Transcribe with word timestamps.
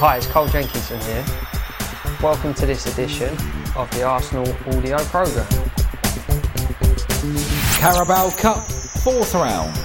Hi, 0.00 0.18
it's 0.18 0.28
Cole 0.28 0.46
Jenkinson 0.46 1.00
here. 1.00 1.24
Welcome 2.22 2.54
to 2.54 2.66
this 2.66 2.86
edition 2.86 3.36
of 3.74 3.90
the 3.90 4.04
Arsenal 4.04 4.46
audio 4.68 4.96
programme. 5.06 5.48
Carabao 7.80 8.30
Cup, 8.38 8.64
fourth 9.02 9.34
round, 9.34 9.76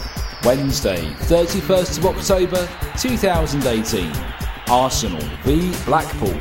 Wednesday, 0.46 1.02
31st 1.22 1.98
of 1.98 2.06
October 2.06 2.70
2018. 3.00 4.12
Arsenal 4.70 5.28
v 5.42 5.74
Blackpool. 5.86 6.40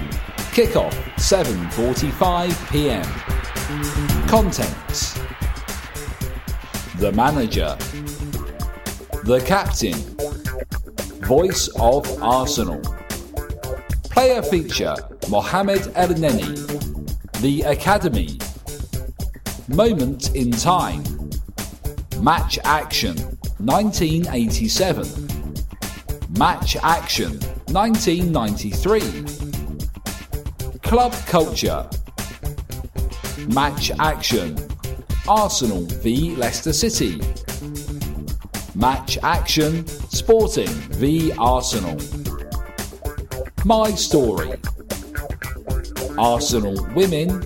Kickoff 0.53 0.93
7:45 1.17 2.71
p.m. 2.71 3.07
Contents: 4.29 5.19
The 6.99 7.11
manager, 7.13 7.79
the 9.25 9.41
captain, 9.47 9.95
voice 11.27 11.69
of 11.79 12.05
Arsenal. 12.21 12.81
Player 14.11 14.43
feature 14.43 14.97
Mohamed 15.29 15.83
Elneny. 15.95 16.59
The 17.41 17.63
Academy. 17.63 18.39
Moment 19.69 20.35
in 20.35 20.51
time. 20.51 21.05
Match 22.21 22.59
action 22.65 23.17
1987. 23.59 25.07
Match 26.37 26.77
action 26.83 27.39
1993. 27.71 29.01
Club 30.83 31.13
culture. 31.27 31.89
Match 33.55 33.93
action 34.01 34.59
Arsenal 35.29 35.87
v 35.87 36.35
Leicester 36.35 36.73
City. 36.73 37.21
Match 38.83 39.17
action 39.23 39.87
Sporting 39.87 40.67
v 40.67 41.31
Arsenal. 41.39 41.97
My 43.65 43.93
story. 43.93 44.55
Arsenal 46.19 46.85
women. 46.93 47.45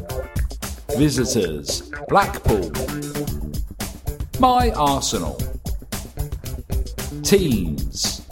Visitors. 0.97 1.92
Blackpool. 2.08 2.72
My 4.41 4.70
Arsenal. 4.70 5.38
Teams. 7.22 8.22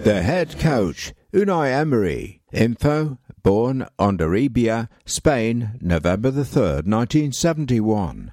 The 0.00 0.20
head 0.20 0.58
coach, 0.58 1.14
Unai 1.32 1.70
Emery. 1.70 2.40
Info, 2.52 3.18
born 3.44 3.86
Hondarribia, 4.00 4.88
Spain, 5.06 5.78
November 5.80 6.32
the 6.32 6.42
3rd, 6.42 6.88
1971. 6.88 8.32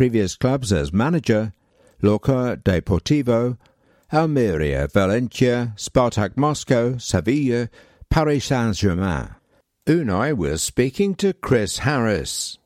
Previous 0.00 0.34
clubs 0.34 0.72
as 0.72 0.94
manager, 0.94 1.52
Lorca 2.00 2.58
Deportivo, 2.64 3.58
Almeria, 4.10 4.88
Valencia, 4.88 5.74
Spartak 5.76 6.38
Moscow, 6.38 6.96
Sevilla, 6.96 7.68
Paris 8.08 8.46
Saint-Germain. 8.46 9.34
Unai 9.86 10.34
was 10.34 10.62
speaking 10.62 11.14
to 11.16 11.34
Chris 11.34 11.80
Harris. 11.80 12.56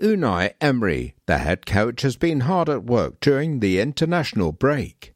Unai 0.00 0.52
Emery, 0.60 1.16
the 1.26 1.38
head 1.38 1.66
coach, 1.66 2.02
has 2.02 2.16
been 2.16 2.42
hard 2.42 2.68
at 2.68 2.84
work 2.84 3.18
during 3.18 3.58
the 3.58 3.80
international 3.80 4.52
break. 4.52 5.12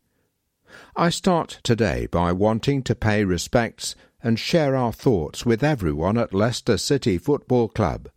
I 0.97 1.11
start 1.11 1.61
today 1.63 2.09
by 2.11 2.33
wanting 2.33 2.83
to 2.83 2.97
pay 2.97 3.23
respects 3.23 3.95
and 4.25 4.41
share 4.41 4.75
our 4.75 4.93
thoughts 4.93 5.47
with 5.47 5.63
everyone 5.63 6.19
at 6.19 6.35
Leicester 6.35 6.77
City 6.77 7.17
Football 7.17 7.69
Club. 7.69 8.09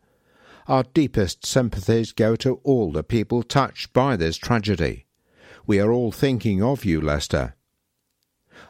Our 0.68 0.84
deepest 0.84 1.46
sympathies 1.46 2.12
go 2.12 2.36
to 2.38 2.62
all 2.64 2.92
the 2.92 3.04
people 3.04 3.44
touched 3.44 3.94
by 3.94 4.16
this 4.16 4.38
tragedy. 4.38 5.06
We 5.66 5.80
are 5.80 5.92
all 5.92 6.12
thinking 6.12 6.62
of 6.62 6.86
you, 6.86 7.02
Leicester. 7.02 7.56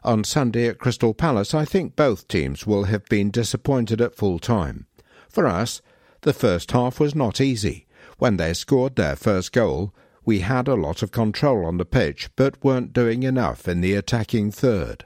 On 0.03 0.24
Sunday 0.24 0.68
at 0.68 0.79
Crystal 0.79 1.13
Palace, 1.13 1.53
I 1.53 1.66
think 1.66 1.96
both 1.96 2.28
teams 2.28 2.66
will 2.66 2.85
have 2.85 3.06
been 3.06 3.29
disappointed 3.29 4.02
at 4.02 4.16
full 4.16 4.40
time. 4.40 4.88
For 5.29 5.47
us, 5.47 5.81
the 6.22 6.34
first 6.34 6.72
half 6.72 7.00
was 7.00 7.13
not 7.13 7.41
easy. 7.41 7.88
When 8.18 8.38
they 8.38 8.53
scored 8.53 8.96
their 8.96 9.16
first 9.16 9.52
goal, 9.52 9.94
we 10.23 10.40
had 10.40 10.68
a 10.68 10.75
lot 10.75 11.02
of 11.02 11.12
control 11.12 11.66
on 11.66 11.78
the 11.78 11.85
pitch, 11.85 12.29
but 12.35 12.63
weren't 12.63 12.94
doing 12.94 13.23
enough 13.23 13.68
in 13.68 13.81
the 13.81 13.96
attacking 13.96 14.52
third. 14.52 15.06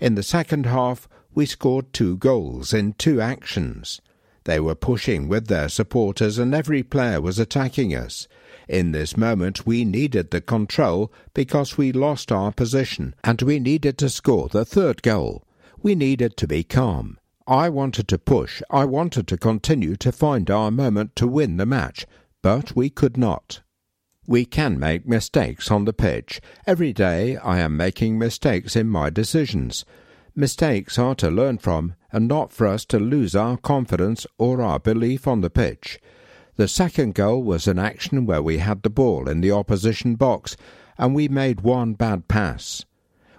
In 0.00 0.14
the 0.14 0.22
second 0.22 0.66
half, 0.66 1.08
we 1.34 1.46
scored 1.46 1.92
two 1.92 2.16
goals 2.16 2.74
in 2.74 2.92
two 2.92 3.20
actions. 3.20 4.00
They 4.44 4.58
were 4.58 4.74
pushing 4.74 5.28
with 5.28 5.46
their 5.46 5.68
supporters, 5.68 6.38
and 6.38 6.54
every 6.54 6.82
player 6.82 7.20
was 7.20 7.38
attacking 7.38 7.94
us. 7.94 8.26
In 8.68 8.92
this 8.92 9.16
moment, 9.16 9.66
we 9.66 9.84
needed 9.84 10.30
the 10.30 10.40
control 10.40 11.12
because 11.34 11.76
we 11.76 11.92
lost 11.92 12.32
our 12.32 12.52
position, 12.52 13.14
and 13.22 13.40
we 13.42 13.58
needed 13.58 13.98
to 13.98 14.08
score 14.08 14.48
the 14.48 14.64
third 14.64 15.02
goal. 15.02 15.44
We 15.82 15.94
needed 15.94 16.36
to 16.38 16.46
be 16.46 16.64
calm. 16.64 17.18
I 17.46 17.68
wanted 17.68 18.08
to 18.08 18.18
push. 18.18 18.62
I 18.70 18.84
wanted 18.84 19.26
to 19.28 19.36
continue 19.36 19.96
to 19.96 20.12
find 20.12 20.50
our 20.50 20.70
moment 20.70 21.16
to 21.16 21.26
win 21.26 21.56
the 21.56 21.66
match, 21.66 22.06
but 22.40 22.74
we 22.76 22.88
could 22.88 23.16
not. 23.16 23.62
We 24.26 24.44
can 24.44 24.78
make 24.78 25.06
mistakes 25.06 25.70
on 25.70 25.84
the 25.84 25.92
pitch. 25.92 26.40
Every 26.66 26.92
day 26.92 27.36
I 27.36 27.58
am 27.58 27.76
making 27.76 28.18
mistakes 28.18 28.76
in 28.76 28.88
my 28.88 29.10
decisions. 29.10 29.84
Mistakes 30.34 30.98
are 30.98 31.14
to 31.16 31.30
learn 31.30 31.58
from, 31.58 31.94
and 32.10 32.26
not 32.26 32.52
for 32.52 32.66
us 32.66 32.86
to 32.86 32.98
lose 32.98 33.36
our 33.36 33.58
confidence 33.58 34.26
or 34.38 34.62
our 34.62 34.78
belief 34.78 35.28
on 35.28 35.42
the 35.42 35.50
pitch. 35.50 36.00
The 36.56 36.68
second 36.68 37.14
goal 37.14 37.42
was 37.42 37.66
an 37.66 37.78
action 37.78 38.24
where 38.24 38.42
we 38.42 38.58
had 38.58 38.82
the 38.82 38.90
ball 38.90 39.28
in 39.28 39.42
the 39.42 39.52
opposition 39.52 40.14
box, 40.14 40.56
and 40.96 41.14
we 41.14 41.28
made 41.28 41.60
one 41.60 41.92
bad 41.92 42.28
pass. 42.28 42.84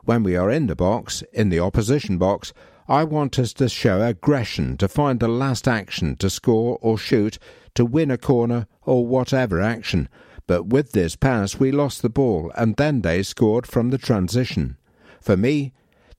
When 0.03 0.21
we 0.21 0.35
are 0.35 0.51
in 0.51 0.67
the 0.67 0.75
box, 0.75 1.23
in 1.33 1.49
the 1.49 1.59
opposition 1.59 2.19
box, 2.19 2.53
I 2.87 3.05
want 3.05 3.39
us 3.39 3.53
to 3.53 3.69
show 3.69 4.01
aggression, 4.01 4.77
to 4.77 4.87
find 4.87 5.19
the 5.19 5.27
last 5.27 5.67
action, 5.67 6.15
to 6.17 6.29
score 6.29 6.77
or 6.81 6.99
shoot, 6.99 7.39
to 7.73 7.85
win 7.85 8.11
a 8.11 8.17
corner, 8.19 8.67
or 8.83 9.07
whatever 9.07 9.61
action. 9.61 10.09
But 10.45 10.67
with 10.67 10.91
this 10.91 11.15
pass, 11.15 11.57
we 11.57 11.71
lost 11.71 12.03
the 12.03 12.09
ball, 12.09 12.51
and 12.55 12.75
then 12.75 13.01
they 13.01 13.23
scored 13.23 13.65
from 13.65 13.89
the 13.89 13.97
transition. 13.97 14.77
For 15.21 15.37
me, 15.37 15.73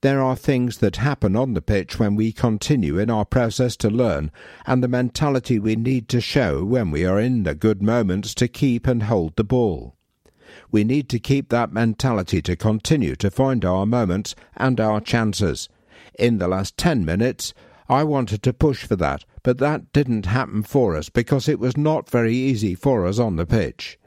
There 0.05 0.21
are 0.21 0.37
things 0.37 0.77
that 0.81 0.97
happen 0.97 1.35
on 1.35 1.55
the 1.55 1.63
pitch 1.63 1.99
when 1.99 2.15
we 2.15 2.31
continue 2.31 2.99
in 2.99 3.09
our 3.09 3.25
process 3.25 3.75
to 3.79 3.89
learn, 3.89 4.31
and 4.67 4.83
the 4.83 4.87
mentality 4.87 5.59
we 5.59 5.77
need 5.77 6.11
to 6.11 6.21
show 6.21 6.63
when 6.63 6.91
we 6.91 7.07
are 7.07 7.19
in 7.19 7.45
the 7.45 7.55
good 7.55 7.81
moments 7.81 8.35
to 8.35 8.47
keep 8.47 8.87
and 8.87 9.05
hold 9.05 9.35
the 9.37 9.45
ball. 9.45 9.97
We 10.71 10.85
need 10.85 11.09
to 11.09 11.19
keep 11.19 11.49
that 11.49 11.73
mentality 11.73 12.43
to 12.43 12.55
continue 12.55 13.17
to 13.17 13.31
find 13.31 13.65
our 13.65 13.87
moments 13.87 14.35
and 14.59 14.79
our 14.79 15.01
chances. 15.01 15.71
In 16.19 16.37
the 16.37 16.49
last 16.49 16.77
10 16.77 17.07
minutes, 17.07 17.55
I 17.89 18.05
wanted 18.05 18.43
to 18.43 18.53
push 18.53 18.85
for 18.85 18.97
that, 18.97 19.25
but 19.43 19.57
that 19.57 19.91
didn't 19.95 20.27
happen 20.27 20.65
for 20.65 20.97
us 20.97 21.09
because 21.09 21.49
it 21.49 21.59
was 21.59 21.79
not 21.79 22.11
very 22.11 22.35
easy 22.35 22.75
for 22.75 23.07
us 23.07 23.19
on 23.19 23.37
the 23.37 23.47
pitch. 23.47 23.99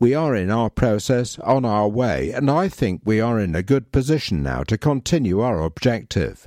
We 0.00 0.14
are 0.14 0.36
in 0.36 0.48
our 0.48 0.70
process, 0.70 1.40
on 1.40 1.64
our 1.64 1.88
way, 1.88 2.30
and 2.30 2.48
I 2.48 2.68
think 2.68 3.02
we 3.04 3.20
are 3.20 3.40
in 3.40 3.56
a 3.56 3.64
good 3.64 3.90
position 3.90 4.44
now 4.44 4.62
to 4.64 4.78
continue 4.78 5.40
our 5.40 5.60
objective. 5.60 6.46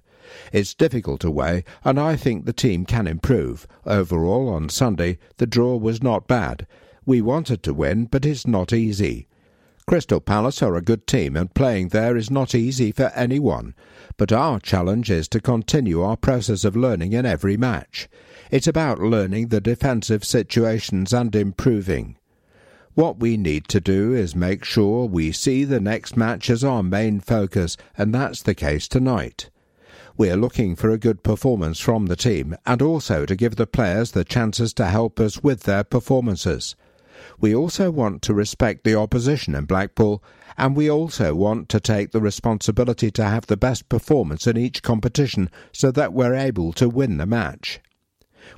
It's 0.53 0.74
difficult 0.74 1.25
away, 1.25 1.65
and 1.83 2.00
I 2.00 2.15
think 2.15 2.45
the 2.45 2.53
team 2.53 2.86
can 2.86 3.07
improve. 3.07 3.68
Overall, 3.86 4.48
on 4.48 4.69
Sunday, 4.69 5.18
the 5.36 5.45
draw 5.45 5.75
was 5.75 6.01
not 6.01 6.27
bad. 6.30 6.65
We 7.06 7.19
wanted 7.19 7.62
to 7.63 7.74
win, 7.74 8.06
but 8.06 8.25
it's 8.25 8.48
not 8.48 8.71
easy. 8.71 9.27
Crystal 9.86 10.21
Palace 10.21 10.63
are 10.63 10.77
a 10.77 10.81
good 10.81 11.06
team, 11.06 11.36
and 11.36 11.53
playing 11.53 11.89
there 11.89 12.15
is 12.15 12.31
not 12.31 12.56
easy 12.56 12.94
for 12.94 13.12
anyone. 13.15 13.75
But 14.15 14.31
our 14.31 14.62
challenge 14.62 15.12
is 15.12 15.27
to 15.27 15.42
continue 15.42 16.01
our 16.01 16.15
process 16.15 16.63
of 16.63 16.77
learning 16.77 17.12
in 17.12 17.25
every 17.25 17.57
match. 17.57 18.07
It's 18.50 18.68
about 18.68 19.00
learning 19.00 19.50
the 19.50 19.59
defensive 19.59 20.24
situations 20.24 21.12
and 21.12 21.36
improving. 21.36 22.15
What 22.93 23.19
we 23.19 23.38
need 23.38 23.69
to 23.69 23.79
do 23.79 24.13
is 24.13 24.35
make 24.35 24.65
sure 24.65 25.05
we 25.05 25.31
see 25.31 25.63
the 25.63 25.79
next 25.79 26.17
match 26.17 26.49
as 26.49 26.61
our 26.61 26.83
main 26.83 27.21
focus, 27.21 27.77
and 27.97 28.13
that's 28.13 28.41
the 28.41 28.53
case 28.53 28.89
tonight. 28.89 29.49
We 30.17 30.29
are 30.29 30.35
looking 30.35 30.75
for 30.75 30.89
a 30.89 30.97
good 30.97 31.23
performance 31.23 31.79
from 31.79 32.07
the 32.07 32.17
team 32.17 32.53
and 32.65 32.81
also 32.81 33.25
to 33.25 33.35
give 33.35 33.55
the 33.55 33.65
players 33.65 34.11
the 34.11 34.25
chances 34.25 34.73
to 34.73 34.88
help 34.88 35.21
us 35.21 35.41
with 35.41 35.63
their 35.63 35.85
performances. 35.85 36.75
We 37.39 37.55
also 37.55 37.91
want 37.91 38.21
to 38.23 38.33
respect 38.33 38.83
the 38.83 38.95
opposition 38.95 39.55
in 39.55 39.65
Blackpool, 39.65 40.21
and 40.57 40.75
we 40.75 40.91
also 40.91 41.33
want 41.33 41.69
to 41.69 41.79
take 41.79 42.11
the 42.11 42.19
responsibility 42.19 43.09
to 43.11 43.23
have 43.23 43.45
the 43.45 43.55
best 43.55 43.88
performance 43.88 44.47
in 44.47 44.57
each 44.57 44.83
competition 44.83 45.49
so 45.71 45.91
that 45.91 46.11
we're 46.11 46.35
able 46.35 46.73
to 46.73 46.89
win 46.89 47.17
the 47.17 47.25
match. 47.25 47.79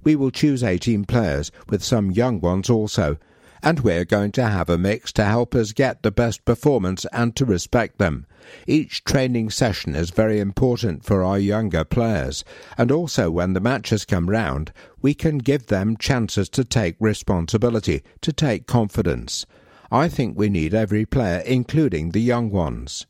We 0.03 0.15
will 0.15 0.31
choose 0.31 0.63
18 0.63 1.06
players, 1.06 1.51
with 1.69 1.83
some 1.83 2.09
young 2.09 2.41
ones 2.41 2.68
also, 2.68 3.19
and 3.63 3.80
we're 3.80 4.06
going 4.06 4.31
to 4.33 4.44
have 4.44 4.69
a 4.69 4.77
mix 4.77 5.13
to 5.13 5.24
help 5.24 5.56
us 5.56 5.71
get 5.71 6.04
the 6.04 6.12
best 6.12 6.44
performance 6.44 7.06
and 7.13 7.36
to 7.36 7.45
respect 7.45 7.98
them. 7.98 8.27
Each 8.68 9.04
training 9.06 9.51
session 9.51 9.95
is 9.95 10.10
very 10.10 10.42
important 10.42 11.06
for 11.06 11.24
our 11.24 11.39
younger 11.39 11.86
players, 11.86 12.44
and 12.77 12.92
also 12.92 13.31
when 13.31 13.54
the 13.54 13.62
matches 13.62 14.04
come 14.04 14.30
round, 14.30 14.74
we 15.01 15.13
can 15.13 15.38
give 15.38 15.68
them 15.68 15.95
chances 15.95 16.50
to 16.50 16.65
take 16.65 16.98
responsibility, 17.00 18.04
to 18.19 18.33
take 18.33 18.68
confidence. 18.68 19.45
I 19.89 20.09
think 20.09 20.38
we 20.38 20.50
need 20.50 20.74
every 20.74 21.06
player, 21.06 21.39
including 21.39 22.12
the 22.12 22.21
young 22.21 22.51
ones. 22.51 23.06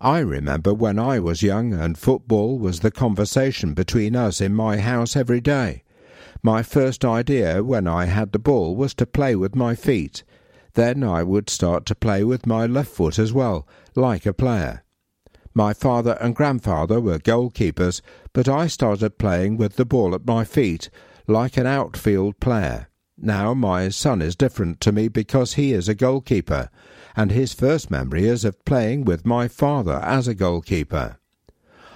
I 0.00 0.18
remember 0.18 0.74
when 0.74 0.98
I 0.98 1.18
was 1.18 1.42
young 1.42 1.72
and 1.72 1.96
football 1.96 2.58
was 2.58 2.80
the 2.80 2.90
conversation 2.90 3.74
between 3.74 4.16
us 4.16 4.40
in 4.40 4.54
my 4.54 4.78
house 4.78 5.14
every 5.14 5.40
day. 5.40 5.83
My 6.46 6.62
first 6.62 7.06
idea 7.06 7.64
when 7.64 7.86
I 7.88 8.04
had 8.04 8.32
the 8.32 8.38
ball 8.38 8.76
was 8.76 8.92
to 8.96 9.06
play 9.06 9.34
with 9.34 9.56
my 9.56 9.74
feet. 9.74 10.24
Then 10.74 11.02
I 11.02 11.22
would 11.22 11.48
start 11.48 11.86
to 11.86 11.94
play 11.94 12.22
with 12.22 12.46
my 12.46 12.66
left 12.66 12.90
foot 12.90 13.18
as 13.18 13.32
well, 13.32 13.66
like 13.94 14.26
a 14.26 14.34
player. 14.34 14.84
My 15.54 15.72
father 15.72 16.18
and 16.20 16.36
grandfather 16.36 17.00
were 17.00 17.18
goalkeepers, 17.18 18.02
but 18.34 18.46
I 18.46 18.66
started 18.66 19.16
playing 19.16 19.56
with 19.56 19.76
the 19.76 19.86
ball 19.86 20.14
at 20.14 20.26
my 20.26 20.44
feet, 20.44 20.90
like 21.26 21.56
an 21.56 21.66
outfield 21.66 22.38
player. 22.40 22.90
Now 23.16 23.54
my 23.54 23.88
son 23.88 24.20
is 24.20 24.36
different 24.36 24.82
to 24.82 24.92
me 24.92 25.08
because 25.08 25.54
he 25.54 25.72
is 25.72 25.88
a 25.88 25.94
goalkeeper, 25.94 26.68
and 27.16 27.30
his 27.30 27.54
first 27.54 27.90
memory 27.90 28.26
is 28.26 28.44
of 28.44 28.62
playing 28.66 29.06
with 29.06 29.24
my 29.24 29.48
father 29.48 29.98
as 30.02 30.28
a 30.28 30.34
goalkeeper. 30.34 31.16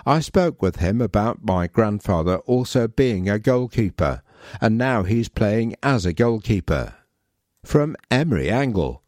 I 0.06 0.20
spoke 0.20 0.62
with 0.62 0.76
him 0.76 1.02
about 1.02 1.44
my 1.44 1.66
grandfather 1.66 2.36
also 2.46 2.88
being 2.88 3.28
a 3.28 3.38
goalkeeper, 3.38 4.22
and 4.60 4.78
now 4.78 5.02
he's 5.02 5.28
playing 5.28 5.74
as 5.82 6.06
a 6.06 6.12
goalkeeper. 6.12 6.94
From 7.64 7.96
Emery 8.10 8.50
Angle. 8.50 9.02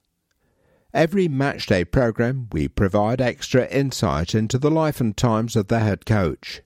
Every 0.92 1.28
matchday 1.28 1.88
programme, 1.88 2.48
we 2.50 2.66
provide 2.66 3.20
extra 3.20 3.66
insight 3.69 4.34
into 4.34 4.58
the 4.58 4.70
life 4.70 5.00
and 5.00 5.16
times 5.16 5.54
of 5.54 5.69
the 5.69 5.78
head 5.78 6.04
coach. 6.04 6.62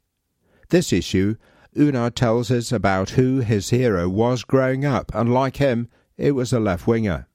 This 0.70 0.92
issue, 0.92 1.36
Unai 1.76 2.14
tells 2.14 2.50
us 2.50 2.72
about 2.72 3.10
who 3.10 3.40
his 3.40 3.70
hero 3.70 4.08
was 4.08 4.44
growing 4.44 4.84
up, 4.84 5.12
and 5.14 5.32
like 5.32 5.56
him, 5.56 5.88
it 6.16 6.32
was 6.32 6.52
a 6.52 6.60
left 6.60 6.86
winger. 6.86 7.28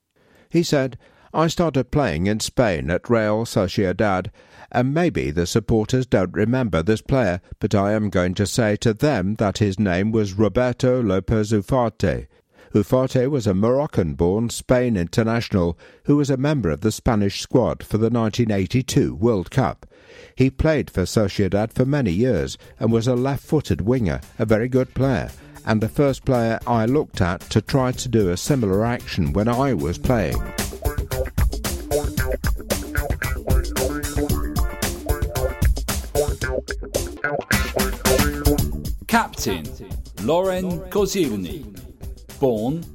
He 0.49 0.63
said, 0.63 0.97
I 1.33 1.47
started 1.47 1.91
playing 1.91 2.25
in 2.25 2.39
Spain 2.39 2.89
at 2.89 3.09
Real 3.09 3.45
Sociedad, 3.45 4.31
and 4.71 4.93
maybe 4.93 5.31
the 5.31 5.45
supporters 5.45 6.05
don't 6.05 6.33
remember 6.33 6.83
this 6.83 7.01
player, 7.01 7.41
but 7.59 7.73
I 7.73 7.93
am 7.93 8.09
going 8.09 8.33
to 8.35 8.45
say 8.45 8.75
to 8.77 8.93
them 8.93 9.35
that 9.35 9.57
his 9.57 9.79
name 9.79 10.11
was 10.11 10.33
Roberto 10.33 11.01
Lopez 11.01 11.51
Ufarte. 11.51 12.27
Ufarte 12.73 13.29
was 13.29 13.47
a 13.47 13.53
Moroccan 13.55 14.13
born 14.13 14.49
Spain 14.49 14.95
international 14.95 15.77
who 16.03 16.17
was 16.17 16.29
a 16.29 16.37
member 16.37 16.69
of 16.69 16.81
the 16.81 16.91
Spanish 16.91 17.41
squad 17.41 17.81
for 17.81 17.97
the 17.97 18.09
1982 18.09 19.15
World 19.15 19.49
Cup. 19.49 19.87
He 20.35 20.49
played 20.51 20.91
for 20.91 21.01
Sociedad 21.03 21.73
for 21.73 21.85
many 21.85 22.11
years 22.11 22.57
and 22.79 22.91
was 22.91 23.07
a 23.07 23.15
left 23.15 23.43
footed 23.43 23.81
winger, 23.81 24.21
a 24.37 24.45
very 24.45 24.69
good 24.69 24.93
player, 24.93 25.31
and 25.65 25.81
the 25.81 25.89
first 25.89 26.25
player 26.25 26.59
I 26.67 26.85
looked 26.85 27.21
at 27.21 27.41
to 27.49 27.61
try 27.61 27.91
to 27.91 28.07
do 28.07 28.29
a 28.29 28.37
similar 28.37 28.85
action 28.85 29.33
when 29.33 29.47
I 29.47 29.73
was 29.73 29.97
playing. 29.97 30.37
Captain 39.07 39.65
Laurent 40.21 40.89
Koscielny, 40.89 41.65
born 42.39 42.85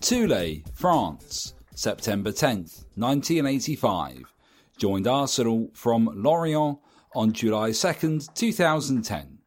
Toulon, 0.00 0.64
France, 0.74 1.54
September 1.74 2.32
10th, 2.32 2.84
1985. 2.96 4.34
Joined 4.76 5.06
Arsenal 5.06 5.70
from 5.74 6.10
Lorient 6.14 6.78
on 7.14 7.32
July 7.32 7.70
2nd, 7.70 8.32
2010. 8.34 9.38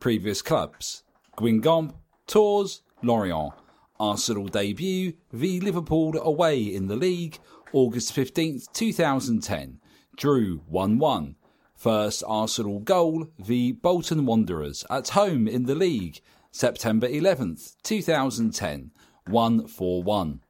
Previous 0.00 0.42
clubs 0.42 1.04
Guingamp, 1.36 1.94
Tours, 2.26 2.82
Lorient. 3.02 3.52
Arsenal 3.98 4.46
debut 4.46 5.14
v 5.32 5.58
Liverpool 5.60 6.16
away 6.20 6.62
in 6.62 6.86
the 6.86 6.96
league 6.96 7.38
August 7.72 8.14
15th, 8.14 8.70
2010. 8.72 9.80
Drew 10.16 10.58
1 10.66 10.98
1. 10.98 11.36
First 11.78 12.24
Arsenal 12.26 12.80
goal 12.80 13.28
v 13.38 13.70
Bolton 13.70 14.26
Wanderers 14.26 14.84
at 14.90 15.10
home 15.10 15.46
in 15.46 15.66
the 15.66 15.76
league 15.76 16.20
September 16.50 17.06
11th, 17.06 17.76
2010. 17.84 18.90
1 19.28 19.68
4 19.68 20.02
1. 20.02 20.40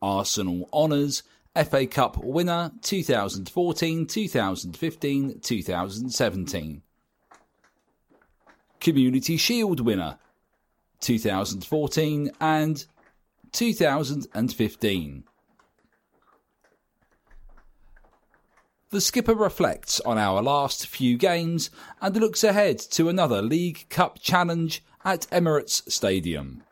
Arsenal 0.00 0.68
honours 0.72 1.24
FA 1.56 1.88
Cup 1.88 2.18
winner 2.18 2.70
2014, 2.82 4.06
2015, 4.06 5.40
2017. 5.40 6.82
Community 8.78 9.36
Shield 9.36 9.80
winner 9.80 10.18
2014 11.00 12.30
and 12.40 12.86
2015. 13.50 15.24
The 18.94 19.00
skipper 19.00 19.34
reflects 19.34 19.98
on 20.02 20.18
our 20.18 20.40
last 20.40 20.86
few 20.86 21.16
games 21.16 21.68
and 22.00 22.16
looks 22.16 22.44
ahead 22.44 22.78
to 22.92 23.08
another 23.08 23.42
League 23.42 23.86
Cup 23.90 24.20
challenge 24.20 24.84
at 25.04 25.26
Emirates 25.32 25.90
Stadium. 25.90 26.62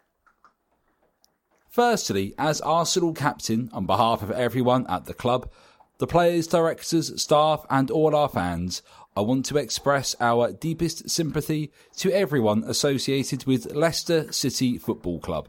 Firstly, 1.69 2.33
as 2.39 2.61
Arsenal 2.61 3.13
captain, 3.13 3.71
on 3.73 3.87
behalf 3.87 4.23
of 4.23 4.31
everyone 4.31 4.87
at 4.87 5.07
the 5.07 5.15
club, 5.15 5.51
the 5.99 6.07
players, 6.07 6.47
directors, 6.47 7.21
staff, 7.21 7.67
and 7.69 7.91
all 7.91 8.15
our 8.15 8.29
fans, 8.29 8.83
I 9.17 9.23
want 9.23 9.45
to 9.47 9.59
express 9.59 10.15
our 10.21 10.53
deepest 10.53 11.11
sympathy 11.11 11.73
to 11.97 12.13
everyone 12.13 12.63
associated 12.63 13.47
with 13.47 13.75
Leicester 13.75 14.31
City 14.31 14.79
Football 14.79 15.19
Club 15.19 15.49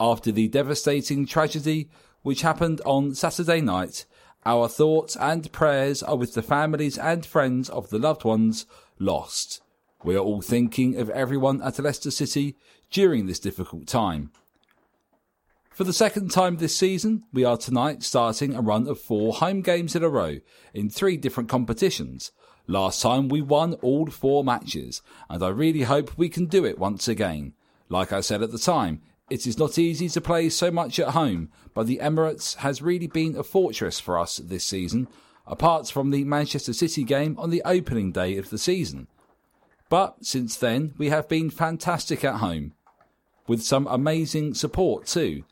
after 0.00 0.32
the 0.32 0.48
devastating 0.48 1.26
tragedy 1.26 1.90
which 2.22 2.40
happened 2.40 2.80
on 2.86 3.14
Saturday 3.14 3.60
night 3.60 4.06
our 4.46 4.68
thoughts 4.68 5.16
and 5.16 5.52
prayers 5.52 6.02
are 6.02 6.16
with 6.16 6.32
the 6.32 6.42
families 6.42 6.96
and 6.96 7.26
friends 7.26 7.68
of 7.68 7.90
the 7.90 7.98
loved 7.98 8.24
ones 8.24 8.64
lost. 8.98 9.60
We 10.02 10.16
are 10.16 10.20
all 10.20 10.40
thinking 10.40 10.96
of 10.98 11.10
everyone 11.10 11.60
at 11.60 11.78
Leicester 11.78 12.10
City 12.10 12.56
during 12.90 13.26
this 13.26 13.40
difficult 13.40 13.86
time. 13.86 14.30
For 15.70 15.84
the 15.84 15.92
second 15.92 16.30
time 16.30 16.56
this 16.56 16.74
season, 16.74 17.24
we 17.32 17.44
are 17.44 17.58
tonight 17.58 18.02
starting 18.02 18.54
a 18.54 18.62
run 18.62 18.88
of 18.88 18.98
four 18.98 19.34
home 19.34 19.60
games 19.60 19.94
in 19.94 20.02
a 20.02 20.08
row 20.08 20.38
in 20.72 20.88
three 20.88 21.18
different 21.18 21.50
competitions 21.50 22.32
Last 22.68 23.00
time 23.00 23.28
we 23.28 23.42
won 23.42 23.74
all 23.74 24.06
four 24.06 24.42
matches, 24.42 25.00
and 25.30 25.40
I 25.42 25.48
really 25.48 25.82
hope 25.82 26.18
we 26.18 26.28
can 26.28 26.46
do 26.46 26.64
it 26.64 26.80
once 26.80 27.06
again. 27.06 27.52
Like 27.88 28.12
I 28.12 28.20
said 28.20 28.42
at 28.42 28.50
the 28.50 28.58
time, 28.58 29.02
it 29.28 29.46
is 29.46 29.58
not 29.58 29.78
easy 29.78 30.08
to 30.08 30.20
play 30.20 30.48
so 30.48 30.70
much 30.70 31.00
at 31.00 31.10
home, 31.10 31.50
but 31.74 31.86
the 31.86 31.98
Emirates 31.98 32.56
has 32.56 32.80
really 32.80 33.08
been 33.08 33.36
a 33.36 33.42
fortress 33.42 33.98
for 33.98 34.18
us 34.18 34.36
this 34.36 34.64
season, 34.64 35.08
apart 35.46 35.88
from 35.88 36.10
the 36.10 36.24
Manchester 36.24 36.72
City 36.72 37.02
game 37.02 37.36
on 37.38 37.50
the 37.50 37.62
opening 37.64 38.12
day 38.12 38.36
of 38.36 38.50
the 38.50 38.58
season. 38.58 39.08
But 39.88 40.24
since 40.24 40.56
then, 40.56 40.94
we 40.96 41.08
have 41.08 41.28
been 41.28 41.50
fantastic 41.50 42.24
at 42.24 42.36
home, 42.36 42.74
with 43.46 43.62
some 43.62 43.86
amazing 43.88 44.54
support 44.54 45.06
too. 45.06 45.44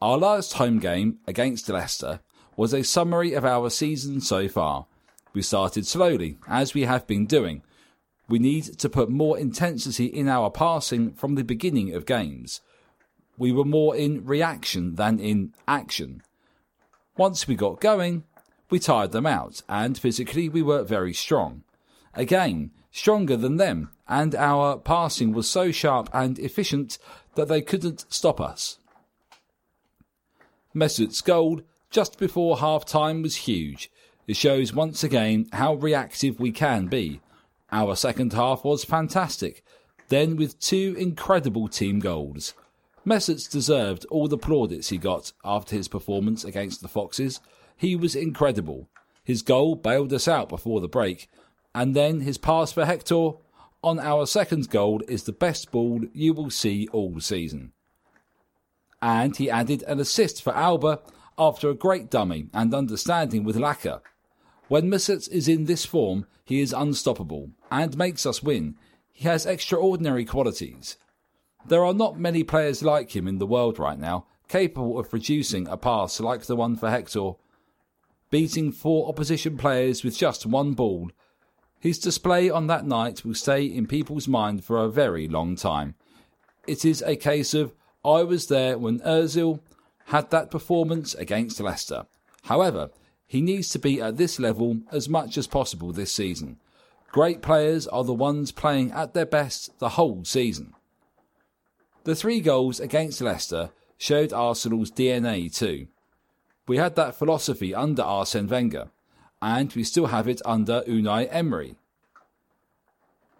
Our 0.00 0.16
last 0.16 0.54
home 0.54 0.78
game 0.78 1.18
against 1.26 1.68
Leicester 1.68 2.20
was 2.56 2.72
a 2.72 2.82
summary 2.82 3.34
of 3.34 3.44
our 3.44 3.68
season 3.68 4.22
so 4.22 4.48
far. 4.48 4.86
We 5.34 5.42
started 5.42 5.86
slowly, 5.86 6.38
as 6.48 6.72
we 6.72 6.82
have 6.82 7.06
been 7.06 7.26
doing. 7.26 7.62
We 8.28 8.38
need 8.38 8.78
to 8.78 8.88
put 8.88 9.10
more 9.10 9.38
intensity 9.38 10.06
in 10.06 10.28
our 10.28 10.50
passing 10.50 11.12
from 11.12 11.34
the 11.34 11.44
beginning 11.44 11.94
of 11.94 12.06
games. 12.06 12.60
We 13.40 13.52
were 13.52 13.64
more 13.64 13.96
in 13.96 14.26
reaction 14.26 14.96
than 14.96 15.18
in 15.18 15.54
action. 15.66 16.20
Once 17.16 17.48
we 17.48 17.54
got 17.54 17.80
going, 17.80 18.24
we 18.68 18.78
tired 18.78 19.12
them 19.12 19.24
out, 19.24 19.62
and 19.66 19.96
physically 19.96 20.50
we 20.50 20.60
were 20.60 20.82
very 20.82 21.14
strong. 21.14 21.62
Again, 22.12 22.70
stronger 22.90 23.38
than 23.38 23.56
them, 23.56 23.92
and 24.06 24.34
our 24.34 24.76
passing 24.76 25.32
was 25.32 25.48
so 25.48 25.70
sharp 25.70 26.10
and 26.12 26.38
efficient 26.38 26.98
that 27.34 27.48
they 27.48 27.62
couldn't 27.62 28.04
stop 28.10 28.42
us. 28.42 28.78
Mesut's 30.74 31.22
goal 31.22 31.62
just 31.88 32.18
before 32.18 32.58
half 32.58 32.84
time 32.84 33.22
was 33.22 33.36
huge. 33.36 33.90
It 34.26 34.36
shows 34.36 34.74
once 34.74 35.02
again 35.02 35.48
how 35.54 35.76
reactive 35.76 36.38
we 36.38 36.52
can 36.52 36.88
be. 36.88 37.22
Our 37.72 37.96
second 37.96 38.34
half 38.34 38.64
was 38.64 38.84
fantastic, 38.84 39.64
then 40.08 40.36
with 40.36 40.60
two 40.60 40.94
incredible 40.98 41.68
team 41.68 42.00
goals. 42.00 42.52
Mesut 43.06 43.50
deserved 43.50 44.04
all 44.10 44.28
the 44.28 44.36
plaudits 44.36 44.90
he 44.90 44.98
got 44.98 45.32
after 45.44 45.74
his 45.74 45.88
performance 45.88 46.44
against 46.44 46.82
the 46.82 46.88
Foxes. 46.88 47.40
He 47.76 47.96
was 47.96 48.14
incredible. 48.14 48.88
His 49.24 49.42
goal 49.42 49.74
bailed 49.74 50.12
us 50.12 50.28
out 50.28 50.48
before 50.48 50.80
the 50.80 50.88
break, 50.88 51.28
and 51.74 51.94
then 51.94 52.20
his 52.20 52.36
pass 52.38 52.72
for 52.72 52.84
Hector 52.84 53.32
on 53.82 53.98
our 53.98 54.26
second 54.26 54.68
goal 54.68 55.00
is 55.08 55.22
the 55.22 55.32
best 55.32 55.70
ball 55.70 56.02
you 56.12 56.34
will 56.34 56.50
see 56.50 56.88
all 56.88 57.20
season. 57.20 57.72
And 59.00 59.36
he 59.36 59.50
added 59.50 59.82
an 59.84 59.98
assist 59.98 60.42
for 60.42 60.52
Auba 60.52 61.00
after 61.38 61.70
a 61.70 61.74
great 61.74 62.10
dummy 62.10 62.48
and 62.52 62.74
understanding 62.74 63.44
with 63.44 63.56
Laca. 63.56 64.02
When 64.68 64.90
Mesut 64.90 65.28
is 65.30 65.48
in 65.48 65.64
this 65.64 65.86
form, 65.86 66.26
he 66.44 66.60
is 66.60 66.74
unstoppable 66.74 67.50
and 67.70 67.96
makes 67.96 68.26
us 68.26 68.42
win. 68.42 68.76
He 69.10 69.26
has 69.26 69.46
extraordinary 69.46 70.26
qualities. 70.26 70.96
There 71.66 71.84
are 71.84 71.94
not 71.94 72.18
many 72.18 72.42
players 72.42 72.82
like 72.82 73.14
him 73.14 73.28
in 73.28 73.38
the 73.38 73.46
world 73.46 73.78
right 73.78 73.98
now, 73.98 74.26
capable 74.48 74.98
of 74.98 75.10
producing 75.10 75.68
a 75.68 75.76
pass 75.76 76.20
like 76.20 76.42
the 76.42 76.56
one 76.56 76.76
for 76.76 76.90
Hector, 76.90 77.32
beating 78.30 78.72
four 78.72 79.08
opposition 79.08 79.56
players 79.56 80.02
with 80.02 80.16
just 80.16 80.46
one 80.46 80.72
ball 80.74 81.10
his 81.80 81.98
display 81.98 82.50
on 82.50 82.66
that 82.66 82.86
night 82.86 83.24
will 83.24 83.34
stay 83.34 83.64
in 83.64 83.86
people's 83.86 84.28
mind 84.28 84.62
for 84.62 84.76
a 84.76 84.90
very 84.90 85.26
long 85.26 85.56
time. 85.56 85.94
It 86.66 86.84
is 86.84 87.02
a 87.02 87.16
case 87.16 87.54
of 87.54 87.74
I 88.04 88.22
was 88.22 88.48
there 88.48 88.78
when 88.78 89.00
Ozil 89.00 89.60
had 90.06 90.30
that 90.30 90.50
performance 90.50 91.14
against 91.14 91.58
Leicester. 91.58 92.04
However, 92.44 92.90
he 93.26 93.40
needs 93.40 93.70
to 93.70 93.78
be 93.78 94.00
at 94.00 94.18
this 94.18 94.38
level 94.38 94.80
as 94.92 95.08
much 95.08 95.38
as 95.38 95.46
possible 95.46 95.90
this 95.90 96.12
season. 96.12 96.58
Great 97.12 97.40
players 97.40 97.86
are 97.86 98.04
the 98.04 98.12
ones 98.12 98.52
playing 98.52 98.92
at 98.92 99.14
their 99.14 99.26
best 99.26 99.78
the 99.78 99.90
whole 99.90 100.24
season. 100.24 100.74
The 102.04 102.14
three 102.14 102.40
goals 102.40 102.80
against 102.80 103.20
Leicester 103.20 103.70
showed 103.98 104.32
Arsenal's 104.32 104.90
DNA 104.90 105.54
too. 105.54 105.88
We 106.66 106.78
had 106.78 106.96
that 106.96 107.14
philosophy 107.14 107.74
under 107.74 108.02
Arsene 108.02 108.48
Wenger 108.48 108.90
and 109.42 109.72
we 109.74 109.84
still 109.84 110.06
have 110.06 110.28
it 110.28 110.40
under 110.44 110.82
Unai 110.82 111.28
Emery. 111.30 111.76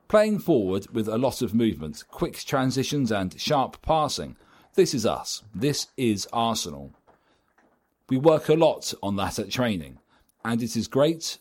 Playing 0.09 0.40
forward 0.40 0.88
with 0.93 1.09
a 1.09 1.19
lot 1.19 1.40
of 1.40 1.55
movement, 1.55 2.05
quick 2.11 2.37
transitions, 2.38 3.12
and 3.12 3.38
sharp 3.40 3.81
passing, 3.83 4.37
this 4.75 4.95
is 4.95 5.07
us. 5.07 5.43
This 5.55 5.88
is 5.97 6.26
Arsenal. 6.33 6.93
We 8.09 8.19
work 8.19 8.49
a 8.49 8.55
lot 8.55 8.93
on 9.02 9.17
that 9.17 9.38
at 9.38 9.50
training, 9.50 9.99
and 10.45 10.62
it 10.62 10.75
is 10.75 10.88
great 10.88 11.38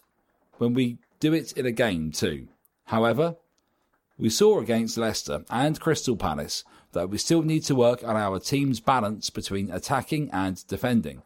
when 0.58 0.74
we 0.74 1.00
do 1.20 1.34
it 1.34 1.54
in 1.54 1.66
a 1.66 1.72
game 1.72 2.12
too. 2.12 2.48
However, 2.86 3.38
we 4.18 4.30
saw 4.30 4.60
against 4.60 4.98
Leicester 4.98 5.44
and 5.50 5.80
Crystal 5.80 6.16
Palace 6.16 6.64
that 6.94 7.10
we 7.10 7.18
still 7.18 7.42
need 7.42 7.64
to 7.66 7.76
work 7.76 8.04
on 8.04 8.16
our 8.16 8.40
team's 8.40 8.80
balance 8.80 9.30
between 9.30 9.72
attacking 9.72 10.30
and 10.32 10.66
defending. 10.68 11.22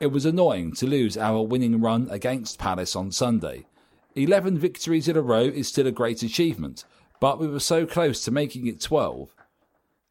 It 0.00 0.08
was 0.08 0.26
annoying 0.26 0.72
to 0.74 0.86
lose 0.86 1.16
our 1.16 1.42
winning 1.42 1.80
run 1.80 2.08
against 2.10 2.58
Palace 2.58 2.94
on 2.94 3.12
Sunday. 3.12 3.66
11 4.14 4.58
victories 4.58 5.08
in 5.08 5.16
a 5.16 5.22
row 5.22 5.42
is 5.42 5.68
still 5.68 5.86
a 5.86 5.92
great 5.92 6.22
achievement, 6.22 6.84
but 7.20 7.38
we 7.38 7.46
were 7.46 7.60
so 7.60 7.86
close 7.86 8.24
to 8.24 8.30
making 8.30 8.66
it 8.66 8.80
12. 8.80 9.34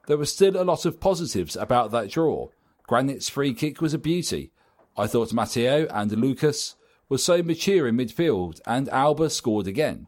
There 0.07 0.17
were 0.17 0.25
still 0.25 0.61
a 0.61 0.63
lot 0.63 0.85
of 0.85 0.99
positives 0.99 1.55
about 1.55 1.91
that 1.91 2.09
draw. 2.09 2.49
Granit's 2.87 3.29
free 3.29 3.53
kick 3.53 3.81
was 3.81 3.93
a 3.93 3.99
beauty. 3.99 4.51
I 4.97 5.07
thought 5.07 5.33
Matteo 5.33 5.87
and 5.87 6.11
Lucas 6.11 6.75
were 7.09 7.17
so 7.17 7.43
mature 7.43 7.87
in 7.87 7.97
midfield, 7.97 8.61
and 8.65 8.87
Auba 8.87 9.29
scored 9.29 9.67
again. 9.67 10.07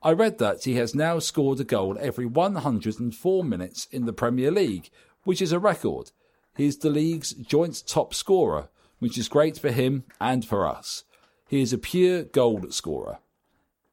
I 0.00 0.12
read 0.12 0.38
that 0.38 0.62
he 0.62 0.76
has 0.76 0.94
now 0.94 1.18
scored 1.18 1.58
a 1.58 1.64
goal 1.64 1.96
every 2.00 2.26
104 2.26 3.44
minutes 3.44 3.88
in 3.90 4.06
the 4.06 4.12
Premier 4.12 4.50
League, 4.50 4.90
which 5.24 5.42
is 5.42 5.50
a 5.50 5.58
record. 5.58 6.12
He 6.56 6.66
is 6.66 6.78
the 6.78 6.90
league's 6.90 7.32
joint 7.32 7.82
top 7.86 8.14
scorer, 8.14 8.68
which 9.00 9.18
is 9.18 9.28
great 9.28 9.58
for 9.58 9.72
him 9.72 10.04
and 10.20 10.44
for 10.44 10.66
us. 10.66 11.02
He 11.48 11.62
is 11.62 11.72
a 11.72 11.78
pure 11.78 12.22
goal 12.22 12.62
scorer. 12.70 13.18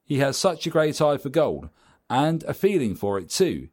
He 0.04 0.20
has 0.20 0.38
such 0.38 0.68
a 0.68 0.70
great 0.70 1.02
eye 1.02 1.18
for 1.18 1.30
goal 1.30 1.70
and 2.08 2.44
a 2.44 2.54
feeling 2.54 2.94
for 2.94 3.18
it 3.18 3.32
too. 3.32 3.70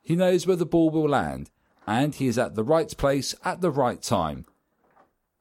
He 0.00 0.16
knows 0.16 0.46
where 0.46 0.56
the 0.56 0.64
ball 0.64 0.88
will 0.88 1.08
land 1.08 1.50
and 1.86 2.14
he 2.14 2.28
is 2.28 2.38
at 2.38 2.54
the 2.54 2.64
right 2.64 2.96
place 2.96 3.34
at 3.44 3.60
the 3.60 3.70
right 3.70 4.00
time. 4.00 4.46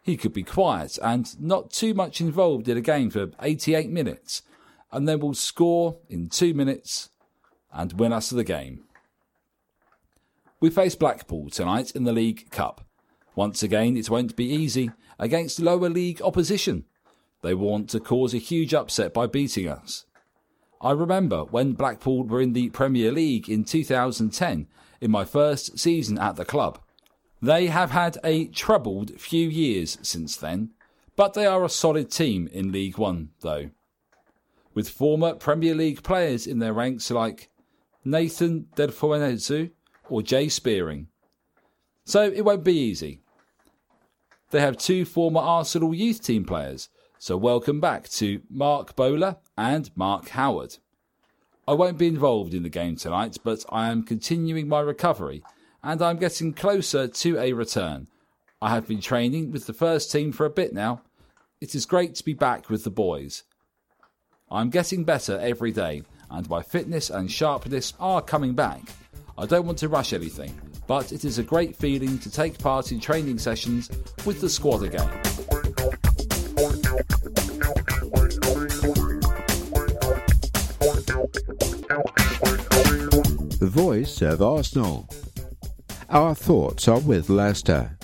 He 0.01 0.17
could 0.17 0.33
be 0.33 0.43
quiet 0.43 0.99
and 1.01 1.39
not 1.39 1.71
too 1.71 1.93
much 1.93 2.19
involved 2.19 2.67
in 2.67 2.75
a 2.75 2.81
game 2.81 3.09
for 3.09 3.31
88 3.41 3.89
minutes 3.89 4.41
and 4.93 5.07
then 5.07 5.19
we'll 5.19 5.33
score 5.33 5.97
in 6.07 6.29
two 6.29 6.53
minutes 6.53 7.09
and 7.73 7.99
win 7.99 8.13
us 8.13 8.29
the 8.29 8.43
game. 8.43 8.83
We 10.59 10.69
face 10.69 10.95
Blackpool 10.95 11.49
tonight 11.49 11.91
in 11.91 12.03
the 12.03 12.13
League 12.13 12.51
Cup. 12.51 12.85
Once 13.35 13.63
again, 13.63 13.97
it 13.97 14.09
won't 14.09 14.35
be 14.35 14.45
easy 14.45 14.91
against 15.17 15.59
lower 15.59 15.89
league 15.89 16.21
opposition. 16.21 16.85
They 17.41 17.55
want 17.55 17.89
to 17.89 17.99
cause 17.99 18.33
a 18.33 18.37
huge 18.37 18.73
upset 18.73 19.13
by 19.13 19.25
beating 19.25 19.67
us. 19.67 20.05
I 20.79 20.91
remember 20.91 21.43
when 21.45 21.73
Blackpool 21.73 22.23
were 22.25 22.39
in 22.39 22.53
the 22.53 22.69
Premier 22.69 23.11
League 23.11 23.49
in 23.49 23.63
2010, 23.63 24.67
in 25.01 25.11
my 25.11 25.25
first 25.25 25.79
season 25.79 26.19
at 26.19 26.35
the 26.35 26.45
club. 26.45 26.79
They 27.41 27.67
have 27.67 27.91
had 27.91 28.19
a 28.23 28.45
troubled 28.47 29.19
few 29.19 29.49
years 29.49 29.97
since 30.03 30.37
then, 30.37 30.69
but 31.15 31.33
they 31.33 31.45
are 31.45 31.65
a 31.65 31.69
solid 31.69 32.11
team 32.11 32.47
in 32.53 32.71
League 32.71 32.97
One, 32.97 33.31
though. 33.41 33.71
With 34.73 34.89
former 34.89 35.35
Premier 35.35 35.75
League 35.75 36.03
players 36.03 36.47
in 36.47 36.59
their 36.59 36.73
ranks 36.73 37.11
like 37.11 37.49
Nathan 38.03 38.67
Delfouneso 38.75 39.71
or 40.09 40.21
Jay 40.21 40.49
Spearing. 40.49 41.07
So 42.05 42.23
it 42.23 42.43
won't 42.43 42.63
be 42.63 42.77
easy. 42.77 43.21
They 44.51 44.59
have 44.59 44.77
two 44.77 45.05
former 45.05 45.39
Arsenal 45.39 45.93
youth 45.93 46.21
team 46.21 46.43
players, 46.43 46.89
so 47.17 47.37
welcome 47.37 47.79
back 47.79 48.09
to 48.09 48.41
Marc 48.49 48.95
Bola 48.95 49.37
and 49.57 49.89
Mark 49.95 50.29
Howard. 50.29 50.77
I 51.67 51.73
won't 51.73 51.97
be 51.97 52.07
involved 52.07 52.53
in 52.53 52.63
the 52.63 52.69
game 52.69 52.97
tonight, 52.97 53.37
but 53.43 53.63
I 53.69 53.89
am 53.89 54.03
continuing 54.03 54.67
my 54.67 54.81
recovery 54.81 55.43
and 55.81 56.01
I'm 56.01 56.17
getting 56.17 56.53
closer 56.53 57.07
to 57.07 57.39
a 57.39 57.53
return. 57.53 58.07
I 58.61 58.69
have 58.69 58.87
been 58.87 59.01
training 59.01 59.51
with 59.51 59.65
the 59.65 59.73
first 59.73 60.11
team 60.11 60.31
for 60.31 60.45
a 60.45 60.49
bit 60.49 60.73
now. 60.73 61.01
It 61.61 61.73
is 61.73 61.85
great 61.85 62.15
to 62.15 62.23
be 62.25 62.33
back 62.33 62.69
with 62.69 62.83
the 62.83 62.91
boys. 62.91 63.43
I'm 64.53 64.69
getting 64.69 65.03
better 65.03 65.39
every 65.39 65.71
day, 65.71 66.03
and 66.29 66.47
my 66.47 66.61
fitness 66.61 67.09
and 67.09 67.29
sharpness 67.29 67.95
are 67.99 68.21
coming 68.21 68.53
back. 68.53 68.83
I 69.35 69.47
don't 69.47 69.65
want 69.65 69.79
to 69.79 69.89
rush 69.89 70.13
anything, 70.13 70.53
but 70.85 71.11
it 71.11 71.25
is 71.25 71.39
a 71.39 71.43
great 71.43 71.75
feeling 71.75 72.19
to 72.19 72.29
take 72.29 72.59
part 72.59 72.91
in 72.91 72.99
training 72.99 73.39
sessions 73.39 73.89
with 74.27 74.41
the 74.41 74.49
squad 74.49 74.83
again. 74.83 75.09
The 83.57 83.69
voice 83.71 84.21
of 84.21 84.43
Arsenal. 84.43 85.09
Our 86.11 86.35
thoughts 86.35 86.87
are 86.87 86.99
with 86.99 87.27
Leicester. 87.27 87.97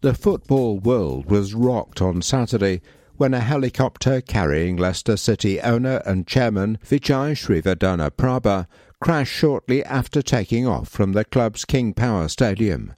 The 0.00 0.14
football 0.14 0.80
world 0.80 1.30
was 1.30 1.54
rocked 1.54 2.02
on 2.02 2.22
Saturday 2.22 2.82
when 3.22 3.34
a 3.34 3.38
helicopter 3.38 4.20
carrying 4.20 4.76
Leicester 4.76 5.16
City 5.16 5.60
owner 5.60 6.02
and 6.04 6.26
chairman 6.26 6.76
Vichai 6.84 7.36
Srivaddhanaprabha 7.36 8.66
crashed 9.00 9.32
shortly 9.32 9.84
after 9.84 10.20
taking 10.20 10.66
off 10.66 10.88
from 10.88 11.12
the 11.12 11.24
club's 11.24 11.64
King 11.64 11.94
Power 11.94 12.26
Stadium. 12.26 12.96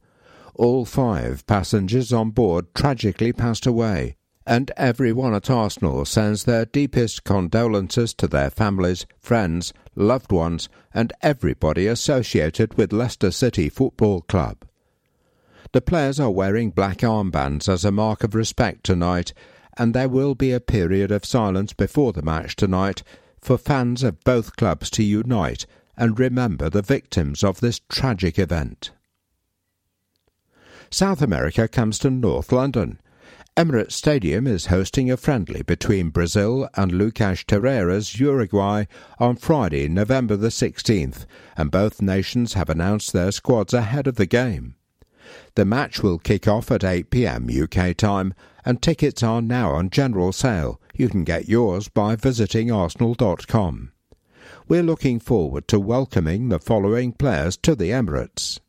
All 0.54 0.86
five 0.86 1.46
passengers 1.46 2.10
on 2.10 2.30
board 2.30 2.74
tragically 2.74 3.34
passed 3.34 3.66
away, 3.66 4.16
and 4.46 4.70
everyone 4.78 5.34
at 5.34 5.50
Arsenal 5.50 6.06
sends 6.06 6.44
their 6.44 6.64
deepest 6.64 7.24
condolences 7.24 8.14
to 8.14 8.26
their 8.26 8.48
families, 8.48 9.04
friends, 9.18 9.74
loved 9.94 10.32
ones, 10.32 10.70
and 10.94 11.12
everybody 11.20 11.86
associated 11.86 12.78
with 12.78 12.94
Leicester 12.94 13.30
City 13.30 13.68
Football 13.68 14.22
Club. 14.22 14.64
The 15.72 15.82
players 15.82 16.18
are 16.18 16.30
wearing 16.30 16.70
black 16.70 16.98
armbands 16.98 17.68
as 17.68 17.84
a 17.84 17.90
mark 17.90 18.24
of 18.24 18.34
respect 18.34 18.84
tonight, 18.84 19.34
and 19.76 19.94
there 19.94 20.08
will 20.08 20.34
be 20.34 20.52
a 20.52 20.60
period 20.60 21.10
of 21.10 21.24
silence 21.24 21.72
before 21.72 22.12
the 22.12 22.22
match 22.22 22.56
tonight 22.56 23.02
for 23.40 23.58
fans 23.58 24.02
of 24.02 24.22
both 24.24 24.56
clubs 24.56 24.90
to 24.90 25.02
unite 25.02 25.66
and 25.96 26.18
remember 26.18 26.68
the 26.68 26.82
victims 26.82 27.44
of 27.44 27.60
this 27.60 27.80
tragic 27.88 28.38
event. 28.38 28.90
South 30.90 31.22
America 31.22 31.68
comes 31.68 31.98
to 31.98 32.10
North 32.10 32.52
London. 32.52 33.00
Emirates 33.56 33.92
Stadium 33.92 34.46
is 34.48 34.66
hosting 34.66 35.10
a 35.10 35.16
friendly 35.16 35.62
between 35.62 36.10
Brazil 36.10 36.68
and 36.74 36.90
Lucas 36.90 37.44
Torreira's 37.44 38.18
Uruguay 38.18 38.84
on 39.18 39.36
Friday, 39.36 39.88
November 39.88 40.36
the 40.36 40.48
16th, 40.48 41.24
and 41.56 41.70
both 41.70 42.02
nations 42.02 42.54
have 42.54 42.68
announced 42.68 43.12
their 43.12 43.30
squads 43.30 43.72
ahead 43.72 44.08
of 44.08 44.16
the 44.16 44.26
game. 44.26 44.74
The 45.54 45.64
match 45.64 46.02
will 46.02 46.18
kick 46.18 46.48
off 46.48 46.70
at 46.72 46.82
8 46.82 47.10
pm 47.10 47.48
UK 47.48 47.96
time, 47.96 48.34
and 48.64 48.80
tickets 48.80 49.22
are 49.22 49.42
now 49.42 49.70
on 49.70 49.90
general 49.90 50.32
sale. 50.32 50.80
You 50.94 51.08
can 51.08 51.24
get 51.24 51.48
yours 51.48 51.88
by 51.88 52.16
visiting 52.16 52.70
arsenal.com. 52.70 53.92
We're 54.66 54.82
looking 54.82 55.20
forward 55.20 55.68
to 55.68 55.78
welcoming 55.78 56.48
the 56.48 56.58
following 56.58 57.12
players 57.12 57.56
to 57.58 57.74
the 57.74 57.90
Emirates 57.90 58.60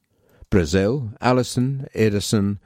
Brazil, 0.49 1.11
Alisson, 1.21 1.87
Ederson, 1.93 2.59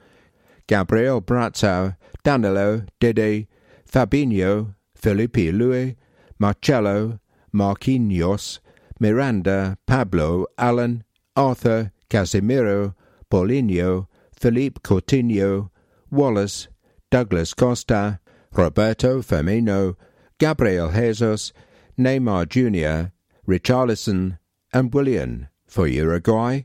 Gabriel 0.66 1.20
Brazao, 1.20 1.96
Danilo, 2.22 2.84
Dede, 3.00 3.46
Fabinho, 3.90 4.74
Filipe 4.94 5.52
Luis, 5.52 5.94
Marcelo, 6.38 7.20
Marquinhos, 7.52 8.60
Miranda, 8.98 9.78
Pablo, 9.86 10.46
Allan, 10.58 11.04
Arthur, 11.36 11.92
Casemiro, 12.08 12.94
Paulinho, 13.30 14.06
Philippe 14.32 14.80
Coutinho, 14.82 15.70
Walace, 16.10 16.68
Douglas 17.10 17.54
Costa, 17.54 18.20
Roberto 18.52 19.20
Firmino, 19.20 19.96
Gabriel 20.38 20.90
Jesus, 20.90 21.52
Neymar 21.98 22.48
Jr., 22.48 23.12
Richarlison, 23.48 24.38
and 24.72 24.94
Willian 24.94 25.48
for 25.66 25.88
Uruguay, 25.88 26.62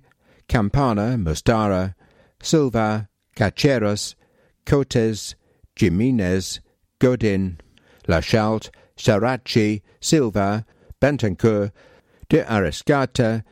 Campana, 0.48 1.18
Muslera, 1.18 1.96
Silva, 2.42 3.10
Caceres, 3.36 4.16
Coates, 4.66 5.36
Gimenez, 5.76 6.60
Godin, 7.00 7.60
Laxalt, 8.08 8.70
Saracchi, 8.96 9.82
Silva, 10.00 10.66
Bentancur, 11.02 11.72
De 12.30 12.44
Arrascaeta, 12.44 13.44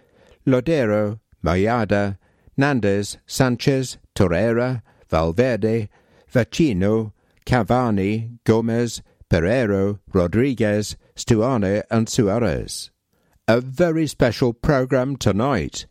Lodeiro, 0.45 1.19
Mayada, 1.43 2.17
Nandez, 2.57 3.17
Sanchez, 3.25 3.97
Torreira, 4.15 4.83
Valverde, 5.09 5.89
Vecino, 6.33 7.13
Cavani, 7.45 8.39
Gomez, 8.43 9.01
Pereiro, 9.29 9.99
Rodriguez, 10.11 10.97
Stuani, 11.15 11.83
and 11.91 12.09
Suarez. 12.09 12.89
A 13.47 13.61
very 13.61 14.07
special 14.07 14.51
program 14.53 15.15
tonight. 15.15 15.85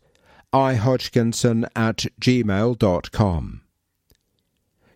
ihodgkinson 0.53 1.69
at 1.77 2.07
gmail.com. 2.21 3.61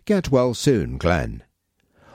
Get 0.03 0.31
well 0.31 0.53
soon, 0.53 0.97
Glenn. 0.97 1.43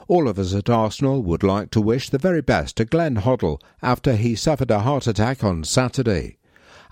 All 0.09 0.29
of 0.29 0.39
us 0.39 0.55
at 0.55 0.71
Arsenal 0.71 1.23
would 1.23 1.43
like 1.43 1.71
to 1.71 1.81
wish 1.81 2.11
the 2.11 2.19
very 2.19 2.41
best 2.41 2.77
to 2.77 2.85
Glenn 2.85 3.17
Hoddle 3.17 3.61
after 3.83 4.15
he 4.15 4.37
suffered 4.37 4.71
a 4.71 4.81
heart 4.81 5.09
attack 5.09 5.43
on 5.43 5.65
Saturday. 5.65 6.39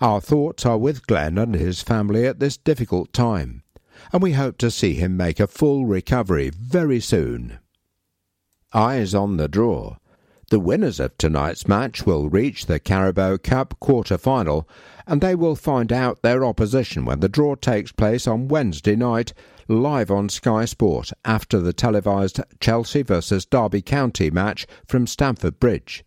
Our 0.00 0.20
thoughts 0.20 0.66
are 0.66 0.78
with 0.78 1.06
Glenn 1.06 1.38
and 1.38 1.54
his 1.54 1.80
family 1.80 2.26
at 2.26 2.40
this 2.40 2.56
difficult 2.56 3.12
time, 3.12 3.62
and 4.12 4.20
we 4.20 4.32
hope 4.32 4.58
to 4.58 4.70
see 4.70 4.94
him 4.94 5.16
make 5.16 5.38
a 5.38 5.46
full 5.46 5.86
recovery 5.86 6.50
very 6.50 6.98
soon. 6.98 7.60
Eyes 8.72 9.14
on 9.14 9.36
the 9.36 9.46
draw. 9.46 9.98
The 10.50 10.58
winners 10.58 10.98
of 10.98 11.16
tonight's 11.16 11.68
match 11.68 12.04
will 12.04 12.28
reach 12.28 12.66
the 12.66 12.80
Carabao 12.80 13.36
Cup 13.38 13.78
quarter 13.78 14.18
final, 14.18 14.68
and 15.06 15.20
they 15.20 15.36
will 15.36 15.56
find 15.56 15.92
out 15.92 16.22
their 16.22 16.44
opposition 16.44 17.04
when 17.04 17.20
the 17.20 17.28
draw 17.28 17.54
takes 17.54 17.92
place 17.92 18.26
on 18.26 18.48
Wednesday 18.48 18.96
night 18.96 19.32
live 19.68 20.10
on 20.10 20.28
Sky 20.28 20.64
Sport 20.64 21.12
after 21.24 21.58
the 21.58 21.72
televised 21.72 22.40
Chelsea 22.60 23.02
vs 23.02 23.46
Derby 23.46 23.82
County 23.82 24.30
match 24.30 24.66
from 24.86 25.06
Stamford 25.06 25.58
Bridge. 25.58 26.04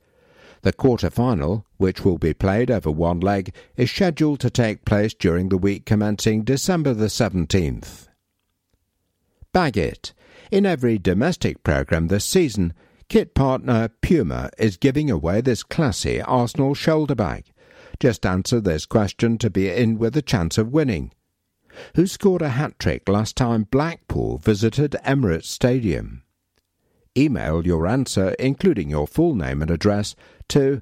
The 0.62 0.74
quarter 0.74 1.10
final, 1.10 1.66
which 1.78 2.04
will 2.04 2.18
be 2.18 2.34
played 2.34 2.70
over 2.70 2.92
one 2.92 3.20
leg, 3.20 3.54
is 3.76 3.92
scheduled 3.92 4.40
to 4.42 4.50
take 4.50 4.86
place 4.86 5.14
during 5.14 5.50
the 5.50 5.58
week 5.58 5.86
commencing 5.86 6.44
December 6.44 6.94
the 6.94 7.06
17th. 7.06 8.08
Bag 9.54 9.78
it. 9.78 10.14
In 10.52 10.66
every 10.66 10.98
domestic 10.98 11.64
programme 11.64 12.08
this 12.08 12.26
season, 12.26 12.74
kit 13.10 13.34
partner 13.34 13.90
Puma 14.02 14.50
is 14.58 14.78
giving 14.78 15.10
away 15.10 15.42
this 15.42 15.64
classy 15.64 16.22
Arsenal 16.22 16.74
shoulder 16.74 17.16
bag. 17.16 17.46
Just 18.00 18.26
answer 18.26 18.60
this 18.60 18.86
question 18.86 19.38
to 19.40 19.50
be 19.50 19.70
in 19.70 19.98
with 19.98 20.16
a 20.16 20.22
chance 20.22 20.58
of 20.58 20.72
winning 20.72 21.12
who 21.96 22.08
scored 22.08 22.42
a 22.42 22.50
hat 22.50 22.78
trick 22.80 23.08
last 23.08 23.36
time 23.36 23.64
Blackpool 23.64 24.38
visited 24.38 24.96
Emirates 25.06 25.46
Stadium. 25.46 26.24
Email 27.18 27.66
your 27.66 27.88
answer, 27.88 28.30
including 28.40 28.90
your 28.90 29.08
full 29.08 29.34
name 29.34 29.62
and 29.62 29.72
address, 29.72 30.16
to 30.50 30.82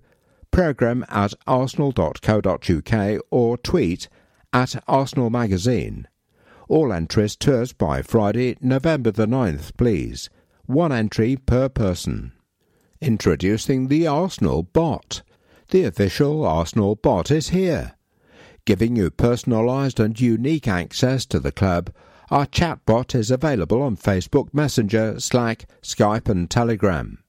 programme 0.51 1.05
at 1.09 1.33
arsenal.co.uk 1.47 3.21
or 3.31 3.57
tweet 3.57 4.09
at 4.53 4.83
Arsenal 4.87 5.29
Magazine. 5.29 6.07
All 6.67 6.91
entries 6.91 7.35
to 7.37 7.61
us 7.61 7.73
by 7.73 8.01
Friday, 8.01 8.57
November 8.61 9.11
the 9.11 9.27
9th, 9.27 9.77
please. 9.77 10.29
One 10.65 10.91
entry 10.91 11.37
per 11.37 11.69
person. 11.69 12.31
Introducing 13.01 13.87
the 13.87 14.07
Arsenal 14.07 14.63
bot. 14.63 15.21
The 15.69 15.83
official 15.83 16.45
Arsenal 16.45 16.95
bot 16.95 17.29
is 17.29 17.49
here. 17.49 17.93
Giving 18.65 18.95
you 18.95 19.11
personalised 19.11 20.03
and 20.03 20.19
unique 20.19 20.67
access 20.67 21.27
to 21.27 21.39
the 21.39 21.51
club, 21.51 21.91
our 22.31 22.47
chatbot 22.47 23.13
is 23.13 23.29
available 23.29 23.83
on 23.83 23.95
Facebook 23.95 24.51
Messenger, 24.55 25.19
Slack, 25.19 25.67
Skype, 25.83 26.27
and 26.27 26.49
Telegram. 26.49 27.19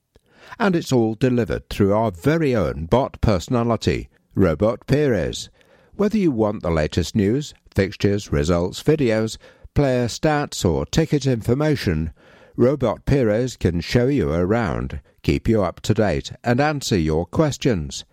And 0.59 0.75
it's 0.75 0.93
all 0.93 1.15
delivered 1.15 1.69
through 1.69 1.93
our 1.93 2.11
very 2.11 2.57
own 2.57 2.87
bot 2.87 3.21
personality, 3.21 4.09
Robot 4.35 4.87
Pires. 4.87 5.51
Whether 5.95 6.17
you 6.17 6.31
want 6.31 6.63
the 6.63 6.71
latest 6.71 7.15
news, 7.15 7.53
fixtures, 7.75 8.33
results, 8.33 8.83
videos, 8.83 9.37
player 9.75 10.07
stats, 10.07 10.65
or 10.65 10.87
ticket 10.87 11.27
information, 11.27 12.13
Robot 12.57 13.05
Pires 13.05 13.59
can 13.59 13.83
show 13.83 14.07
you 14.07 14.33
around, 14.33 15.01
keep 15.23 15.49
you 15.49 15.63
up 15.63 15.83
to 15.83 15.93
date, 15.93 16.33
and 16.43 16.63
answer 16.63 16.97
your 16.97 17.27
questions. 17.27 18.07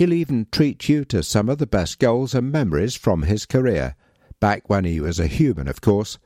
He'll 0.00 0.14
even 0.14 0.46
treat 0.50 0.88
you 0.88 1.04
to 1.04 1.22
some 1.22 1.50
of 1.50 1.58
the 1.58 1.66
best 1.66 1.98
goals 1.98 2.34
and 2.34 2.50
memories 2.50 2.94
from 2.94 3.24
his 3.24 3.44
career, 3.44 3.96
back 4.40 4.70
when 4.70 4.84
he 4.86 4.98
was 4.98 5.20
a 5.20 5.26
human, 5.26 5.68
of 5.68 5.82
course. 5.82 6.16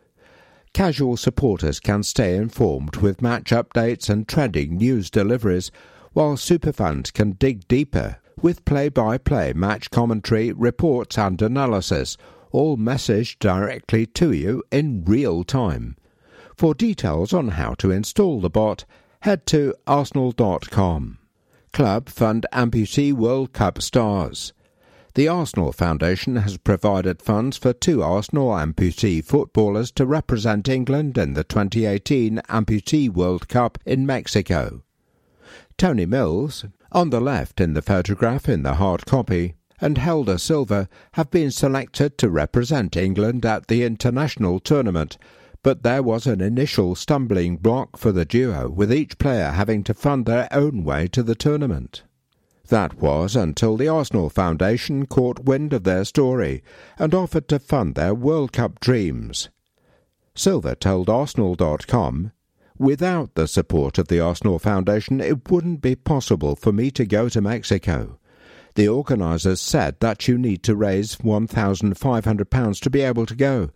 Casual 0.72 1.16
supporters 1.16 1.80
can 1.80 2.04
stay 2.04 2.36
informed 2.36 2.98
with 2.98 3.20
match 3.20 3.50
updates 3.50 4.08
and 4.08 4.28
trending 4.28 4.76
news 4.76 5.10
deliveries, 5.10 5.72
while 6.12 6.36
superfans 6.36 7.12
can 7.12 7.32
dig 7.32 7.66
deeper 7.66 8.18
with 8.40 8.64
play 8.64 8.90
by 8.90 9.18
play 9.18 9.52
match 9.52 9.90
commentary, 9.90 10.52
reports, 10.52 11.18
and 11.18 11.42
analysis, 11.42 12.16
all 12.52 12.76
messaged 12.76 13.40
directly 13.40 14.06
to 14.06 14.30
you 14.30 14.62
in 14.70 15.04
real 15.04 15.42
time. 15.42 15.96
For 16.56 16.74
details 16.74 17.32
on 17.32 17.48
how 17.48 17.74
to 17.78 17.90
install 17.90 18.40
the 18.40 18.50
bot, 18.50 18.84
head 19.22 19.46
to 19.46 19.74
arsenal.com. 19.84 21.18
Club 21.74 22.08
Fund 22.08 22.46
Amputee 22.52 23.12
World 23.12 23.52
Cup 23.52 23.82
Stars. 23.82 24.52
The 25.14 25.26
Arsenal 25.26 25.72
Foundation 25.72 26.36
has 26.36 26.56
provided 26.56 27.20
funds 27.20 27.56
for 27.56 27.72
two 27.72 28.00
Arsenal 28.00 28.50
amputee 28.50 29.24
footballers 29.24 29.90
to 29.96 30.06
represent 30.06 30.68
England 30.68 31.18
in 31.18 31.34
the 31.34 31.42
2018 31.42 32.40
Amputee 32.48 33.08
World 33.08 33.48
Cup 33.48 33.78
in 33.84 34.06
Mexico. 34.06 34.84
Tony 35.76 36.06
Mills, 36.06 36.64
on 36.92 37.10
the 37.10 37.20
left 37.20 37.60
in 37.60 37.74
the 37.74 37.82
photograph 37.82 38.48
in 38.48 38.62
the 38.62 38.74
hard 38.74 39.04
copy, 39.04 39.56
and 39.80 39.98
Helder 39.98 40.38
Silva 40.38 40.88
have 41.14 41.32
been 41.32 41.50
selected 41.50 42.16
to 42.18 42.30
represent 42.30 42.96
England 42.96 43.44
at 43.44 43.66
the 43.66 43.82
international 43.82 44.60
tournament, 44.60 45.18
but 45.64 45.82
there 45.82 46.02
was 46.02 46.26
an 46.26 46.42
initial 46.42 46.94
stumbling 46.94 47.56
block 47.56 47.96
for 47.96 48.12
the 48.12 48.26
duo, 48.26 48.68
with 48.68 48.92
each 48.92 49.16
player 49.16 49.50
having 49.50 49.82
to 49.82 49.94
fund 49.94 50.26
their 50.26 50.46
own 50.52 50.84
way 50.84 51.08
to 51.08 51.22
the 51.22 51.34
tournament. 51.34 52.02
That 52.68 53.00
was 53.00 53.34
until 53.34 53.78
the 53.78 53.88
Arsenal 53.88 54.28
Foundation 54.28 55.06
caught 55.06 55.46
wind 55.46 55.72
of 55.72 55.84
their 55.84 56.04
story 56.04 56.62
and 56.98 57.14
offered 57.14 57.48
to 57.48 57.58
fund 57.58 57.94
their 57.94 58.14
World 58.14 58.52
Cup 58.52 58.78
dreams. 58.78 59.48
Silva 60.34 60.74
told 60.74 61.08
Arsenal.com, 61.08 62.32
Without 62.76 63.34
the 63.34 63.48
support 63.48 63.96
of 63.96 64.08
the 64.08 64.20
Arsenal 64.20 64.58
Foundation, 64.58 65.18
it 65.18 65.50
wouldn't 65.50 65.80
be 65.80 65.94
possible 65.94 66.56
for 66.56 66.72
me 66.72 66.90
to 66.90 67.06
go 67.06 67.30
to 67.30 67.40
Mexico. 67.40 68.18
The 68.74 68.88
organisers 68.88 69.60
said 69.60 70.00
that 70.00 70.26
you 70.26 70.36
need 70.36 70.62
to 70.64 70.74
raise 70.74 71.16
£1,500 71.16 72.80
to 72.80 72.90
be 72.90 73.00
able 73.00 73.24
to 73.24 73.34
go, 73.36 73.70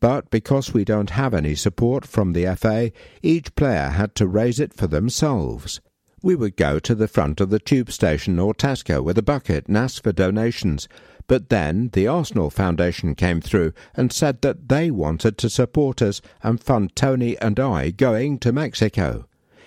but 0.00 0.30
because 0.30 0.74
we 0.74 0.84
don't 0.84 1.10
have 1.10 1.34
any 1.34 1.54
support 1.54 2.06
from 2.06 2.32
the 2.32 2.54
FA, 2.56 2.92
each 3.22 3.54
player 3.54 3.90
had 3.90 4.14
to 4.16 4.26
raise 4.26 4.60
it 4.60 4.74
for 4.74 4.86
themselves 4.86 5.80
we 6.24 6.34
would 6.34 6.56
go 6.56 6.78
to 6.78 6.94
the 6.94 7.06
front 7.06 7.38
of 7.38 7.50
the 7.50 7.58
tube 7.58 7.92
station 7.92 8.38
or 8.38 8.54
Tesco 8.54 9.04
with 9.04 9.18
a 9.18 9.22
bucket 9.22 9.66
and 9.66 9.76
ask 9.76 10.02
for 10.02 10.10
donations. 10.10 10.88
But 11.26 11.50
then 11.50 11.90
the 11.92 12.08
Arsenal 12.08 12.48
Foundation 12.48 13.14
came 13.14 13.42
through 13.42 13.74
and 13.94 14.10
said 14.10 14.40
that 14.40 14.70
they 14.70 14.90
wanted 14.90 15.36
to 15.36 15.50
support 15.50 16.00
us 16.00 16.22
and 16.42 16.62
fund 16.62 16.96
Tony 16.96 17.36
and 17.40 17.60
I 17.60 17.90
going 17.90 18.38
to 18.38 18.52
Mexico. 18.52 19.26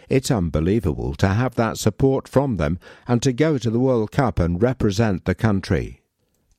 It's 0.09 0.31
unbelievable 0.31 1.13
to 1.15 1.27
have 1.27 1.53
that 1.55 1.77
support 1.77 2.27
from 2.27 2.57
them 2.57 2.79
and 3.07 3.21
to 3.21 3.33
go 3.33 3.59
to 3.59 3.69
the 3.69 3.79
World 3.79 4.11
Cup 4.11 4.39
and 4.39 4.59
represent 4.59 5.25
the 5.25 5.35
country. 5.35 6.01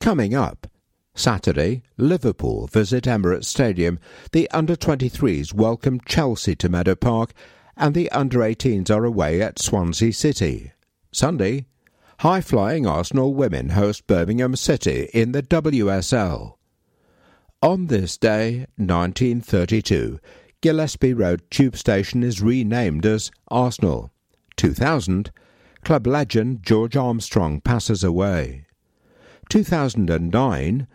Coming 0.01 0.33
up, 0.33 0.69
Saturday, 1.19 1.83
Liverpool 1.97 2.69
visit 2.69 3.05
Emirates 3.05 3.47
Stadium. 3.47 3.99
The 4.31 4.49
under 4.53 4.77
23s 4.77 5.53
welcome 5.53 6.01
Chelsea 6.07 6.55
to 6.55 6.69
Meadow 6.69 6.95
Park 6.95 7.33
and 7.77 7.93
the 7.93 8.09
under 8.13 8.39
18s 8.39 8.89
are 8.89 9.05
away 9.05 9.43
at 9.43 9.59
Swansea 9.59 10.13
City. 10.13 10.73
Sunday, 11.11 11.67
high 12.21 12.41
flying 12.41 12.87
Arsenal 12.87 13.35
women 13.35 13.71
host 13.71 14.07
Birmingham 14.07 14.55
City 14.55 15.09
in 15.13 15.33
the 15.33 15.43
WSL. 15.43 16.55
On 17.65 17.89
this 17.89 18.17
day, 18.17 18.67
1932, 18.77 20.21
Gillespie 20.61 21.15
Road 21.15 21.43
Tube 21.51 21.77
Station 21.77 22.23
is 22.23 22.41
renamed 22.41 23.05
as 23.05 23.33
Arsenal. 23.49 24.13
2000, 24.57 25.33
club 25.83 26.07
legend 26.07 26.63
George 26.63 26.97
Armstrong 26.97 27.61
passes 27.61 28.05
away. 28.05 28.67
2009, 29.51 30.87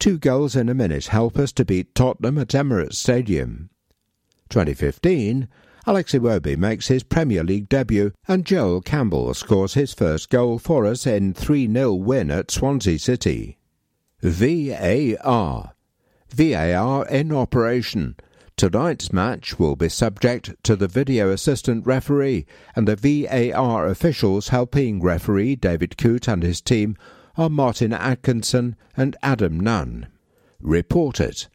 two 0.00 0.18
goals 0.18 0.56
in 0.56 0.70
a 0.70 0.74
minute 0.74 1.08
help 1.08 1.38
us 1.38 1.52
to 1.52 1.64
beat 1.64 1.94
Tottenham 1.94 2.38
at 2.38 2.48
Emirates 2.48 2.94
Stadium. 2.94 3.68
2015, 4.48 5.46
Alex 5.86 6.12
Iwobi 6.12 6.56
makes 6.56 6.88
his 6.88 7.02
Premier 7.02 7.44
League 7.44 7.68
debut 7.68 8.12
and 8.26 8.46
Joel 8.46 8.80
Campbell 8.80 9.32
scores 9.34 9.74
his 9.74 9.92
first 9.92 10.30
goal 10.30 10.58
for 10.58 10.86
us 10.86 11.06
in 11.06 11.34
3-0 11.34 12.00
win 12.00 12.30
at 12.30 12.50
Swansea 12.50 12.98
City. 12.98 13.58
VAR 14.22 15.74
VAR 16.30 17.06
in 17.08 17.32
operation. 17.32 18.16
Tonight's 18.56 19.12
match 19.12 19.58
will 19.58 19.76
be 19.76 19.90
subject 19.90 20.54
to 20.62 20.76
the 20.76 20.88
video 20.88 21.30
assistant 21.30 21.86
referee, 21.86 22.46
and 22.74 22.88
the 22.88 22.96
VAR 22.96 23.86
officials 23.86 24.48
helping 24.48 25.02
referee 25.02 25.56
David 25.56 25.98
Coote 25.98 26.28
and 26.28 26.42
his 26.42 26.62
team 26.62 26.96
are 27.36 27.50
Martin 27.50 27.92
Atkinson 27.92 28.76
and 28.96 29.16
Adam 29.22 29.60
Nunn. 29.60 30.08
Report 30.60 31.20
it 31.20 31.48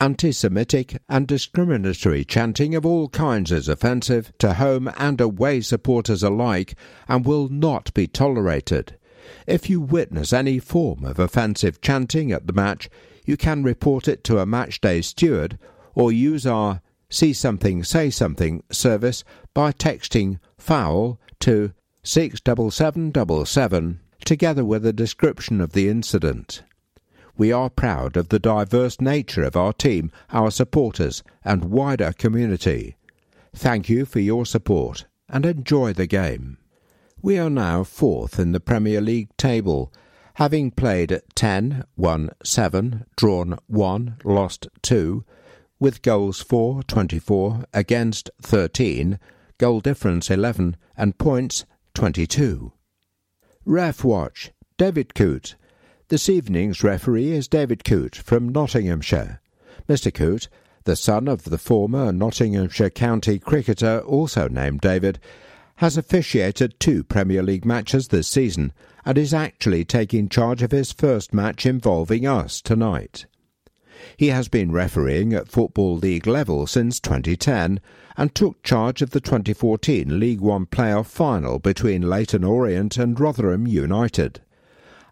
anti 0.00 0.32
Semitic 0.32 1.00
and 1.08 1.26
discriminatory 1.26 2.24
chanting 2.24 2.74
of 2.74 2.84
all 2.84 3.08
kinds 3.08 3.50
is 3.50 3.68
offensive 3.68 4.32
to 4.38 4.52
home 4.54 4.90
and 4.98 5.20
away 5.20 5.60
supporters 5.62 6.22
alike 6.22 6.74
and 7.08 7.24
will 7.24 7.48
not 7.48 7.94
be 7.94 8.06
tolerated. 8.06 8.98
If 9.46 9.70
you 9.70 9.80
witness 9.80 10.34
any 10.34 10.58
form 10.58 11.04
of 11.04 11.18
offensive 11.18 11.80
chanting 11.80 12.32
at 12.32 12.46
the 12.46 12.52
match, 12.52 12.90
you 13.24 13.38
can 13.38 13.62
report 13.62 14.06
it 14.06 14.24
to 14.24 14.40
a 14.40 14.46
matchday 14.46 15.02
steward 15.02 15.58
or 15.94 16.12
use 16.12 16.46
our 16.46 16.82
See 17.08 17.32
Something 17.32 17.82
Say 17.82 18.10
Something 18.10 18.62
service 18.70 19.24
by 19.54 19.72
texting 19.72 20.38
foul 20.58 21.18
to 21.40 21.72
67777 22.02 24.00
together 24.24 24.64
with 24.64 24.84
a 24.84 24.92
description 24.92 25.60
of 25.60 25.72
the 25.72 25.88
incident. 25.88 26.62
We 27.36 27.50
are 27.52 27.70
proud 27.70 28.16
of 28.16 28.28
the 28.28 28.38
diverse 28.38 29.00
nature 29.00 29.42
of 29.42 29.56
our 29.56 29.72
team, 29.72 30.12
our 30.30 30.50
supporters, 30.50 31.22
and 31.44 31.64
wider 31.64 32.12
community. 32.12 32.96
Thank 33.54 33.88
you 33.88 34.04
for 34.04 34.20
your 34.20 34.46
support 34.46 35.06
and 35.28 35.44
enjoy 35.46 35.92
the 35.92 36.06
game. 36.06 36.58
We 37.22 37.38
are 37.38 37.48
now 37.48 37.84
fourth 37.84 38.38
in 38.38 38.52
the 38.52 38.60
Premier 38.60 39.00
League 39.00 39.34
table, 39.38 39.90
having 40.34 40.70
played 40.70 41.22
10, 41.34 41.84
won 41.96 42.28
7, 42.44 43.06
drawn 43.16 43.58
1, 43.66 44.18
lost 44.24 44.68
2, 44.82 45.24
with 45.80 46.02
goals 46.02 46.42
4, 46.42 46.82
24, 46.82 47.64
against 47.72 48.30
13, 48.42 49.18
goal 49.56 49.80
difference 49.80 50.30
11, 50.30 50.76
and 50.96 51.16
points 51.16 51.64
22. 51.94 52.73
Ref 53.66 54.04
Watch 54.04 54.50
David 54.76 55.14
Coote 55.14 55.54
this 56.08 56.28
evening's 56.28 56.84
referee 56.84 57.30
is 57.30 57.48
David 57.48 57.82
Coote 57.82 58.16
from 58.16 58.50
Nottinghamshire. 58.50 59.40
Mr. 59.88 60.12
Coote, 60.12 60.48
the 60.84 60.96
son 60.96 61.28
of 61.28 61.44
the 61.44 61.56
former 61.56 62.12
Nottinghamshire 62.12 62.90
county 62.90 63.38
cricketer 63.38 64.00
also 64.00 64.48
named 64.48 64.82
David, 64.82 65.18
has 65.76 65.96
officiated 65.96 66.78
two 66.78 67.02
Premier 67.02 67.42
League 67.42 67.64
matches 67.64 68.08
this 68.08 68.28
season 68.28 68.74
and 69.06 69.16
is 69.16 69.32
actually 69.32 69.86
taking 69.86 70.28
charge 70.28 70.62
of 70.62 70.70
his 70.70 70.92
first 70.92 71.32
match 71.32 71.64
involving 71.64 72.26
us 72.26 72.60
tonight. 72.60 73.24
He 74.16 74.28
has 74.28 74.48
been 74.48 74.72
refereeing 74.72 75.32
at 75.32 75.48
Football 75.48 75.96
League 75.96 76.26
level 76.26 76.66
since 76.66 77.00
2010 77.00 77.80
and 78.16 78.34
took 78.34 78.62
charge 78.62 79.02
of 79.02 79.10
the 79.10 79.20
2014 79.20 80.18
League 80.18 80.40
One 80.40 80.66
playoff 80.66 81.06
final 81.06 81.58
between 81.58 82.08
Leyton 82.08 82.44
Orient 82.44 82.96
and 82.96 83.18
Rotherham 83.18 83.66
United. 83.66 84.40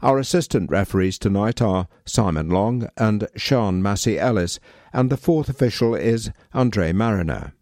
Our 0.03 0.19
assistant 0.19 0.71
referees 0.71 1.19
tonight 1.19 1.63
are 1.63 1.87
Simon 2.05 2.51
Long 2.51 2.89
and 2.97 3.29
Sian 3.37 3.83
Massey 3.83 4.19
Ellis, 4.19 4.59
and 4.93 5.11
the 5.11 5.17
fourth 5.17 5.49
official 5.49 5.95
is 5.95 6.31
Andre 6.53 6.93
Marriner. 6.93 7.53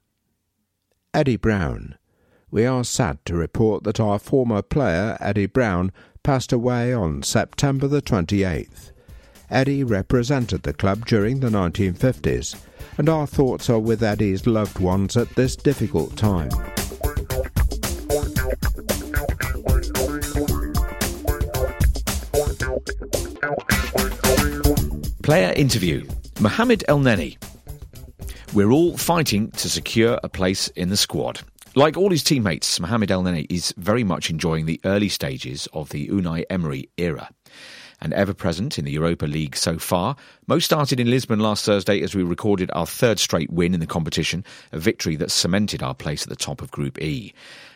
Eddie 1.12 1.36
Brown. 1.36 1.96
we 2.50 2.64
are 2.64 2.84
sad 2.84 3.18
to 3.26 3.34
report 3.34 3.84
that 3.84 4.00
our 4.00 4.18
former 4.18 4.62
player, 4.62 5.18
Eddie 5.20 5.46
Brown, 5.46 5.92
passed 6.22 6.52
away 6.52 6.92
on 6.94 7.22
September 7.22 7.86
the 7.86 8.00
28th. 8.00 8.89
Eddie 9.50 9.82
represented 9.82 10.62
the 10.62 10.72
club 10.72 11.06
during 11.06 11.40
the 11.40 11.48
1950s, 11.48 12.56
and 12.98 13.08
our 13.08 13.26
thoughts 13.26 13.68
are 13.68 13.80
with 13.80 14.02
Eddie's 14.02 14.46
loved 14.46 14.78
ones 14.78 15.16
at 15.16 15.28
this 15.30 15.56
difficult 15.56 16.16
time. 16.16 16.50
Player 25.22 25.52
interview 25.54 26.06
Mohamed 26.40 26.84
Elneny. 26.88 27.36
We're 28.54 28.70
all 28.70 28.96
fighting 28.96 29.50
to 29.52 29.68
secure 29.68 30.18
a 30.22 30.28
place 30.28 30.68
in 30.68 30.88
the 30.88 30.96
squad. 30.96 31.40
Like 31.76 31.96
all 31.96 32.10
his 32.10 32.24
teammates, 32.24 32.80
Mohamed 32.80 33.10
Elneny 33.10 33.46
is 33.48 33.72
very 33.76 34.02
much 34.02 34.28
enjoying 34.30 34.66
the 34.66 34.80
early 34.84 35.08
stages 35.08 35.68
of 35.72 35.90
the 35.90 36.08
Unai 36.08 36.44
Emery 36.50 36.88
era. 36.96 37.28
And 38.02 38.14
ever 38.14 38.32
present 38.32 38.78
in 38.78 38.84
the 38.84 38.92
Europa 38.92 39.26
League 39.26 39.56
so 39.56 39.78
far, 39.78 40.16
Mo 40.46 40.58
started 40.58 40.98
in 40.98 41.10
Lisbon 41.10 41.40
last 41.40 41.64
Thursday 41.64 42.00
as 42.02 42.14
we 42.14 42.22
recorded 42.22 42.70
our 42.72 42.86
third 42.86 43.18
straight 43.18 43.50
win 43.50 43.74
in 43.74 43.80
the 43.80 43.86
competition, 43.86 44.44
a 44.72 44.78
victory 44.78 45.16
that 45.16 45.30
cemented 45.30 45.82
our 45.82 45.94
place 45.94 46.22
at 46.22 46.28
the 46.28 46.36
top 46.36 46.62
of 46.62 46.70
Group 46.70 47.00
E. 47.00 47.34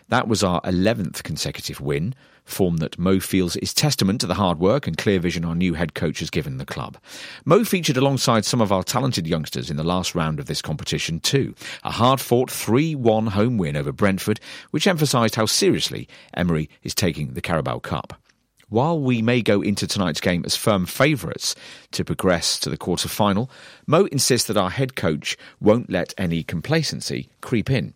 That 0.09 0.29
was 0.29 0.43
our 0.43 0.61
11th 0.63 1.23
consecutive 1.23 1.81
win, 1.81 2.15
form 2.45 2.77
that 2.79 2.99
Mo 2.99 3.21
feels 3.21 3.57
is 3.57 3.73
testament 3.73 4.21
to 4.21 4.27
the 4.27 4.35
hard 4.35 4.59
work 4.59 4.87
and 4.87 4.99
clear 4.99 5.19
vision 5.19 5.45
our 5.45 5.55
new 5.55 5.75
head 5.75 5.95
coach 5.95 6.21
has 6.21 6.31
given 6.31 6.59
the 6.59 6.67
club. 6.67 6.99
Mo 7.45 7.65
featured 7.65 7.97
alongside 7.97 8.45
some 8.45 8.61
of 8.61 8.71
our 8.71 8.83
talented 8.83 9.27
youngsters 9.27 9.71
in 9.71 9.77
the 9.77 9.85
last 9.85 10.15
round 10.15 10.39
of 10.39 10.47
this 10.47 10.61
competition 10.61 11.21
too. 11.21 11.55
A 11.85 11.91
hard-fought 11.91 12.51
3-1 12.51 13.29
home 13.29 13.57
win 13.57 13.77
over 13.77 13.93
Brentford, 13.93 14.41
which 14.71 14.87
emphasised 14.87 15.37
how 15.37 15.47
seriously 15.47 16.07
Emery 16.35 16.69
is 16.83 16.95
taking 16.95 17.33
the 17.33 17.41
Carabao 17.41 17.79
Cup. 17.79 18.21
While 18.68 19.00
we 19.00 19.22
may 19.22 19.42
go 19.42 19.61
into 19.61 19.87
tonight's 19.87 20.20
game 20.20 20.42
as 20.44 20.57
firm 20.57 20.87
favourites 20.87 21.55
to 21.92 22.05
progress 22.05 22.59
to 22.61 22.70
the 22.70 22.77
quarter 22.77 23.09
final, 23.09 23.50
Mo 23.87 24.07
insists 24.07 24.48
that 24.48 24.57
our 24.57 24.70
head 24.70 24.96
coach 24.96 25.37
won't 25.61 25.90
let 25.90 26.14
any 26.16 26.42
complacency 26.42 27.29
creep 27.40 27.70
in. 27.70 27.94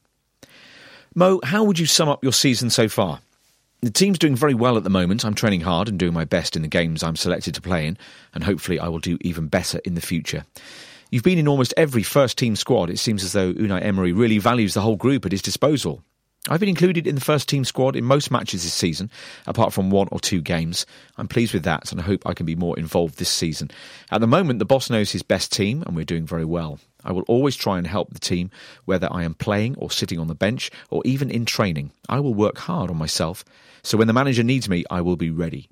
Mo, 1.15 1.41
how 1.43 1.65
would 1.65 1.79
you 1.79 1.87
sum 1.87 2.09
up 2.09 2.23
your 2.23 2.33
season 2.33 2.71
so 2.71 2.89
far? 2.89 3.21
The 3.81 3.91
team's 3.91 4.19
doing 4.19 4.35
very 4.35 4.55
well 4.55 4.77
at 4.77 4.85
the 4.85 4.91
moment. 4.91 5.25
I'm 5.25 5.35
training 5.35 5.61
hard 5.61 5.89
and 5.89 5.99
doing 5.99 6.13
my 6.13 6.25
best 6.25 6.57
in 6.57 6.63
the 6.63 6.69
games 6.69 7.03
I'm 7.03 7.17
selected 7.17 7.55
to 7.55 7.61
play 7.61 7.87
in, 7.87 7.97
and 8.35 8.43
hopefully 8.43 8.79
I 8.79 8.89
will 8.89 8.99
do 8.99 9.19
even 9.21 9.47
better 9.47 9.81
in 9.85 9.95
the 9.95 10.01
future. 10.01 10.45
You've 11.11 11.23
been 11.23 11.39
in 11.39 11.49
almost 11.49 11.73
every 11.77 12.03
first 12.03 12.37
team 12.37 12.57
squad. 12.57 12.91
It 12.91 12.99
seems 12.99 13.25
as 13.25 13.33
though 13.33 13.53
Unai 13.55 13.83
Emery 13.83 14.13
really 14.13 14.39
values 14.39 14.75
the 14.75 14.81
whole 14.81 14.97
group 14.97 15.25
at 15.25 15.33
his 15.33 15.43
disposal. 15.43 16.03
I've 16.49 16.61
been 16.61 16.69
included 16.69 17.07
in 17.07 17.15
the 17.15 17.21
first 17.21 17.49
team 17.49 17.65
squad 17.65 17.95
in 17.95 18.05
most 18.05 18.31
matches 18.31 18.63
this 18.63 18.73
season, 18.73 19.11
apart 19.47 19.73
from 19.73 19.91
one 19.91 20.09
or 20.11 20.19
two 20.19 20.41
games. 20.41 20.87
I'm 21.17 21.29
pleased 21.29 21.53
with 21.53 21.65
that 21.65 21.93
and 21.93 22.01
I 22.01 22.05
hope 22.05 22.27
I 22.27 22.35
can 22.35 22.47
be 22.47 22.57
more 22.57 22.79
involved 22.79 23.19
this 23.19 23.29
season. 23.29 23.71
At 24.11 24.21
the 24.21 24.27
moment, 24.27 24.59
the 24.59 24.65
boss 24.65 24.91
knows 24.91 25.13
his 25.13 25.23
best 25.23 25.53
team 25.53 25.83
and 25.87 25.95
we're 25.95 26.05
doing 26.05 26.27
very 26.27 26.45
well. 26.45 26.79
I 27.05 27.13
will 27.13 27.23
always 27.23 27.57
try 27.57 27.79
and 27.79 27.87
help 27.87 28.13
the 28.13 28.19
team, 28.19 28.51
whether 28.85 29.09
I 29.11 29.23
am 29.23 29.35
playing 29.35 29.77
or 29.77 29.91
sitting 29.91 30.19
on 30.19 30.27
the 30.27 30.35
bench 30.35 30.71
or 30.91 31.03
even 31.05 31.31
in 31.31 31.45
training. 31.45 31.93
I 32.09 32.21
will 32.21 32.35
work 32.35 32.59
hard 32.59 32.91
on 32.91 32.97
myself, 32.97 33.45
so 33.83 33.97
when 33.97 34.09
the 34.09 34.13
manager 34.13 34.43
needs 34.43 34.69
me, 34.69 34.85
I 34.91 35.01
will 35.01 35.17
be 35.17 35.31
ready. 35.31 35.69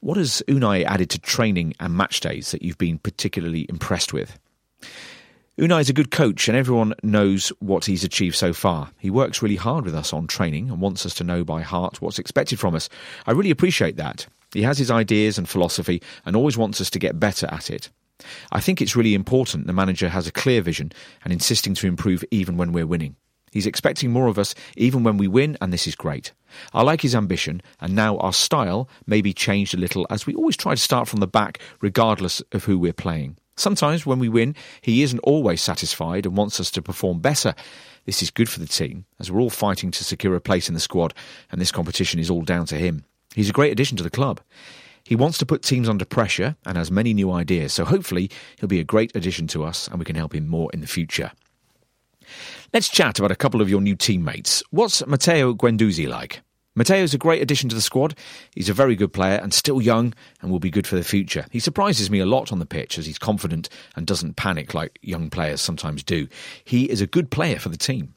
What 0.00 0.18
has 0.18 0.42
Unai 0.48 0.84
added 0.84 1.10
to 1.10 1.18
training 1.18 1.74
and 1.80 1.96
match 1.96 2.20
days 2.20 2.50
that 2.50 2.62
you've 2.62 2.76
been 2.76 2.98
particularly 2.98 3.66
impressed 3.68 4.12
with? 4.12 4.38
Unai 5.56 5.80
is 5.80 5.88
a 5.88 5.92
good 5.92 6.10
coach 6.10 6.48
and 6.48 6.56
everyone 6.56 6.94
knows 7.04 7.50
what 7.60 7.84
he's 7.84 8.02
achieved 8.02 8.34
so 8.34 8.52
far. 8.52 8.90
He 8.98 9.08
works 9.08 9.40
really 9.40 9.54
hard 9.54 9.84
with 9.84 9.94
us 9.94 10.12
on 10.12 10.26
training 10.26 10.68
and 10.68 10.80
wants 10.80 11.06
us 11.06 11.14
to 11.14 11.24
know 11.24 11.44
by 11.44 11.62
heart 11.62 12.02
what's 12.02 12.18
expected 12.18 12.58
from 12.58 12.74
us. 12.74 12.88
I 13.24 13.30
really 13.30 13.52
appreciate 13.52 13.96
that. 13.96 14.26
He 14.52 14.62
has 14.62 14.78
his 14.78 14.90
ideas 14.90 15.38
and 15.38 15.48
philosophy 15.48 16.02
and 16.26 16.34
always 16.34 16.58
wants 16.58 16.80
us 16.80 16.90
to 16.90 16.98
get 16.98 17.20
better 17.20 17.46
at 17.52 17.70
it. 17.70 17.88
I 18.50 18.60
think 18.60 18.82
it's 18.82 18.96
really 18.96 19.14
important 19.14 19.68
the 19.68 19.72
manager 19.72 20.08
has 20.08 20.26
a 20.26 20.32
clear 20.32 20.60
vision 20.60 20.90
and 21.22 21.32
insisting 21.32 21.74
to 21.74 21.86
improve 21.86 22.24
even 22.32 22.56
when 22.56 22.72
we're 22.72 22.88
winning. 22.88 23.14
He's 23.52 23.66
expecting 23.66 24.10
more 24.10 24.26
of 24.26 24.40
us 24.40 24.56
even 24.76 25.04
when 25.04 25.18
we 25.18 25.28
win, 25.28 25.56
and 25.60 25.72
this 25.72 25.86
is 25.86 25.94
great. 25.94 26.32
I 26.72 26.82
like 26.82 27.02
his 27.02 27.14
ambition, 27.14 27.62
and 27.80 27.94
now 27.94 28.16
our 28.18 28.32
style 28.32 28.88
may 29.06 29.22
be 29.22 29.32
changed 29.32 29.72
a 29.72 29.78
little 29.78 30.04
as 30.10 30.26
we 30.26 30.34
always 30.34 30.56
try 30.56 30.74
to 30.74 30.80
start 30.80 31.06
from 31.06 31.20
the 31.20 31.28
back 31.28 31.60
regardless 31.80 32.40
of 32.50 32.64
who 32.64 32.76
we're 32.76 32.92
playing. 32.92 33.36
Sometimes 33.56 34.04
when 34.04 34.18
we 34.18 34.28
win, 34.28 34.54
he 34.80 35.02
isn't 35.02 35.20
always 35.20 35.62
satisfied 35.62 36.26
and 36.26 36.36
wants 36.36 36.58
us 36.58 36.70
to 36.72 36.82
perform 36.82 37.20
better. 37.20 37.54
This 38.04 38.22
is 38.22 38.30
good 38.30 38.48
for 38.48 38.60
the 38.60 38.66
team, 38.66 39.04
as 39.20 39.30
we're 39.30 39.40
all 39.40 39.50
fighting 39.50 39.90
to 39.92 40.04
secure 40.04 40.34
a 40.34 40.40
place 40.40 40.68
in 40.68 40.74
the 40.74 40.80
squad, 40.80 41.14
and 41.50 41.60
this 41.60 41.72
competition 41.72 42.20
is 42.20 42.30
all 42.30 42.42
down 42.42 42.66
to 42.66 42.76
him. 42.76 43.04
He's 43.34 43.48
a 43.48 43.54
great 43.54 43.72
addition 43.72 43.96
to 43.96 44.02
the 44.02 44.10
club. 44.10 44.40
He 45.04 45.16
wants 45.16 45.38
to 45.38 45.46
put 45.46 45.62
teams 45.62 45.88
under 45.88 46.04
pressure 46.04 46.56
and 46.64 46.76
has 46.76 46.90
many 46.90 47.12
new 47.12 47.30
ideas, 47.30 47.72
so 47.72 47.84
hopefully 47.84 48.30
he'll 48.58 48.68
be 48.68 48.80
a 48.80 48.84
great 48.84 49.14
addition 49.14 49.46
to 49.48 49.64
us 49.64 49.86
and 49.88 49.98
we 49.98 50.04
can 50.04 50.16
help 50.16 50.34
him 50.34 50.48
more 50.48 50.70
in 50.72 50.80
the 50.80 50.86
future. 50.86 51.32
Let's 52.72 52.88
chat 52.88 53.18
about 53.18 53.30
a 53.30 53.36
couple 53.36 53.60
of 53.60 53.68
your 53.68 53.82
new 53.82 53.96
teammates. 53.96 54.62
What's 54.70 55.06
Matteo 55.06 55.52
Guendouzi 55.52 56.08
like? 56.08 56.40
Matteo's 56.76 57.14
a 57.14 57.18
great 57.18 57.40
addition 57.40 57.68
to 57.68 57.74
the 57.74 57.80
squad. 57.80 58.16
He's 58.54 58.68
a 58.68 58.74
very 58.74 58.96
good 58.96 59.12
player 59.12 59.38
and 59.40 59.54
still 59.54 59.80
young 59.80 60.12
and 60.40 60.50
will 60.50 60.58
be 60.58 60.70
good 60.70 60.86
for 60.86 60.96
the 60.96 61.04
future. 61.04 61.46
He 61.50 61.60
surprises 61.60 62.10
me 62.10 62.18
a 62.18 62.26
lot 62.26 62.50
on 62.50 62.58
the 62.58 62.66
pitch 62.66 62.98
as 62.98 63.06
he's 63.06 63.18
confident 63.18 63.68
and 63.94 64.06
doesn't 64.06 64.36
panic 64.36 64.74
like 64.74 64.98
young 65.02 65.30
players 65.30 65.60
sometimes 65.60 66.02
do. 66.02 66.26
He 66.64 66.90
is 66.90 67.00
a 67.00 67.06
good 67.06 67.30
player 67.30 67.58
for 67.58 67.68
the 67.68 67.76
team. 67.76 68.14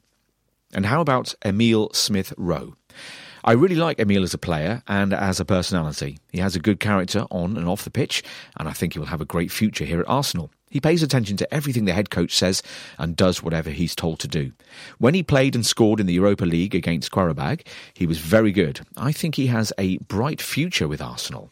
And 0.74 0.86
how 0.86 1.00
about 1.00 1.34
Emil 1.44 1.90
Smith 1.92 2.32
Rowe? 2.36 2.74
I 3.44 3.52
really 3.52 3.76
like 3.76 4.00
Emil 4.00 4.24
as 4.24 4.34
a 4.34 4.38
player 4.38 4.82
and 4.88 5.14
as 5.14 5.40
a 5.40 5.44
personality. 5.44 6.18
He 6.32 6.38
has 6.40 6.56
a 6.56 6.60
good 6.60 6.80
character 6.80 7.26
on 7.30 7.56
and 7.56 7.68
off 7.68 7.84
the 7.84 7.90
pitch, 7.90 8.22
and 8.58 8.68
I 8.68 8.72
think 8.72 8.92
he 8.92 8.98
will 8.98 9.06
have 9.06 9.20
a 9.20 9.24
great 9.24 9.50
future 9.52 9.84
here 9.84 10.00
at 10.00 10.08
Arsenal. 10.08 10.50
He 10.70 10.80
pays 10.80 11.02
attention 11.02 11.36
to 11.38 11.54
everything 11.54 11.84
the 11.84 11.92
head 11.92 12.10
coach 12.10 12.34
says 12.34 12.62
and 12.98 13.16
does 13.16 13.42
whatever 13.42 13.70
he's 13.70 13.94
told 13.94 14.18
to 14.20 14.28
do. 14.28 14.52
When 14.98 15.14
he 15.14 15.22
played 15.22 15.54
and 15.54 15.64
scored 15.64 16.00
in 16.00 16.06
the 16.06 16.14
Europa 16.14 16.44
League 16.44 16.74
against 16.74 17.10
Qarabag, 17.10 17.66
he 17.94 18.06
was 18.06 18.18
very 18.18 18.52
good. 18.52 18.80
I 18.96 19.12
think 19.12 19.34
he 19.34 19.46
has 19.46 19.72
a 19.78 19.98
bright 19.98 20.40
future 20.40 20.88
with 20.88 21.00
Arsenal. 21.00 21.50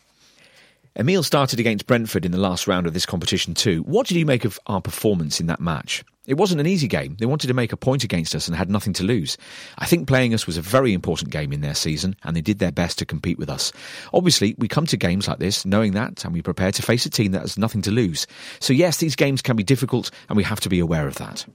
Emil 0.99 1.23
started 1.23 1.61
against 1.61 1.87
Brentford 1.87 2.25
in 2.25 2.33
the 2.33 2.39
last 2.39 2.67
round 2.67 2.87
of 2.87 2.95
this 2.95 3.05
competition 3.05 3.55
too. 3.55 3.83
What 3.83 4.07
did 4.07 4.17
you 4.17 4.25
make 4.25 4.47
of 4.47 4.59
our 4.67 4.81
performance 4.81 5.41
in 5.41 5.47
that 5.47 5.61
match? 5.61 6.03
It 6.27 6.35
wasn't 6.35 6.61
an 6.61 6.67
easy 6.67 6.89
game. 6.89 7.17
They 7.19 7.27
wanted 7.27 7.47
to 7.47 7.55
make 7.55 7.73
a 7.73 7.77
point 7.77 8.05
against 8.05 8.35
us 8.35 8.49
and 8.49 8.57
had 8.57 8.71
nothing 8.71 8.93
to 8.95 9.05
lose. 9.05 9.37
I 9.79 9.87
think 9.87 10.09
playing 10.09 10.35
us 10.35 10.47
was 10.47 10.57
a 10.57 10.63
very 10.63 10.93
important 10.93 11.31
game 11.31 11.53
in 11.53 11.61
their 11.61 11.75
season 11.75 12.17
and 12.25 12.37
they 12.37 12.41
did 12.41 12.59
their 12.59 12.73
best 12.73 12.99
to 12.99 13.07
compete 13.07 13.39
with 13.39 13.49
us. 13.49 13.73
Obviously, 14.13 14.55
we 14.59 14.69
come 14.69 14.87
to 14.87 14.97
games 14.97 15.29
like 15.29 15.39
this 15.39 15.65
knowing 15.65 15.93
that 15.93 16.25
and 16.25 16.35
we 16.35 16.43
prepare 16.43 16.73
to 16.73 16.83
face 16.83 17.07
a 17.07 17.11
team 17.11 17.33
that 17.33 17.43
has 17.43 17.59
nothing 17.59 17.83
to 17.83 17.91
lose. 17.91 18.27
So 18.61 18.73
yes, 18.73 18.99
these 18.99 19.17
games 19.17 19.43
can 19.43 19.57
be 19.57 19.63
difficult 19.63 20.11
and 20.29 20.37
we 20.37 20.45
have 20.45 20.61
to 20.61 20.69
be 20.69 20.81
aware 20.81 21.07
of 21.07 21.17
that. 21.17 21.47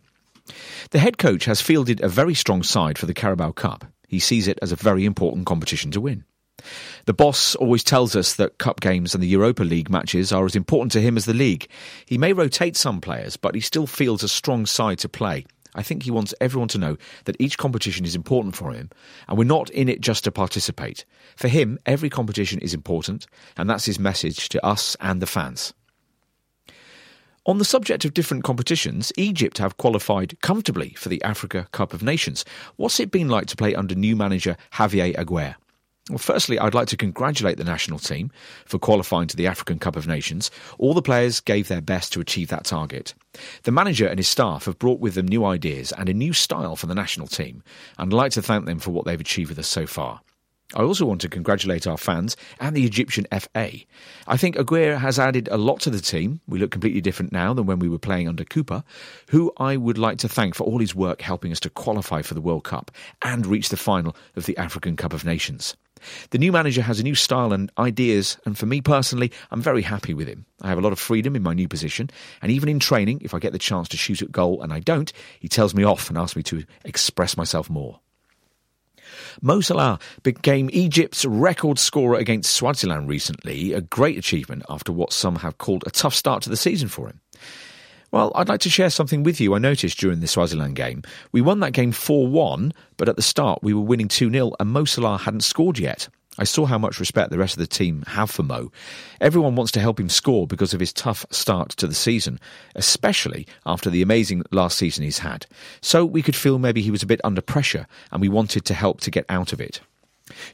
The 0.91 0.99
head 0.99 1.17
coach 1.17 1.45
has 1.45 1.61
fielded 1.61 2.01
a 2.01 2.09
very 2.09 2.33
strong 2.33 2.63
side 2.63 2.97
for 2.97 3.05
the 3.05 3.13
Carabao 3.13 3.51
Cup. 3.51 3.85
He 4.07 4.19
sees 4.19 4.47
it 4.47 4.59
as 4.61 4.71
a 4.71 4.75
very 4.75 5.05
important 5.05 5.45
competition 5.45 5.91
to 5.91 6.01
win. 6.01 6.25
The 7.05 7.13
boss 7.13 7.55
always 7.55 7.83
tells 7.83 8.15
us 8.15 8.35
that 8.35 8.57
cup 8.57 8.81
games 8.81 9.13
and 9.13 9.23
the 9.23 9.27
Europa 9.27 9.63
League 9.63 9.89
matches 9.89 10.31
are 10.31 10.45
as 10.45 10.55
important 10.55 10.91
to 10.93 11.01
him 11.01 11.17
as 11.17 11.25
the 11.25 11.33
league. 11.33 11.67
He 12.05 12.17
may 12.17 12.33
rotate 12.33 12.75
some 12.75 13.01
players, 13.01 13.37
but 13.37 13.55
he 13.55 13.61
still 13.61 13.87
feels 13.87 14.23
a 14.23 14.29
strong 14.29 14.65
side 14.65 14.99
to 14.99 15.09
play. 15.09 15.45
I 15.73 15.83
think 15.83 16.03
he 16.03 16.11
wants 16.11 16.33
everyone 16.41 16.67
to 16.69 16.77
know 16.77 16.97
that 17.25 17.39
each 17.39 17.57
competition 17.57 18.05
is 18.05 18.15
important 18.15 18.55
for 18.55 18.73
him, 18.73 18.89
and 19.27 19.37
we're 19.37 19.45
not 19.45 19.69
in 19.69 19.87
it 19.87 20.01
just 20.01 20.25
to 20.25 20.31
participate. 20.31 21.05
For 21.37 21.47
him, 21.47 21.79
every 21.85 22.09
competition 22.09 22.59
is 22.59 22.73
important, 22.73 23.25
and 23.55 23.69
that's 23.69 23.85
his 23.85 23.99
message 23.99 24.49
to 24.49 24.65
us 24.65 24.97
and 24.99 25.21
the 25.21 25.27
fans. 25.27 25.73
On 27.45 27.57
the 27.57 27.65
subject 27.65 28.05
of 28.05 28.13
different 28.13 28.43
competitions, 28.43 29.11
Egypt 29.17 29.57
have 29.57 29.77
qualified 29.77 30.39
comfortably 30.41 30.89
for 30.91 31.09
the 31.09 31.23
Africa 31.23 31.67
Cup 31.71 31.91
of 31.93 32.03
Nations. 32.03 32.45
What's 32.75 32.99
it 32.99 33.09
been 33.09 33.29
like 33.29 33.47
to 33.47 33.55
play 33.55 33.73
under 33.73 33.95
new 33.95 34.15
manager 34.15 34.57
Javier 34.73 35.17
Aguirre? 35.17 35.55
Well, 36.09 36.17
firstly, 36.17 36.57
I'd 36.57 36.73
like 36.73 36.87
to 36.87 36.97
congratulate 36.97 37.57
the 37.57 37.63
national 37.63 37.99
team 37.99 38.31
for 38.65 38.79
qualifying 38.79 39.27
to 39.27 39.37
the 39.37 39.45
African 39.45 39.77
Cup 39.77 39.95
of 39.95 40.07
Nations. 40.07 40.49
All 40.79 40.95
the 40.95 41.01
players 41.01 41.39
gave 41.39 41.67
their 41.67 41.81
best 41.81 42.11
to 42.13 42.19
achieve 42.19 42.49
that 42.49 42.65
target. 42.65 43.13
The 43.63 43.71
manager 43.71 44.07
and 44.07 44.17
his 44.17 44.27
staff 44.27 44.65
have 44.65 44.79
brought 44.79 44.99
with 44.99 45.13
them 45.13 45.27
new 45.27 45.45
ideas 45.45 45.91
and 45.91 46.09
a 46.09 46.13
new 46.13 46.33
style 46.33 46.75
for 46.75 46.87
the 46.87 46.95
national 46.95 47.27
team, 47.27 47.63
and 47.99 48.11
I'd 48.11 48.17
like 48.17 48.31
to 48.33 48.41
thank 48.41 48.65
them 48.65 48.79
for 48.79 48.89
what 48.91 49.05
they've 49.05 49.21
achieved 49.21 49.49
with 49.49 49.59
us 49.59 49.67
so 49.67 49.85
far. 49.85 50.21
I 50.73 50.83
also 50.83 51.05
want 51.05 51.21
to 51.21 51.29
congratulate 51.29 51.85
our 51.85 51.97
fans 51.97 52.37
and 52.59 52.75
the 52.75 52.85
Egyptian 52.85 53.27
FA. 53.31 53.71
I 54.25 54.37
think 54.37 54.55
Aguirre 54.55 54.97
has 54.97 55.19
added 55.19 55.49
a 55.49 55.57
lot 55.57 55.81
to 55.81 55.89
the 55.89 55.99
team. 55.99 56.39
We 56.47 56.59
look 56.59 56.71
completely 56.71 57.01
different 57.01 57.33
now 57.33 57.53
than 57.53 57.65
when 57.65 57.79
we 57.79 57.89
were 57.89 57.99
playing 57.99 58.29
under 58.29 58.45
Cuper, 58.45 58.83
who 59.29 59.51
I 59.57 59.75
would 59.75 59.97
like 59.97 60.17
to 60.19 60.29
thank 60.29 60.55
for 60.55 60.63
all 60.63 60.79
his 60.79 60.95
work 60.95 61.21
helping 61.21 61.51
us 61.51 61.59
to 61.61 61.69
qualify 61.69 62.21
for 62.21 62.33
the 62.33 62.41
World 62.41 62.63
Cup 62.63 62.89
and 63.21 63.45
reach 63.45 63.69
the 63.69 63.77
final 63.77 64.15
of 64.35 64.45
the 64.45 64.57
African 64.57 64.95
Cup 64.95 65.13
of 65.13 65.25
Nations. 65.25 65.75
The 66.31 66.37
new 66.37 66.51
manager 66.51 66.81
has 66.81 66.99
a 66.99 67.03
new 67.03 67.15
style 67.15 67.53
and 67.53 67.71
ideas, 67.77 68.37
and 68.45 68.57
for 68.57 68.65
me 68.65 68.81
personally, 68.81 69.31
I'm 69.51 69.61
very 69.61 69.81
happy 69.81 70.13
with 70.13 70.27
him. 70.27 70.45
I 70.61 70.69
have 70.69 70.77
a 70.77 70.81
lot 70.81 70.93
of 70.93 70.99
freedom 70.99 71.35
in 71.35 71.43
my 71.43 71.53
new 71.53 71.67
position, 71.67 72.09
and 72.41 72.51
even 72.51 72.69
in 72.69 72.79
training, 72.79 73.21
if 73.23 73.33
I 73.33 73.39
get 73.39 73.53
the 73.53 73.59
chance 73.59 73.87
to 73.89 73.97
shoot 73.97 74.21
at 74.21 74.31
goal 74.31 74.61
and 74.61 74.71
I 74.71 74.79
don't, 74.79 75.11
he 75.39 75.47
tells 75.47 75.73
me 75.73 75.83
off 75.83 76.09
and 76.09 76.17
asks 76.17 76.35
me 76.35 76.43
to 76.43 76.63
express 76.83 77.37
myself 77.37 77.69
more. 77.69 77.99
Mo 79.41 79.61
Salah 79.61 79.99
became 80.23 80.69
Egypt's 80.71 81.25
record 81.25 81.79
scorer 81.79 82.15
against 82.17 82.53
Swaziland 82.53 83.09
recently, 83.09 83.73
a 83.73 83.81
great 83.81 84.17
achievement 84.17 84.63
after 84.69 84.91
what 84.91 85.13
some 85.13 85.37
have 85.37 85.57
called 85.57 85.83
a 85.85 85.91
tough 85.91 86.13
start 86.13 86.43
to 86.43 86.49
the 86.49 86.57
season 86.57 86.87
for 86.87 87.07
him. 87.07 87.19
Well, 88.11 88.33
I'd 88.35 88.49
like 88.49 88.59
to 88.61 88.69
share 88.69 88.89
something 88.89 89.23
with 89.23 89.39
you 89.39 89.55
I 89.55 89.59
noticed 89.59 89.97
during 89.97 90.19
the 90.19 90.27
Swaziland 90.27 90.75
game. 90.75 91.01
We 91.31 91.39
won 91.39 91.61
that 91.61 91.71
game 91.71 91.93
4 91.93 92.27
1, 92.27 92.73
but 92.97 93.07
at 93.07 93.15
the 93.15 93.21
start 93.21 93.63
we 93.63 93.73
were 93.73 93.81
winning 93.81 94.09
2 94.09 94.29
0 94.29 94.51
and 94.59 94.69
Mo 94.69 94.83
Salah 94.83 95.17
hadn't 95.17 95.41
scored 95.41 95.79
yet. 95.79 96.09
I 96.37 96.43
saw 96.43 96.65
how 96.65 96.77
much 96.77 96.99
respect 96.99 97.29
the 97.29 97.37
rest 97.37 97.55
of 97.55 97.59
the 97.59 97.67
team 97.67 98.03
have 98.07 98.29
for 98.29 98.43
Mo. 98.43 98.71
Everyone 99.19 99.55
wants 99.55 99.71
to 99.73 99.79
help 99.79 99.99
him 99.99 100.09
score 100.09 100.47
because 100.47 100.73
of 100.73 100.79
his 100.79 100.91
tough 100.91 101.25
start 101.29 101.71
to 101.71 101.87
the 101.87 101.93
season, 101.93 102.39
especially 102.75 103.47
after 103.65 103.89
the 103.89 104.01
amazing 104.01 104.43
last 104.51 104.77
season 104.77 105.03
he's 105.03 105.19
had. 105.19 105.45
So 105.81 106.05
we 106.05 106.21
could 106.21 106.35
feel 106.35 106.57
maybe 106.57 106.81
he 106.81 106.91
was 106.91 107.03
a 107.03 107.07
bit 107.07 107.21
under 107.23 107.41
pressure 107.41 107.85
and 108.11 108.21
we 108.21 108.29
wanted 108.29 108.65
to 108.65 108.73
help 108.73 109.01
to 109.01 109.11
get 109.11 109.25
out 109.29 109.53
of 109.53 109.61
it. 109.61 109.81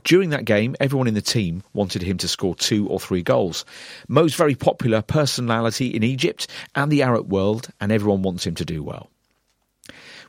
During 0.03 0.29
that 0.31 0.45
game, 0.45 0.75
everyone 0.79 1.07
in 1.07 1.13
the 1.13 1.21
team 1.21 1.63
wanted 1.73 2.01
him 2.01 2.17
to 2.17 2.27
score 2.27 2.55
two 2.55 2.87
or 2.87 2.99
three 2.99 3.21
goals. 3.21 3.65
Mo's 4.07 4.35
very 4.35 4.55
popular 4.55 5.01
personality 5.01 5.87
in 5.87 6.03
Egypt 6.03 6.47
and 6.75 6.91
the 6.91 7.03
Arab 7.03 7.31
world, 7.31 7.69
and 7.79 7.91
everyone 7.91 8.21
wants 8.21 8.45
him 8.45 8.55
to 8.55 8.65
do 8.65 8.83
well. 8.83 9.09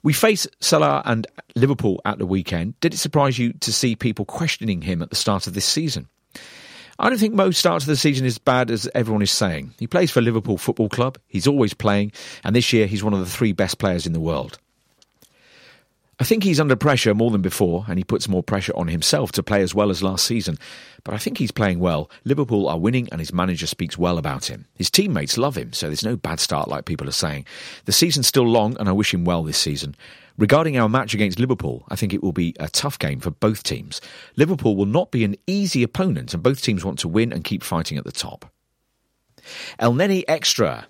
We 0.02 0.12
face 0.12 0.46
Salah 0.60 1.02
and 1.04 1.26
Liverpool 1.56 2.00
at 2.04 2.18
the 2.18 2.26
weekend. 2.26 2.78
Did 2.80 2.94
it 2.94 2.98
surprise 2.98 3.38
you 3.38 3.52
to 3.54 3.72
see 3.72 3.96
people 3.96 4.24
questioning 4.24 4.82
him 4.82 5.02
at 5.02 5.10
the 5.10 5.16
start 5.16 5.46
of 5.46 5.54
this 5.54 5.64
season? 5.64 6.08
I 7.00 7.08
don't 7.08 7.18
think 7.18 7.34
Mo's 7.34 7.56
start 7.56 7.80
to 7.82 7.86
the 7.86 7.96
season 7.96 8.26
is 8.26 8.38
bad 8.38 8.70
as 8.70 8.88
everyone 8.94 9.22
is 9.22 9.30
saying. 9.30 9.72
He 9.78 9.86
plays 9.86 10.10
for 10.10 10.20
Liverpool 10.20 10.58
Football 10.58 10.88
Club, 10.88 11.18
he's 11.28 11.46
always 11.46 11.72
playing, 11.72 12.12
and 12.42 12.56
this 12.56 12.72
year 12.72 12.86
he's 12.86 13.04
one 13.04 13.14
of 13.14 13.20
the 13.20 13.26
three 13.26 13.52
best 13.52 13.78
players 13.78 14.06
in 14.06 14.12
the 14.12 14.20
world. 14.20 14.58
I 16.20 16.24
think 16.24 16.42
he's 16.42 16.58
under 16.58 16.74
pressure 16.74 17.14
more 17.14 17.30
than 17.30 17.42
before, 17.42 17.84
and 17.88 17.96
he 17.96 18.02
puts 18.02 18.28
more 18.28 18.42
pressure 18.42 18.72
on 18.74 18.88
himself 18.88 19.30
to 19.32 19.42
play 19.42 19.62
as 19.62 19.72
well 19.72 19.88
as 19.88 20.02
last 20.02 20.26
season. 20.26 20.58
But 21.04 21.14
I 21.14 21.18
think 21.18 21.38
he's 21.38 21.52
playing 21.52 21.78
well. 21.78 22.10
Liverpool 22.24 22.68
are 22.68 22.78
winning, 22.78 23.08
and 23.12 23.20
his 23.20 23.32
manager 23.32 23.68
speaks 23.68 23.96
well 23.96 24.18
about 24.18 24.50
him. 24.50 24.66
His 24.74 24.90
teammates 24.90 25.38
love 25.38 25.56
him, 25.56 25.72
so 25.72 25.86
there's 25.86 26.04
no 26.04 26.16
bad 26.16 26.40
start 26.40 26.66
like 26.68 26.86
people 26.86 27.08
are 27.08 27.12
saying. 27.12 27.46
The 27.84 27.92
season's 27.92 28.26
still 28.26 28.46
long, 28.48 28.76
and 28.80 28.88
I 28.88 28.92
wish 28.92 29.14
him 29.14 29.24
well 29.24 29.44
this 29.44 29.58
season. 29.58 29.94
Regarding 30.36 30.76
our 30.76 30.88
match 30.88 31.14
against 31.14 31.38
Liverpool, 31.38 31.84
I 31.88 31.94
think 31.94 32.12
it 32.12 32.22
will 32.22 32.32
be 32.32 32.54
a 32.58 32.68
tough 32.68 32.98
game 32.98 33.20
for 33.20 33.30
both 33.30 33.62
teams. 33.62 34.00
Liverpool 34.36 34.74
will 34.74 34.86
not 34.86 35.12
be 35.12 35.22
an 35.22 35.36
easy 35.46 35.84
opponent, 35.84 36.34
and 36.34 36.42
both 36.42 36.62
teams 36.62 36.84
want 36.84 36.98
to 37.00 37.08
win 37.08 37.32
and 37.32 37.44
keep 37.44 37.62
fighting 37.62 37.96
at 37.96 38.04
the 38.04 38.12
top. 38.12 38.52
Elneny 39.80 40.24
Extra. 40.26 40.86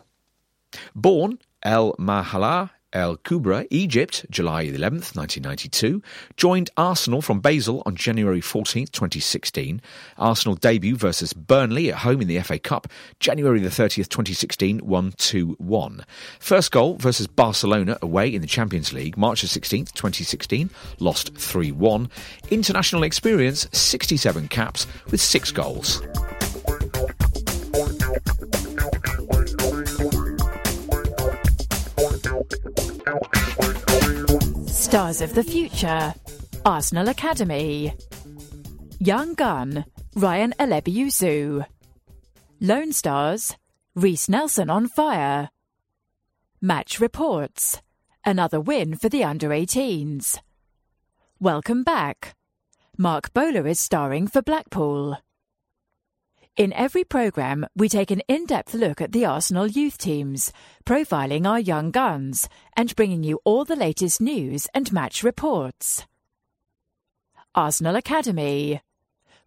Born 0.95 1.39
El 1.63 1.95
Mahala 1.95 2.71
El 2.93 3.19
Kubra, 3.19 3.67
Egypt, 3.71 4.25
July 4.31 4.65
11th, 4.65 5.15
1992, 5.15 6.03
joined 6.37 6.71
Arsenal 6.77 7.21
from 7.21 7.41
Basel 7.41 7.83
on 7.85 7.97
January 7.97 8.41
14th, 8.41 8.91
2016. 8.93 9.83
Arsenal 10.17 10.55
debut 10.55 10.97
versus 10.97 11.35
Burnley 11.35 11.91
at 11.91 11.99
home 11.99 12.23
in 12.23 12.29
the 12.29 12.41
FA 12.41 12.59
Cup, 12.59 12.89
January 13.21 13.61
the 13.61 13.69
30th, 13.69 14.09
2016, 14.09 14.81
1-2-1. 14.81 16.03
First 16.41 16.73
goal 16.73 16.97
versus 16.97 17.27
Barcelona 17.27 17.99
away 18.01 18.35
in 18.35 18.41
the 18.41 18.47
Champions 18.47 18.95
League, 18.95 19.19
March 19.19 19.43
the 19.43 19.49
16th, 19.49 19.93
2016, 19.93 20.71
lost 20.99 21.35
3-1. 21.35 22.11
International 22.51 23.03
experience, 23.03 23.69
67 23.73 24.49
caps 24.49 24.87
with 25.11 25.21
6 25.21 25.53
goals. 25.53 26.01
Stars 34.69 35.21
of 35.21 35.35
the 35.35 35.45
Future, 35.45 36.15
Arsenal 36.65 37.09
Academy, 37.09 37.95
Young 38.99 39.35
Gun, 39.35 39.85
Ryan 40.15 40.55
Alebiosu, 40.59 41.67
Lone 42.61 42.93
Stars, 42.93 43.55
Reiss 43.95 44.29
Nelson 44.29 44.71
on 44.71 44.89
fire, 44.89 45.51
Match 46.61 47.01
Reports, 47.01 47.81
another 48.25 48.61
win 48.61 48.97
for 48.97 49.09
the 49.09 49.25
under 49.25 49.51
18s. 49.51 50.39
Welcome 51.39 51.83
back. 51.85 52.35
Marc 52.97 53.33
Bola 53.33 53.65
is 53.65 53.79
starring 53.79 54.27
for 54.27 54.43
Blackpool. 54.43 55.19
In 56.59 56.73
every 56.73 57.05
programme, 57.05 57.65
we 57.77 57.89
take 57.89 58.11
an 58.11 58.21
in 58.27 58.45
depth 58.45 58.75
look 58.75 59.01
at 59.01 59.13
the 59.13 59.27
Arsenal 59.27 59.69
youth 59.69 59.97
teams, 59.97 60.53
profiling 60.85 61.47
our 61.47 61.61
young 61.61 61.93
guns, 61.93 62.49
and 62.77 62.97
bringing 62.97 63.23
you 63.23 63.39
all 63.45 63.65
the 63.65 63.77
latest 63.77 64.21
news 64.21 64.67
and 64.75 64.93
match 64.93 65.23
reports. 65.23 66.05
Arsenal 67.55 67.95
Academy 67.95 68.81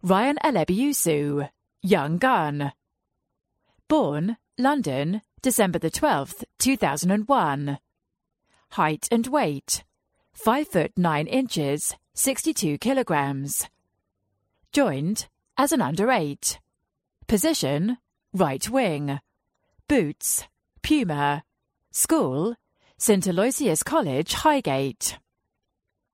Ryan 0.02 0.38
Alebiosu, 0.42 1.50
Young 1.82 2.16
Gun. 2.16 2.72
Born, 3.88 4.38
London, 4.56 5.20
December 5.42 5.78
the 5.78 5.90
12th, 5.90 6.44
2001. 6.60 7.78
Height 8.70 9.08
and 9.12 9.26
weight 9.26 9.84
5 10.32 10.66
foot 10.66 10.92
9 10.96 11.26
inches, 11.26 11.94
62 12.14 12.78
kilograms. 12.78 13.68
Joined 14.72 15.28
as 15.58 15.72
an 15.72 15.82
under 15.82 16.10
8. 16.10 16.58
Position 17.32 17.96
right 18.34 18.68
wing. 18.68 19.18
Boots 19.88 20.46
Puma. 20.82 21.42
School 21.90 22.56
St 22.98 23.26
Aloysius 23.26 23.82
College, 23.82 24.34
Highgate. 24.34 25.16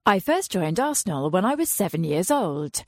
I 0.07 0.21
first 0.21 0.53
joined 0.53 0.79
Arsenal 0.79 1.29
when 1.29 1.45
I 1.45 1.57
was 1.57 1.71
seven 1.71 2.05
years 2.05 2.31
old. 2.31 2.85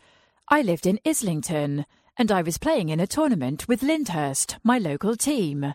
I 0.47 0.63
lived 0.63 0.87
in 0.87 1.01
Islington 1.05 1.87
and 2.17 2.31
I 2.31 2.43
was 2.43 2.57
playing 2.57 2.91
in 2.91 3.01
a 3.01 3.07
tournament 3.09 3.67
with 3.67 3.83
Lyndhurst, 3.83 4.59
my 4.63 4.79
local 4.79 5.17
team. 5.17 5.75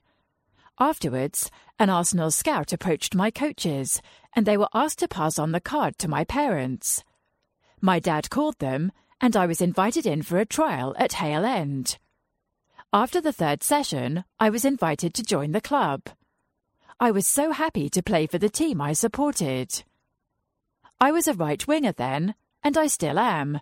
Afterwards, 0.80 1.52
an 1.78 1.89
Arsenal 1.89 2.32
scout 2.32 2.72
approached 2.72 3.15
my 3.15 3.32
coaches 3.32 4.02
and 4.34 4.46
they 4.46 4.56
were 4.56 4.70
asked 4.74 5.00
to 5.00 5.10
pass 5.10 5.38
on 5.38 5.52
the 5.52 5.60
card 5.60 5.98
to 5.98 6.08
my 6.08 6.24
parents. 6.24 7.04
My 7.82 8.00
dad 8.00 8.30
called 8.30 8.60
them 8.60 8.94
and 9.20 9.36
I 9.36 9.46
was 9.46 9.60
invited 9.60 10.06
in 10.06 10.22
for 10.22 10.38
a 10.38 10.46
trial 10.46 10.96
at 10.98 11.20
Hale 11.20 11.44
End. 11.44 11.98
After 12.95 13.19
the 13.19 13.34
third 13.34 13.62
session, 13.62 14.23
I 14.39 14.49
was 14.49 14.63
invited 14.63 15.13
to 15.15 15.21
join 15.21 15.51
the 15.51 15.60
club. 15.60 16.03
I 16.97 17.12
was 17.12 17.27
so 17.27 17.51
happy 17.51 17.89
to 17.89 18.01
play 18.01 18.25
for 18.25 18.38
the 18.38 18.47
team 18.47 18.79
I 18.79 18.93
supported. 18.93 19.84
I 21.01 21.12
was 21.12 21.27
a 21.27 21.34
right 21.34 21.67
winger 21.67 21.91
then, 21.91 22.36
and 22.63 22.77
I 22.77 22.88
still 22.88 23.19
am. 23.19 23.60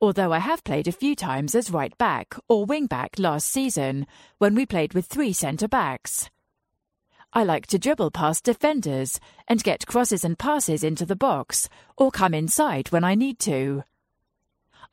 Although 0.00 0.32
I 0.32 0.38
have 0.38 0.62
played 0.62 0.86
a 0.86 0.92
few 0.92 1.16
times 1.16 1.56
as 1.56 1.72
right 1.72 1.98
back 1.98 2.36
or 2.48 2.64
wing 2.64 2.86
back 2.86 3.18
last 3.18 3.50
season 3.50 4.06
when 4.38 4.54
we 4.54 4.64
played 4.64 4.94
with 4.94 5.06
three 5.06 5.32
centre 5.32 5.66
backs. 5.66 6.30
I 7.32 7.42
like 7.42 7.66
to 7.66 7.80
dribble 7.80 8.12
past 8.12 8.44
defenders 8.44 9.18
and 9.48 9.64
get 9.64 9.88
crosses 9.88 10.22
and 10.22 10.38
passes 10.38 10.84
into 10.84 11.04
the 11.04 11.16
box 11.16 11.68
or 11.96 12.12
come 12.12 12.32
inside 12.32 12.92
when 12.92 13.02
I 13.02 13.16
need 13.16 13.40
to. 13.40 13.82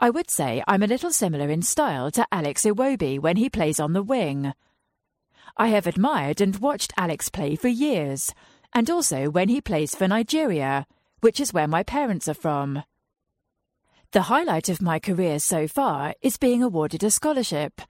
I 0.01 0.09
would 0.09 0.31
say 0.31 0.63
I'm 0.65 0.81
a 0.81 0.87
little 0.87 1.11
similar 1.11 1.49
in 1.49 1.61
style 1.61 2.09
to 2.11 2.25
Alex 2.31 2.63
Iwobi 2.63 3.19
when 3.19 3.35
he 3.35 3.49
plays 3.49 3.81
on 3.81 3.91
the 3.91 4.01
wing. 4.01 4.53
I 5.57 5.67
have 5.67 5.87
admired 5.87 6.39
and 6.39 6.55
watched 6.55 6.93
Alex 6.95 7.27
play 7.27 7.57
for 7.57 7.67
years, 7.67 8.33
and 8.73 8.89
also 8.89 9.29
when 9.29 9.49
he 9.49 9.59
plays 9.59 9.93
for 9.93 10.07
Nigeria, 10.07 10.87
which 11.19 11.41
is 11.41 11.51
where 11.51 11.67
my 11.67 11.83
parents 11.83 12.29
are 12.29 12.33
from. 12.33 12.83
The 14.13 14.23
highlight 14.23 14.69
of 14.69 14.81
my 14.81 14.99
career 14.99 15.37
so 15.37 15.67
far 15.67 16.15
is 16.21 16.37
being 16.37 16.63
awarded 16.63 17.03
a 17.03 17.11
scholarship, 17.11 17.81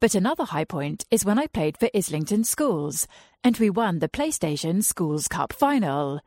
but 0.00 0.14
another 0.14 0.44
high 0.44 0.64
point 0.64 1.04
is 1.10 1.26
when 1.26 1.38
I 1.38 1.48
played 1.48 1.76
for 1.76 1.90
Islington 1.94 2.44
Schools 2.44 3.06
and 3.44 3.58
we 3.58 3.68
won 3.68 3.98
the 3.98 4.08
PlayStation 4.08 4.82
Schools 4.82 5.28
Cup 5.28 5.52
final. 5.52 6.20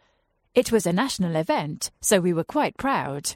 It 0.54 0.72
was 0.72 0.86
a 0.86 0.94
national 0.94 1.36
event, 1.36 1.90
so 2.00 2.20
we 2.20 2.32
were 2.32 2.44
quite 2.44 2.78
proud. 2.78 3.36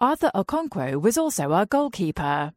Arthur 0.00 0.32
Okonkwo 0.34 1.00
was 1.00 1.16
also 1.16 1.52
our 1.52 1.66
goalkeeper. 1.66 2.52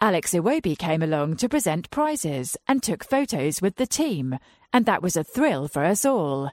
Alex 0.00 0.32
Iwobi 0.32 0.76
came 0.76 1.02
along 1.02 1.36
to 1.36 1.48
present 1.48 1.90
prizes 1.90 2.56
and 2.66 2.82
took 2.82 3.04
photos 3.04 3.60
with 3.60 3.76
the 3.76 3.86
team, 3.86 4.38
and 4.72 4.86
that 4.86 5.02
was 5.02 5.14
a 5.14 5.22
thrill 5.22 5.68
for 5.68 5.84
us 5.84 6.06
all. 6.06 6.50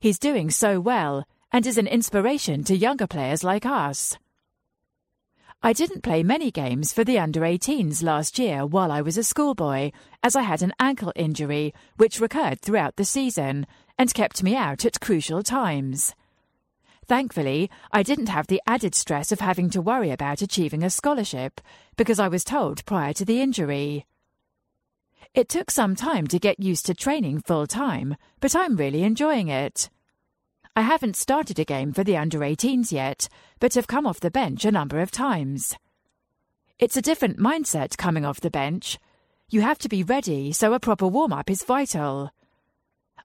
He's 0.00 0.18
doing 0.18 0.48
so 0.48 0.80
well 0.80 1.26
and 1.52 1.66
is 1.66 1.76
an 1.76 1.86
inspiration 1.86 2.64
to 2.64 2.74
younger 2.74 3.06
players 3.06 3.44
like 3.44 3.66
us. 3.66 4.16
I 5.62 5.74
didn't 5.74 6.02
play 6.02 6.22
many 6.22 6.50
games 6.50 6.94
for 6.94 7.04
the 7.04 7.18
under 7.18 7.42
18s 7.42 8.02
last 8.02 8.38
year 8.38 8.64
while 8.64 8.90
I 8.90 9.02
was 9.02 9.18
a 9.18 9.22
schoolboy, 9.22 9.90
as 10.22 10.34
I 10.34 10.42
had 10.42 10.62
an 10.62 10.72
ankle 10.80 11.12
injury 11.14 11.74
which 11.98 12.20
recurred 12.20 12.62
throughout 12.62 12.96
the 12.96 13.04
season 13.04 13.66
and 13.98 14.14
kept 14.14 14.42
me 14.42 14.56
out 14.56 14.86
at 14.86 15.00
crucial 15.00 15.42
times. 15.42 16.14
Thankfully, 17.06 17.70
I 17.90 18.02
didn't 18.02 18.28
have 18.28 18.46
the 18.46 18.62
added 18.66 18.94
stress 18.94 19.32
of 19.32 19.40
having 19.40 19.70
to 19.70 19.82
worry 19.82 20.10
about 20.10 20.42
achieving 20.42 20.82
a 20.82 20.90
scholarship 20.90 21.60
because 21.96 22.20
I 22.20 22.28
was 22.28 22.44
told 22.44 22.84
prior 22.86 23.12
to 23.14 23.24
the 23.24 23.40
injury. 23.40 24.06
It 25.34 25.48
took 25.48 25.70
some 25.70 25.96
time 25.96 26.26
to 26.28 26.38
get 26.38 26.60
used 26.60 26.86
to 26.86 26.94
training 26.94 27.40
full 27.40 27.66
time, 27.66 28.16
but 28.40 28.54
I'm 28.54 28.76
really 28.76 29.02
enjoying 29.02 29.48
it. 29.48 29.88
I 30.76 30.82
haven't 30.82 31.16
started 31.16 31.58
a 31.58 31.64
game 31.64 31.92
for 31.92 32.04
the 32.04 32.16
under 32.16 32.38
18s 32.38 32.92
yet, 32.92 33.28
but 33.58 33.74
have 33.74 33.86
come 33.86 34.06
off 34.06 34.20
the 34.20 34.30
bench 34.30 34.64
a 34.64 34.70
number 34.70 35.00
of 35.00 35.10
times. 35.10 35.74
It's 36.78 36.96
a 36.96 37.02
different 37.02 37.38
mindset 37.38 37.96
coming 37.96 38.24
off 38.24 38.40
the 38.40 38.50
bench. 38.50 38.98
You 39.48 39.60
have 39.60 39.78
to 39.78 39.88
be 39.88 40.02
ready, 40.02 40.52
so 40.52 40.72
a 40.72 40.80
proper 40.80 41.06
warm 41.06 41.32
up 41.32 41.50
is 41.50 41.64
vital. 41.64 42.30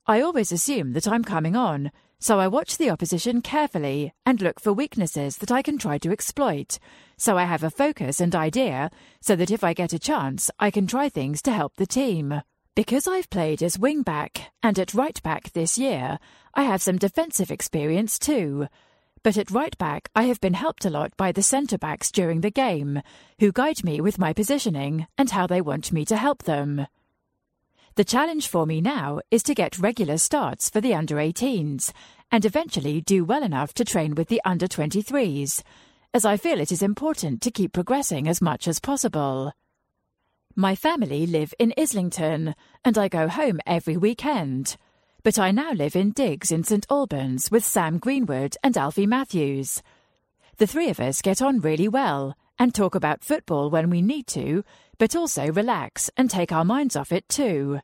I 0.05 0.21
always 0.21 0.51
assume 0.51 0.93
that 0.93 1.07
I'm 1.07 1.23
coming 1.23 1.55
on, 1.55 1.91
so 2.19 2.39
I 2.39 2.47
watch 2.47 2.77
the 2.77 2.89
opposition 2.89 3.41
carefully 3.41 4.13
and 4.25 4.41
look 4.41 4.59
for 4.59 4.73
weaknesses 4.73 5.37
that 5.37 5.51
I 5.51 5.61
can 5.61 5.77
try 5.77 5.97
to 5.99 6.11
exploit, 6.11 6.79
so 7.17 7.37
I 7.37 7.45
have 7.45 7.63
a 7.63 7.69
focus 7.69 8.19
and 8.19 8.35
idea 8.35 8.89
so 9.21 9.35
that 9.35 9.51
if 9.51 9.63
I 9.63 9.73
get 9.73 9.93
a 9.93 9.99
chance, 9.99 10.49
I 10.59 10.71
can 10.71 10.87
try 10.87 11.09
things 11.09 11.41
to 11.43 11.51
help 11.51 11.75
the 11.75 11.85
team. 11.85 12.41
Because 12.75 13.07
I've 13.07 13.29
played 13.29 13.63
as 13.63 13.79
wing 13.79 14.03
back 14.03 14.51
and 14.61 14.77
at 14.77 14.93
right 14.93 15.21
back 15.23 15.51
this 15.53 15.77
year, 15.77 16.19
I 16.53 16.63
have 16.63 16.81
some 16.81 16.97
defensive 16.97 17.51
experience 17.51 18.19
too. 18.19 18.67
But 19.23 19.37
at 19.37 19.51
right 19.51 19.77
back, 19.77 20.09
I 20.15 20.23
have 20.23 20.39
been 20.41 20.53
helped 20.53 20.85
a 20.85 20.89
lot 20.89 21.15
by 21.17 21.31
the 21.31 21.43
centre 21.43 21.77
backs 21.77 22.11
during 22.11 22.41
the 22.41 22.51
game, 22.51 23.01
who 23.39 23.51
guide 23.51 23.83
me 23.83 23.99
with 23.99 24.19
my 24.19 24.31
positioning 24.31 25.07
and 25.17 25.31
how 25.31 25.47
they 25.47 25.61
want 25.61 25.91
me 25.91 26.05
to 26.05 26.17
help 26.17 26.43
them. 26.43 26.87
The 27.97 28.05
challenge 28.05 28.47
for 28.47 28.67
me 28.67 28.79
now 28.79 29.21
is 29.31 29.41
to 29.41 29.55
get 29.55 29.79
regular 29.79 30.19
starts 30.19 30.69
for 30.69 30.79
the 30.79 30.93
under 30.93 31.15
18s 31.15 31.91
and 32.31 32.45
eventually 32.45 33.01
do 33.01 33.25
well 33.25 33.41
enough 33.41 33.73
to 33.73 33.83
train 33.83 34.13
with 34.13 34.27
the 34.27 34.39
under 34.45 34.67
23s, 34.67 35.63
as 36.13 36.23
I 36.23 36.37
feel 36.37 36.59
it 36.59 36.71
is 36.71 36.83
important 36.83 37.41
to 37.41 37.49
keep 37.49 37.73
progressing 37.73 38.27
as 38.27 38.39
much 38.39 38.67
as 38.67 38.79
possible. 38.79 39.51
My 40.55 40.75
family 40.75 41.25
live 41.25 41.55
in 41.57 41.73
Islington, 41.75 42.53
and 42.85 42.99
I 42.99 43.07
go 43.07 43.27
home 43.27 43.59
every 43.65 43.97
weekend. 43.97 44.77
But 45.23 45.39
I 45.39 45.49
now 45.49 45.71
live 45.71 45.95
in 45.95 46.11
Diggs 46.11 46.51
in 46.51 46.63
St 46.63 46.85
Albans 46.91 47.49
with 47.49 47.65
Sam 47.65 47.97
Greenwood 47.97 48.57
and 48.61 48.77
Alfie 48.77 49.07
Matthews. 49.07 49.81
The 50.57 50.67
three 50.67 50.89
of 50.89 50.99
us 50.99 51.23
get 51.23 51.41
on 51.41 51.61
really 51.61 51.87
well 51.87 52.35
and 52.59 52.75
talk 52.75 52.93
about 52.93 53.23
football 53.23 53.71
when 53.71 53.89
we 53.89 54.03
need 54.03 54.27
to, 54.27 54.63
but 54.99 55.15
also 55.15 55.51
relax 55.51 56.11
and 56.15 56.29
take 56.29 56.51
our 56.51 56.63
minds 56.63 56.95
off 56.95 57.11
it 57.11 57.27
too. 57.27 57.79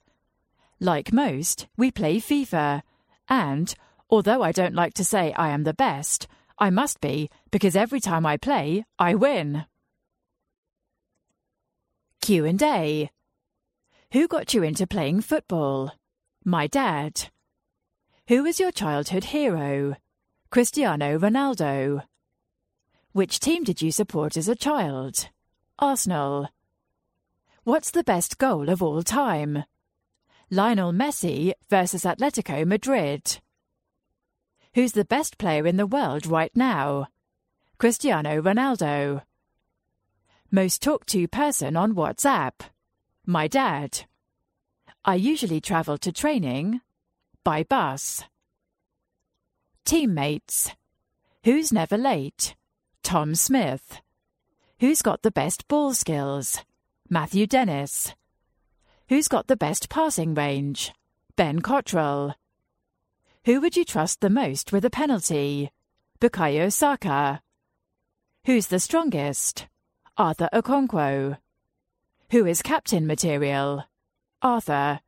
Like 0.84 1.14
most, 1.14 1.68
we 1.78 1.92
play 1.92 2.18
FIFA, 2.18 2.82
and, 3.30 3.74
although 4.10 4.42
I 4.42 4.52
don't 4.52 4.76
like 4.76 4.94
to 4.96 5.06
say 5.06 5.32
I 5.32 5.48
am 5.48 5.64
the 5.64 5.74
best, 5.74 6.28
I 6.60 6.72
must 6.72 7.00
be 7.00 7.30
because 7.52 7.78
every 7.78 8.02
time 8.02 8.26
I 8.26 8.36
play, 8.36 8.84
I 9.00 9.16
win. 9.16 9.64
Q&A 12.22 13.10
Who 14.12 14.28
got 14.28 14.54
you 14.54 14.62
into 14.64 14.86
playing 14.86 15.22
football? 15.22 15.94
My 16.44 16.68
dad. 16.68 17.30
Who 18.28 18.44
was 18.44 18.60
your 18.60 18.74
childhood 18.74 19.24
hero? 19.24 19.96
Cristiano 20.50 21.18
Ronaldo. 21.18 22.04
Which 23.14 23.40
team 23.40 23.64
did 23.64 23.82
you 23.82 23.94
support 23.94 24.36
as 24.36 24.50
a 24.50 24.56
child? 24.56 25.30
Arsenal. 25.80 26.50
What's 27.64 27.92
the 27.92 28.04
best 28.04 28.38
goal 28.38 28.68
of 28.68 28.84
all 28.84 29.02
time? 29.02 29.64
Lionel 30.50 30.92
Messi 30.92 31.54
versus 31.70 32.04
Atletico 32.04 32.66
Madrid. 32.66 33.40
Who's 34.76 34.94
the 34.94 35.06
best 35.06 35.38
player 35.38 35.66
in 35.68 35.78
the 35.78 35.88
world 35.88 36.26
right 36.26 36.52
now? 36.56 37.08
Cristiano 37.78 38.42
Ronaldo. 38.42 39.24
Most 40.52 40.82
talked 40.82 41.10
to 41.10 41.28
person 41.28 41.76
on 41.76 41.94
WhatsApp? 41.94 42.54
My 43.26 43.48
dad. 43.48 44.06
I 45.06 45.16
usually 45.16 45.60
travel 45.60 45.98
to 46.00 46.12
training 46.12 46.82
by 47.44 47.64
bus. 47.64 48.24
Teammates. 49.86 50.72
Who's 51.44 51.74
never 51.74 51.98
late? 51.98 52.56
Tom 53.04 53.36
Smith. 53.36 54.02
Who's 54.80 55.02
got 55.02 55.22
the 55.24 55.32
best 55.32 55.68
ball 55.68 55.94
skills? 55.94 56.64
Matthew 57.10 57.48
Dennis. 57.48 58.16
Who's 59.14 59.28
got 59.28 59.46
the 59.46 59.56
best 59.56 59.90
passing 59.90 60.34
range? 60.34 60.92
Ben 61.36 61.62
Cottrell. 61.62 62.34
Who 63.46 63.62
would 63.62 63.78
you 63.78 63.86
trust 63.86 64.22
the 64.22 64.30
most 64.32 64.72
with 64.72 64.84
a 64.86 64.90
penalty? 64.90 65.70
Bukayo 66.20 66.74
Saka. 66.74 67.40
Who's 68.46 68.66
the 68.66 68.80
strongest? 68.80 69.68
Arthur 70.18 70.50
Okonkwo. 70.52 71.38
Who 72.32 72.48
is 72.48 72.64
captain 72.64 73.06
material? 73.06 73.84
Arthur. 74.42 75.00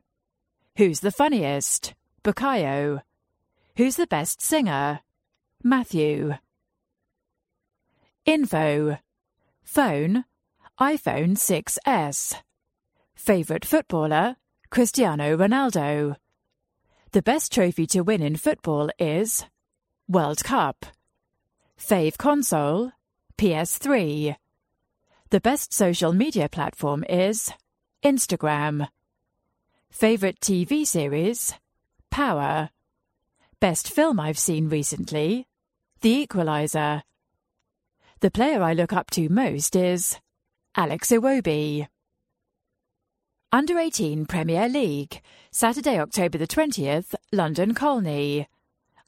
Who's 0.77 0.99
the 0.99 1.09
funniest? 1.11 1.95
Bukayo. 2.23 3.01
Who's 3.75 3.95
the 3.95 4.05
best 4.05 4.39
singer? 4.39 4.99
Matthew. 5.63 6.35
Info. 8.23 8.99
Phone. 9.63 10.25
iPhone 10.79 11.31
6S. 11.39 12.43
Favourite 13.15 13.65
footballer? 13.65 14.35
Cristiano 14.69 15.35
Ronaldo. 15.35 16.17
The 17.11 17.21
best 17.21 17.51
trophy 17.51 17.87
to 17.87 18.01
win 18.01 18.21
in 18.21 18.35
football 18.35 18.89
is 18.99 19.45
World 20.07 20.43
Cup. 20.43 20.85
Fave 21.79 22.17
console? 22.17 22.91
PS3. 23.37 24.35
The 25.31 25.39
best 25.39 25.73
social 25.73 26.13
media 26.13 26.49
platform 26.49 27.03
is 27.09 27.51
Instagram. 28.03 28.89
Favourite 29.89 30.39
TV 30.39 30.85
series? 30.85 31.53
Power. 32.11 32.69
Best 33.59 33.89
film 33.89 34.19
I've 34.19 34.37
seen 34.37 34.69
recently? 34.69 35.47
The 36.01 36.09
Equalizer. 36.09 37.03
The 38.19 38.31
player 38.31 38.61
I 38.61 38.73
look 38.73 38.93
up 38.93 39.09
to 39.11 39.29
most 39.29 39.75
is 39.75 40.19
Alex 40.75 41.09
Iwobi. 41.09 41.87
Under 43.55 43.79
18 43.79 44.25
Premier 44.25 44.67
League, 44.67 45.21
Saturday, 45.49 45.97
October 45.97 46.37
the 46.37 46.45
20th, 46.45 47.15
London 47.31 47.73
Colney. 47.73 48.49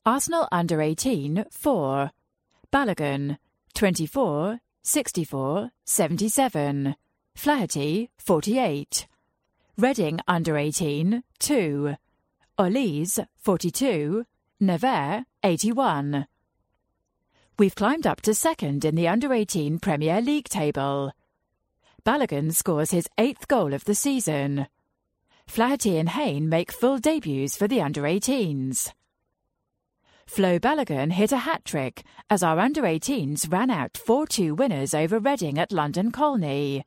Arsenal 0.05 0.47
Under 0.53 0.81
18 0.81 1.43
4. 1.51 2.11
Balogun 2.71 3.39
24, 3.73 4.61
64, 4.83 5.71
77. 5.83 6.95
Flaherty 7.35 8.09
48. 8.19 9.07
Reading 9.77 10.21
Under 10.29 10.55
18 10.55 11.23
2. 11.39 11.95
Olise 12.57 13.27
42. 13.35 14.25
Nevers 14.61 15.25
81. 15.43 16.25
We've 17.59 17.75
climbed 17.75 18.07
up 18.07 18.21
to 18.21 18.33
second 18.33 18.85
in 18.85 18.95
the 18.95 19.09
Under 19.09 19.33
18 19.33 19.79
Premier 19.79 20.21
League 20.21 20.47
table. 20.47 21.11
Balogun 22.07 22.53
scores 22.53 22.91
his 22.91 23.09
eighth 23.17 23.49
goal 23.49 23.73
of 23.73 23.83
the 23.83 23.93
season. 23.93 24.67
Flaherty 25.45 25.97
and 25.97 26.07
Hein 26.07 26.47
make 26.47 26.71
full 26.71 26.99
debuts 26.99 27.57
for 27.57 27.67
the 27.67 27.81
under 27.81 28.03
18s. 28.03 28.93
Flo 30.25 30.57
Balogun 30.57 31.11
hit 31.11 31.33
a 31.33 31.39
hat 31.39 31.65
trick 31.65 32.05
as 32.29 32.43
our 32.43 32.59
under 32.59 32.83
18s 32.83 33.51
ran 33.51 33.69
out 33.69 33.97
4 33.97 34.25
2 34.25 34.55
winners 34.55 34.93
over 34.93 35.19
Reading 35.19 35.59
at 35.59 35.73
London 35.73 36.13
Colney. 36.13 36.85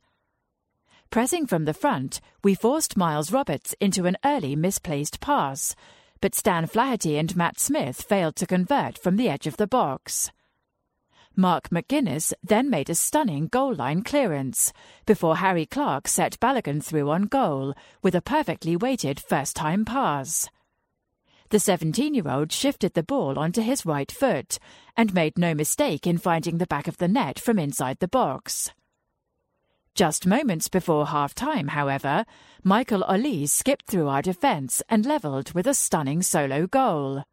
Pressing 1.11 1.45
from 1.45 1.65
the 1.65 1.75
front, 1.75 2.19
we 2.43 2.55
forced 2.55 2.97
Miles 2.97 3.31
Roberts 3.31 3.75
into 3.79 4.07
an 4.07 4.17
early 4.25 4.55
misplaced 4.55 5.19
pass, 5.19 5.75
but 6.19 6.33
Stan 6.33 6.65
Flaherty 6.65 7.19
and 7.19 7.35
Matt 7.35 7.59
Smith 7.59 8.01
failed 8.01 8.35
to 8.37 8.47
convert 8.47 8.97
from 8.97 9.17
the 9.17 9.29
edge 9.29 9.45
of 9.45 9.57
the 9.57 9.67
box. 9.67 10.31
Mark 11.35 11.69
McGuinness 11.69 12.33
then 12.43 12.69
made 12.69 12.89
a 12.89 12.95
stunning 12.95 13.47
goal 13.47 13.73
line 13.73 14.03
clearance 14.03 14.73
before 15.05 15.37
Harry 15.37 15.65
Clarke 15.65 16.07
set 16.07 16.37
Balogun 16.39 16.83
through 16.83 17.09
on 17.09 17.23
goal 17.23 17.73
with 18.03 18.15
a 18.15 18.21
perfectly 18.21 18.75
weighted 18.75 19.19
first 19.19 19.55
time 19.55 19.85
pass. 19.85 20.49
The 21.49 21.59
17 21.59 22.13
year 22.13 22.27
old 22.27 22.51
shifted 22.51 22.93
the 22.93 23.03
ball 23.03 23.39
onto 23.39 23.61
his 23.61 23.85
right 23.85 24.11
foot 24.11 24.59
and 24.97 25.13
made 25.13 25.37
no 25.37 25.53
mistake 25.53 26.05
in 26.05 26.17
finding 26.17 26.57
the 26.57 26.67
back 26.67 26.87
of 26.87 26.97
the 26.97 27.07
net 27.07 27.39
from 27.39 27.57
inside 27.59 27.99
the 27.99 28.07
box. 28.07 28.71
Just 29.95 30.25
moments 30.25 30.69
before 30.69 31.07
half 31.07 31.33
time, 31.33 31.69
however, 31.69 32.25
Michael 32.63 33.03
Olise 33.03 33.49
skipped 33.49 33.87
through 33.87 34.07
our 34.07 34.21
defence 34.21 34.81
and 34.89 35.05
levelled 35.05 35.53
with 35.53 35.67
a 35.67 35.73
stunning 35.73 36.21
solo 36.21 36.67
goal. 36.67 37.23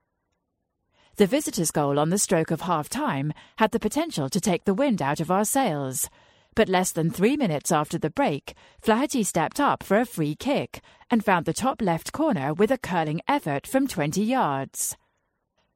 The 1.19 1.27
visitors' 1.27 1.73
goal 1.73 1.99
on 1.99 2.11
the 2.11 2.17
stroke 2.19 2.53
of 2.53 2.61
half 2.61 2.89
time 2.89 3.33
had 3.57 3.73
the 3.73 3.81
potential 3.81 4.29
to 4.29 4.41
take 4.41 4.65
the 4.65 4.73
wind 4.73 5.03
out 5.03 5.19
of 5.19 5.33
our 5.33 5.45
sails. 5.45 6.09
But 6.55 6.69
less 6.69 6.93
than 6.93 7.11
three 7.11 7.37
minutes 7.37 7.73
after 7.73 7.99
the 7.99 8.09
break, 8.09 8.55
Flaherty 8.81 9.25
stepped 9.25 9.59
up 9.59 9.83
for 9.83 9.99
a 9.99 10.07
free 10.07 10.37
kick 10.37 10.81
and 11.11 11.25
found 11.25 11.45
the 11.45 11.53
top 11.53 11.83
left 11.83 12.13
corner 12.13 12.55
with 12.55 12.71
a 12.71 12.79
curling 12.79 13.21
effort 13.27 13.67
from 13.67 13.89
20 13.89 14.23
yards. 14.23 14.97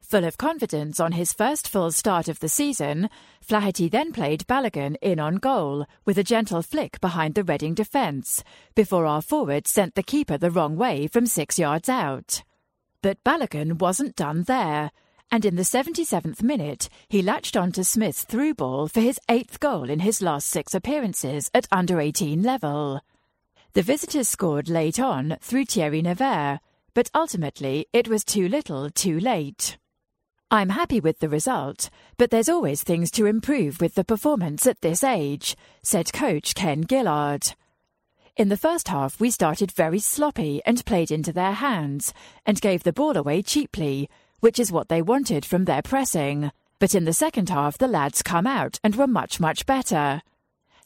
Full 0.00 0.24
of 0.24 0.38
confidence 0.38 1.00
on 1.00 1.10
his 1.10 1.32
first 1.32 1.68
full 1.68 1.90
start 1.90 2.28
of 2.28 2.38
the 2.38 2.48
season, 2.48 3.10
Flaherty 3.40 3.88
then 3.88 4.12
played 4.12 4.46
Balogun 4.46 4.94
in 5.02 5.18
on 5.18 5.38
goal 5.38 5.86
with 6.04 6.18
a 6.18 6.22
gentle 6.22 6.62
flick 6.62 7.00
behind 7.00 7.34
the 7.34 7.42
Reading 7.42 7.74
defence 7.74 8.44
before 8.76 9.06
our 9.06 9.22
forward 9.22 9.66
sent 9.66 9.96
the 9.96 10.04
keeper 10.04 10.38
the 10.38 10.52
wrong 10.52 10.76
way 10.76 11.08
from 11.08 11.26
six 11.26 11.58
yards 11.58 11.88
out. 11.88 12.44
But 13.02 13.24
Balogun 13.24 13.80
wasn't 13.80 14.14
done 14.14 14.44
there 14.44 14.92
and 15.32 15.46
in 15.46 15.56
the 15.56 15.62
77th 15.62 16.42
minute, 16.42 16.90
he 17.08 17.22
latched 17.22 17.56
on 17.56 17.72
to 17.72 17.82
Smith's 17.82 18.22
through 18.22 18.52
ball 18.52 18.86
for 18.86 19.00
his 19.00 19.18
eighth 19.30 19.58
goal 19.60 19.88
in 19.88 20.00
his 20.00 20.20
last 20.20 20.46
six 20.46 20.74
appearances 20.74 21.50
at 21.54 21.66
under 21.72 22.02
18 22.02 22.42
level. 22.42 23.00
The 23.72 23.80
visitors 23.80 24.28
scored 24.28 24.68
late 24.68 25.00
on 25.00 25.38
through 25.40 25.64
Thierry 25.64 26.02
Nevers, 26.02 26.58
but 26.92 27.10
ultimately 27.14 27.86
it 27.94 28.08
was 28.08 28.24
too 28.24 28.46
little 28.46 28.90
too 28.90 29.18
late. 29.18 29.78
I'm 30.50 30.68
happy 30.68 31.00
with 31.00 31.20
the 31.20 31.30
result, 31.30 31.88
but 32.18 32.30
there's 32.30 32.50
always 32.50 32.82
things 32.82 33.10
to 33.12 33.24
improve 33.24 33.80
with 33.80 33.94
the 33.94 34.04
performance 34.04 34.66
at 34.66 34.82
this 34.82 35.02
age, 35.02 35.56
said 35.82 36.12
coach 36.12 36.54
Ken 36.54 36.84
Gillard. 36.86 37.54
In 38.36 38.50
the 38.50 38.58
first 38.58 38.88
half, 38.88 39.18
we 39.18 39.30
started 39.30 39.72
very 39.72 39.98
sloppy 39.98 40.60
and 40.66 40.84
played 40.84 41.10
into 41.10 41.32
their 41.32 41.52
hands, 41.52 42.12
and 42.44 42.60
gave 42.60 42.82
the 42.82 42.92
ball 42.92 43.16
away 43.16 43.40
cheaply, 43.40 44.10
which 44.42 44.58
is 44.58 44.72
what 44.72 44.88
they 44.88 45.00
wanted 45.00 45.44
from 45.44 45.66
their 45.66 45.82
pressing. 45.82 46.50
But 46.80 46.96
in 46.96 47.04
the 47.04 47.12
second 47.12 47.48
half, 47.48 47.78
the 47.78 47.86
lads 47.86 48.22
come 48.22 48.44
out 48.44 48.80
and 48.82 48.96
were 48.96 49.06
much, 49.06 49.38
much 49.38 49.66
better. 49.66 50.20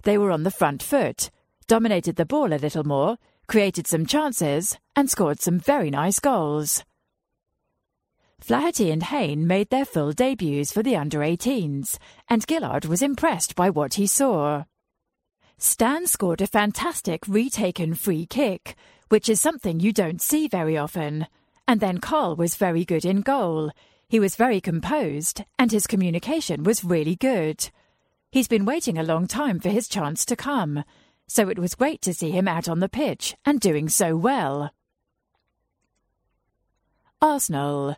They 0.03 0.19
were 0.19 0.31
on 0.31 0.43
the 0.43 0.51
front 0.51 0.83
foot, 0.83 1.31
dominated 1.67 2.17
the 2.17 2.27
ball 2.27 2.53
a 2.53 2.61
little 2.61 2.85
more, 2.85 3.17
created 3.47 3.87
some 3.87 4.05
chances, 4.05 4.77
and 4.95 5.11
scored 5.11 5.41
some 5.41 5.59
very 5.59 5.89
nice 5.89 6.21
goals. 6.21 6.85
Flaherty 8.41 8.91
and 8.91 9.05
Hein 9.05 9.47
made 9.47 9.71
their 9.71 9.87
full 9.87 10.13
debuts 10.13 10.71
for 10.71 10.83
the 10.83 10.95
under 10.95 11.21
18s, 11.21 11.97
and 12.29 12.45
Gillard 12.47 12.85
was 12.85 13.01
impressed 13.01 13.57
by 13.57 13.71
what 13.71 13.95
he 13.95 14.07
saw. 14.07 14.65
Stan 15.57 16.07
scored 16.07 16.43
a 16.43 16.47
fantastic 16.47 17.27
retaken 17.27 17.95
free 17.95 18.27
kick, 18.27 18.77
which 19.09 19.31
is 19.31 19.41
something 19.41 19.81
you 19.81 19.95
don't 19.95 20.21
see 20.21 20.47
very 20.47 20.77
often. 20.77 21.27
And 21.69 21.81
then 21.81 21.99
Karl 21.99 22.37
was 22.37 22.55
very 22.55 22.85
good 22.85 23.05
in 23.05 23.23
goal. 23.23 23.71
He 24.09 24.21
was 24.21 24.37
very 24.37 24.61
composed, 24.61 25.45
and 25.59 25.73
his 25.73 25.87
communication 25.87 26.63
was 26.63 26.85
really 26.85 27.17
good. 27.17 27.71
He's 28.31 28.49
been 28.49 28.65
waiting 28.65 28.99
a 28.99 29.03
long 29.03 29.27
time 29.27 29.59
for 29.59 29.69
his 29.69 29.89
chance 29.89 30.25
to 30.27 30.37
come, 30.37 30.85
so 31.27 31.49
it 31.49 31.59
was 31.59 31.75
great 31.75 32.03
to 32.03 32.15
see 32.15 32.31
him 32.31 32.47
out 32.47 32.69
on 32.69 32.81
the 32.81 32.89
pitch 32.89 33.35
and 33.45 33.61
doing 33.61 33.89
so 33.89 34.17
well. 34.17 34.71
Arsenal. 37.21 37.97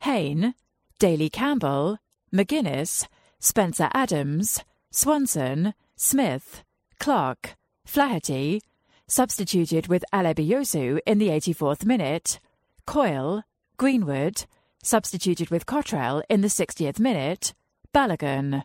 Hein, 0.00 0.54
Daly 0.98 1.28
Campbell, 1.28 1.98
McGuinness, 2.32 3.06
Spencer 3.38 3.90
Adams, 3.94 4.64
Swanson, 4.90 5.74
Smith, 5.96 6.64
Clarke, 6.98 7.56
Flaherty, 7.84 8.62
substituted 9.06 9.86
with 9.86 10.04
Alebiosu 10.12 10.98
in 11.06 11.18
the 11.18 11.28
84th 11.28 11.84
minute, 11.84 12.40
Coyle, 12.88 13.42
Greenwood, 13.76 14.46
substituted 14.82 15.50
with 15.50 15.66
Cottrell 15.66 16.22
in 16.30 16.40
the 16.40 16.48
60th 16.48 16.98
minute, 16.98 17.52
Balogun. 17.94 18.64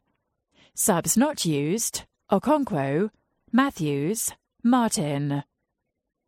Subs 0.73 1.17
not 1.17 1.43
used, 1.43 2.03
Okonkwo, 2.31 3.09
Matthews, 3.51 4.31
Martin. 4.63 5.43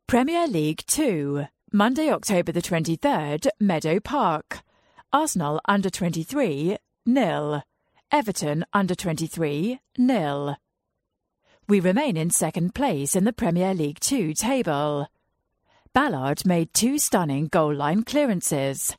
Premier 0.08 0.46
League 0.46 0.84
2, 0.88 1.46
Monday, 1.72 2.12
October 2.12 2.52
the 2.52 2.62
23rd, 2.62 3.48
Meadow 3.62 4.02
Park. 4.02 4.60
Arsenal 5.14 5.62
under 5.64 5.90
23, 5.90 6.76
nil. 7.06 7.64
Everton 8.12 8.66
under 8.74 8.94
23, 8.94 9.80
nil. 9.98 10.58
We 11.70 11.80
remain 11.80 12.18
in 12.18 12.30
second 12.30 12.76
place 12.76 13.16
in 13.16 13.24
the 13.24 13.32
Premier 13.32 13.74
League 13.74 14.02
2 14.02 14.34
table. 14.34 15.08
Ballard 15.96 16.46
made 16.46 16.74
two 16.74 17.00
stunning 17.00 17.48
goal 17.48 17.74
line 17.74 18.04
clearances. 18.04 18.98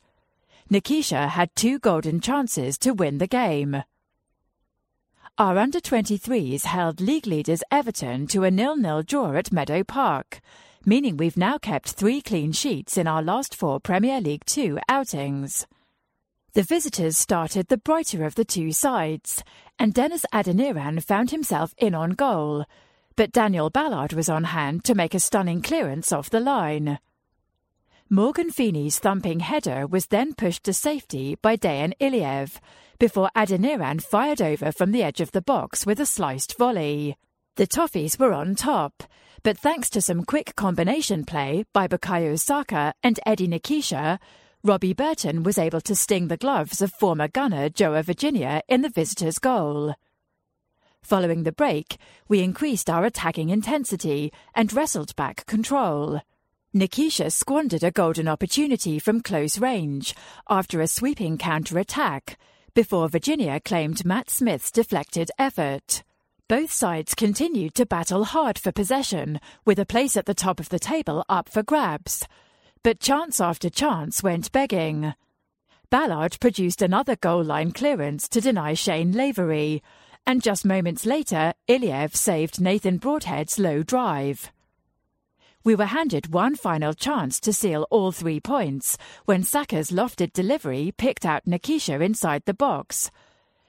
Nketiah 0.71 1.29
had 1.29 1.55
two 1.55 1.77
golden 1.77 2.19
chances 2.19 2.75
to 2.79 2.91
win 2.91 3.19
the 3.19 3.27
game. 3.27 3.83
Our 5.37 5.59
under 5.59 5.79
23s 5.79 6.63
held 6.63 6.99
league 6.99 7.27
leaders 7.27 7.61
Everton 7.69 8.25
to 8.29 8.45
a 8.45 8.49
nil-nil 8.49 9.03
draw 9.03 9.33
at 9.33 9.51
Meadow 9.51 9.83
Park, 9.83 10.39
meaning 10.87 11.17
we've 11.17 11.37
now 11.37 11.59
kept 11.59 11.89
three 11.89 12.19
clean 12.19 12.51
sheets 12.51 12.97
in 12.97 13.05
our 13.05 13.21
last 13.21 13.53
four 13.53 13.79
Premier 13.79 14.19
League 14.19 14.45
2 14.45 14.79
outings. 14.89 15.67
The 16.53 16.63
visitors 16.63 17.15
started 17.15 17.67
the 17.67 17.77
brighter 17.77 18.25
of 18.25 18.33
the 18.33 18.43
two 18.43 18.71
sides, 18.71 19.43
and 19.77 19.93
Dennis 19.93 20.25
Adeniran 20.33 21.03
found 21.03 21.29
himself 21.29 21.75
in 21.77 21.93
on 21.93 22.13
goal, 22.13 22.65
but 23.17 23.33
Daniel 23.33 23.69
Ballard 23.69 24.13
was 24.13 24.29
on 24.29 24.45
hand 24.45 24.85
to 24.85 24.95
make 24.95 25.13
a 25.13 25.19
stunning 25.19 25.61
clearance 25.61 26.13
off 26.13 26.29
the 26.29 26.39
line. 26.39 26.99
Morgan 28.09 28.51
Feeney's 28.51 28.99
thumping 28.99 29.41
header 29.41 29.85
was 29.85 30.05
then 30.05 30.33
pushed 30.33 30.63
to 30.63 30.71
safety 30.71 31.35
by 31.41 31.57
Dejan 31.57 31.93
Iliev, 31.99 32.59
before 32.99 33.29
Adeniran 33.35 34.01
fired 34.01 34.41
over 34.41 34.71
from 34.71 34.91
the 34.91 35.03
edge 35.03 35.19
of 35.19 35.31
the 35.31 35.41
box 35.41 35.85
with 35.85 35.99
a 35.99 36.05
sliced 36.05 36.57
volley. 36.57 37.17
The 37.55 37.67
Toffees 37.67 38.19
were 38.19 38.33
on 38.33 38.55
top, 38.55 39.03
but 39.43 39.57
thanks 39.57 39.89
to 39.89 40.01
some 40.01 40.23
quick 40.23 40.55
combination 40.55 41.25
play 41.25 41.65
by 41.73 41.87
Bukayo 41.87 42.39
Saka 42.39 42.93
and 43.01 43.19
Eddie 43.25 43.47
Nketiah, 43.47 44.19
Robbie 44.63 44.93
Burton 44.93 45.43
was 45.43 45.57
able 45.57 45.81
to 45.81 45.95
sting 45.95 46.27
the 46.27 46.37
gloves 46.37 46.81
of 46.81 46.93
former 46.93 47.27
gunner 47.27 47.67
Joao 47.67 48.03
Virginia 48.03 48.61
in 48.67 48.83
the 48.83 48.89
visitors' 48.89 49.39
goal. 49.39 49.95
Following 51.03 51.43
the 51.43 51.51
break, 51.51 51.97
we 52.27 52.41
increased 52.41 52.89
our 52.89 53.05
attacking 53.05 53.49
intensity 53.49 54.31
and 54.53 54.71
wrestled 54.73 55.15
back 55.15 55.45
control. 55.45 56.21
Nketiah 56.75 57.31
squandered 57.31 57.83
a 57.83 57.91
golden 57.91 58.27
opportunity 58.27 58.99
from 58.99 59.21
close 59.21 59.57
range 59.57 60.13
after 60.49 60.81
a 60.81 60.87
sweeping 60.87 61.37
counter-attack 61.37 62.37
before 62.73 63.09
Virginia 63.09 63.59
claimed 63.59 64.05
Matt 64.05 64.29
Smith's 64.29 64.71
deflected 64.71 65.31
effort. 65.39 66.03
Both 66.47 66.71
sides 66.71 67.15
continued 67.15 67.73
to 67.75 67.85
battle 67.85 68.23
hard 68.23 68.59
for 68.59 68.71
possession, 68.71 69.39
with 69.65 69.79
a 69.79 69.85
place 69.85 70.15
at 70.15 70.27
the 70.27 70.33
top 70.33 70.59
of 70.59 70.69
the 70.69 70.77
table 70.77 71.25
up 71.27 71.49
for 71.49 71.63
grabs. 71.63 72.27
But 72.83 72.99
chance 72.99 73.41
after 73.41 73.69
chance 73.69 74.21
went 74.21 74.51
begging. 74.51 75.13
Ballard 75.89 76.37
produced 76.39 76.81
another 76.81 77.15
goal 77.15 77.43
line 77.43 77.71
clearance 77.71 78.29
to 78.29 78.39
deny 78.39 78.75
Shane 78.75 79.11
Lavery, 79.11 79.81
and 80.27 80.43
just 80.43 80.65
moments 80.65 81.05
later, 81.05 81.53
Iliev 81.69 82.13
saved 82.13 82.59
Nathan 82.59 82.99
Broadhead's 82.99 83.57
low 83.57 83.81
drive. 83.81 84.51
We 85.63 85.73
were 85.73 85.85
handed 85.85 86.33
one 86.33 86.55
final 86.55 86.93
chance 86.93 87.39
to 87.39 87.53
seal 87.53 87.87
all 87.89 88.11
three 88.11 88.41
points 88.41 88.97
when 89.23 89.43
Saka's 89.43 89.89
lofted 89.89 90.33
delivery 90.33 90.93
picked 90.97 91.25
out 91.25 91.45
Nketiah 91.45 92.03
inside 92.03 92.43
the 92.45 92.53
box. 92.53 93.09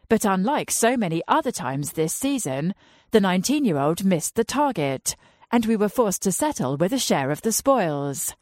But 0.09 0.24
unlike 0.24 0.72
so 0.72 0.96
many 0.96 1.22
other 1.28 1.52
times 1.52 1.92
this 1.92 2.12
season, 2.12 2.74
the 3.12 3.20
19 3.20 3.64
year 3.64 3.78
old 3.78 4.04
missed 4.04 4.34
the 4.34 4.44
target, 4.44 5.14
and 5.52 5.64
we 5.64 5.76
were 5.76 5.88
forced 5.88 6.22
to 6.22 6.32
settle 6.32 6.76
with 6.76 6.92
a 6.92 6.98
share 6.98 7.30
of 7.30 7.42
the 7.42 7.52
spoils. 7.52 8.34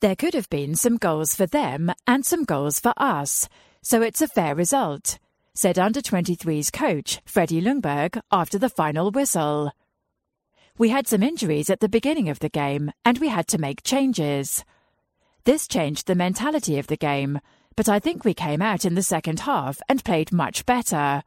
There 0.00 0.16
could 0.16 0.34
have 0.34 0.50
been 0.50 0.74
some 0.74 0.98
goals 0.98 1.34
for 1.34 1.46
them 1.46 1.92
and 2.06 2.26
some 2.26 2.44
goals 2.44 2.78
for 2.78 2.92
us, 2.98 3.48
so 3.80 4.02
it's 4.02 4.20
a 4.20 4.28
fair 4.28 4.54
result 4.54 5.18
said 5.58 5.76
under 5.76 6.00
23's 6.00 6.70
coach, 6.70 7.20
Freddie 7.24 7.60
Ljungberg, 7.60 8.20
after 8.30 8.60
the 8.60 8.68
final 8.68 9.10
whistle. 9.10 9.72
We 10.78 10.90
had 10.90 11.08
some 11.08 11.20
injuries 11.20 11.68
at 11.68 11.80
the 11.80 11.88
beginning 11.88 12.28
of 12.28 12.38
the 12.38 12.48
game, 12.48 12.92
and 13.04 13.18
we 13.18 13.26
had 13.26 13.48
to 13.48 13.58
make 13.58 13.82
changes. 13.82 14.64
This 15.42 15.66
changed 15.66 16.06
the 16.06 16.14
mentality 16.14 16.78
of 16.78 16.86
the 16.86 16.96
game, 16.96 17.40
but 17.74 17.88
I 17.88 17.98
think 17.98 18.24
we 18.24 18.34
came 18.34 18.62
out 18.62 18.84
in 18.84 18.94
the 18.94 19.02
second 19.02 19.40
half 19.40 19.80
and 19.88 20.04
played 20.04 20.30
much 20.30 20.64
better. 20.64 21.24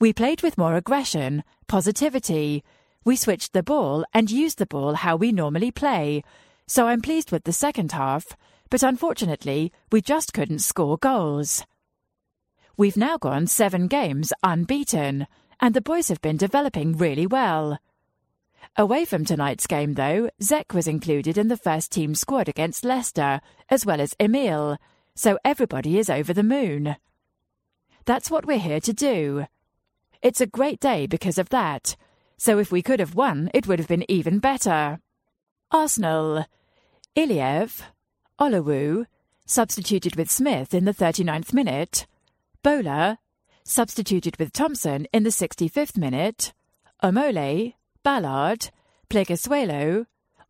We 0.00 0.12
played 0.12 0.42
with 0.42 0.58
more 0.58 0.74
aggression, 0.74 1.44
positivity. 1.68 2.64
We 3.04 3.14
switched 3.14 3.52
the 3.52 3.62
ball 3.62 4.04
and 4.12 4.32
used 4.32 4.58
the 4.58 4.66
ball 4.66 4.94
how 4.94 5.14
we 5.14 5.30
normally 5.30 5.70
play. 5.70 6.24
So 6.66 6.88
I'm 6.88 7.02
pleased 7.02 7.30
with 7.30 7.44
the 7.44 7.52
second 7.52 7.92
half, 7.92 8.36
but 8.68 8.82
unfortunately, 8.82 9.70
we 9.92 10.02
just 10.02 10.34
couldn't 10.34 10.58
score 10.58 10.98
goals. 10.98 11.64
We've 12.76 12.96
now 12.96 13.18
gone 13.18 13.46
seven 13.46 13.86
games 13.86 14.32
unbeaten, 14.42 15.28
and 15.60 15.74
the 15.74 15.80
boys 15.80 16.08
have 16.08 16.20
been 16.20 16.36
developing 16.36 16.96
really 16.96 17.24
well. 17.24 17.78
Away 18.76 19.04
from 19.04 19.24
tonight's 19.24 19.68
game, 19.68 19.94
though, 19.94 20.28
Zech 20.42 20.74
was 20.74 20.88
included 20.88 21.38
in 21.38 21.46
the 21.46 21.56
first 21.56 21.92
team 21.92 22.16
squad 22.16 22.48
against 22.48 22.84
Leicester, 22.84 23.40
as 23.68 23.86
well 23.86 24.00
as 24.00 24.16
Emil, 24.18 24.76
so 25.14 25.38
everybody 25.44 25.98
is 25.98 26.10
over 26.10 26.32
the 26.32 26.42
moon. 26.42 26.96
That's 28.06 28.28
what 28.28 28.44
we're 28.44 28.58
here 28.58 28.80
to 28.80 28.92
do. 28.92 29.46
It's 30.20 30.40
a 30.40 30.46
great 30.46 30.80
day 30.80 31.06
because 31.06 31.38
of 31.38 31.50
that, 31.50 31.94
so 32.36 32.58
if 32.58 32.72
we 32.72 32.82
could 32.82 32.98
have 32.98 33.14
won, 33.14 33.50
it 33.54 33.68
would 33.68 33.78
have 33.78 33.86
been 33.86 34.10
even 34.10 34.40
better. 34.40 34.98
Arsenal. 35.70 36.44
Iliev, 37.14 37.82
Olowu, 38.40 39.06
substituted 39.46 40.16
with 40.16 40.28
Smith 40.28 40.74
in 40.74 40.86
the 40.86 40.92
39th 40.92 41.52
minute, 41.52 42.08
Bola, 42.64 43.18
substituted 43.62 44.38
with 44.38 44.50
Thompson 44.50 45.06
in 45.12 45.22
the 45.22 45.28
65th 45.28 45.98
minute, 45.98 46.54
Omole, 47.02 47.74
Ballard, 48.02 48.70
Pleguezuelo, 49.10 50.06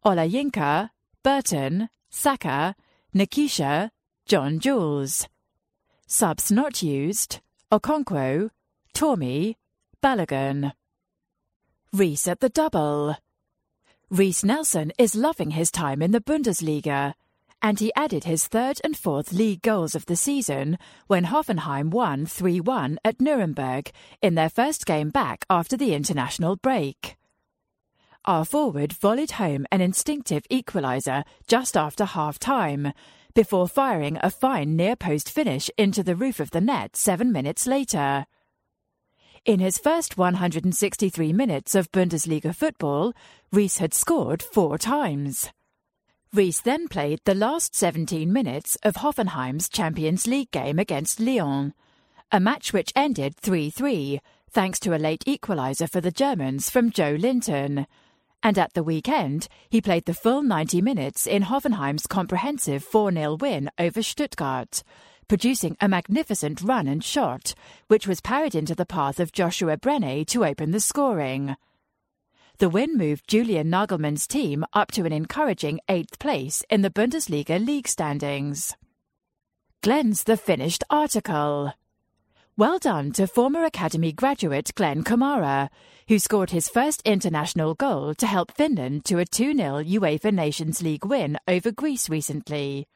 Olayinka, 0.07 0.91
Burton, 1.25 1.89
Saka, 2.11 2.77
Nketiah, 3.13 3.91
John 4.27 4.61
Jules. 4.61 5.27
Subs 6.07 6.53
not 6.53 6.85
used 6.85 7.41
Okonkwo, 7.73 8.51
Tormi, 8.95 9.57
Balogun. 10.01 10.73
Reiss 11.93 12.29
at 12.29 12.39
the 12.39 12.49
double. 12.49 13.17
Reiss 14.09 14.45
Nelson 14.45 14.93
is 14.99 15.17
loving 15.17 15.51
his 15.51 15.73
time 15.73 16.01
in 16.01 16.13
the 16.13 16.21
Bundesliga, 16.21 17.15
and 17.65 17.81
he 17.81 17.91
added 17.97 18.25
his 18.25 18.47
third 18.47 18.79
and 18.85 18.95
fourth 18.95 19.33
league 19.33 19.63
goals 19.63 19.95
of 19.95 20.05
the 20.05 20.17
season 20.17 20.77
when 21.07 21.25
Hoffenheim 21.25 21.89
won 21.89 22.27
3 22.27 22.61
1 22.61 22.99
at 23.03 23.23
Nuremberg 23.23 23.91
in 24.21 24.35
their 24.35 24.51
first 24.51 24.85
game 24.85 25.09
back 25.09 25.47
after 25.49 25.75
the 25.75 25.95
international 25.95 26.57
break. 26.57 27.17
Our 28.27 28.45
forward 28.45 28.93
volleyed 28.93 29.33
home 29.33 29.67
an 29.73 29.81
instinctive 29.81 30.47
equaliser 30.51 31.25
just 31.47 31.75
after 31.75 32.05
half 32.05 32.39
time, 32.39 32.93
before 33.35 33.67
firing 33.67 34.19
a 34.21 34.29
fine 34.29 34.77
near 34.77 34.95
post 34.95 35.31
finish 35.31 35.71
into 35.79 36.03
the 36.03 36.15
roof 36.15 36.41
of 36.41 36.51
the 36.51 36.61
net 36.61 36.97
seven 36.97 37.33
minutes 37.33 37.67
later. 37.67 38.27
In 39.47 39.61
his 39.61 39.79
first 39.79 40.19
163 40.19 41.33
minutes 41.33 41.75
of 41.75 41.91
Bundesliga 41.93 42.55
football, 42.55 43.15
Reiss 43.51 43.79
had 43.79 43.95
scored 43.95 44.43
four 44.43 44.77
times. 44.77 45.49
Reiss 46.35 46.61
then 46.61 46.89
played 46.89 47.21
the 47.25 47.35
last 47.35 47.77
17 47.77 48.33
minutes 48.33 48.77
of 48.83 48.97
Hoffenheim's 48.97 49.69
Champions 49.69 50.27
League 50.27 50.51
game 50.51 50.81
against 50.81 51.21
Lyon, 51.21 51.75
a 52.33 52.41
match 52.41 52.73
which 52.73 52.93
ended 52.97 53.37
3 53.37 53.71
3, 53.71 54.21
thanks 54.51 54.81
to 54.81 54.97
a 54.97 54.99
late 54.99 55.23
equaliser 55.29 55.89
for 55.89 56.01
the 56.01 56.11
Germans 56.11 56.69
from 56.71 56.91
Joelinton. 56.91 57.87
and 58.43 58.59
at 58.59 58.75
the 58.75 58.83
weekend, 58.83 59.47
he 59.71 59.81
played 59.81 60.07
the 60.07 60.13
full 60.13 60.43
90 60.43 60.83
minutes 60.83 61.29
in 61.29 61.43
Hoffenheim's 61.43 62.09
comprehensive 62.09 62.83
4 62.83 63.13
0 63.13 63.37
win 63.37 63.71
over 63.79 64.03
Stuttgart, 64.03 64.83
producing 65.29 65.77
a 65.81 65.89
magnificent 65.89 66.61
run 66.63 66.89
and 66.89 67.05
shot, 67.05 67.55
which 67.87 68.09
was 68.09 68.21
parried 68.21 68.57
into 68.57 68.75
the 68.75 68.85
path 68.85 69.21
of 69.21 69.31
Joshua 69.31 69.77
Brenet 69.77 70.27
to 70.27 70.45
open 70.45 70.73
the 70.73 70.81
scoring. 70.81 71.55
The 72.59 72.69
win 72.69 72.97
moved 72.97 73.27
Julian 73.27 73.69
Nagelsmann's 73.69 74.29
team 74.29 74.65
up 74.73 74.93
to 74.93 75.05
an 75.05 75.13
encouraging 75.13 75.81
eighth 75.89 76.21
place 76.21 76.63
in 76.71 76.83
the 76.83 76.91
Bundesliga 76.91 77.59
league 77.59 77.89
standings. 77.89 78.77
Glenn's 79.83 80.23
the 80.23 80.37
finished 80.37 80.85
article. 80.89 81.75
Well 82.57 82.79
done 82.79 83.11
to 83.15 83.27
former 83.27 83.65
Academy 83.65 84.13
graduate 84.13 84.71
Glenn 84.77 85.03
Kamara, 85.03 85.69
who 86.07 86.21
scored 86.21 86.51
his 86.51 86.69
first 86.69 87.03
international 87.05 87.75
goal 87.75 88.15
to 88.15 88.27
help 88.27 88.53
Finland 88.53 89.05
to 89.07 89.19
a 89.19 89.25
2 89.25 89.57
0 89.57 89.83
UEFA 89.83 90.33
Nations 90.33 90.81
League 90.81 91.05
win 91.05 91.37
over 91.49 91.73
Greece 91.73 92.09
recently. 92.09 92.87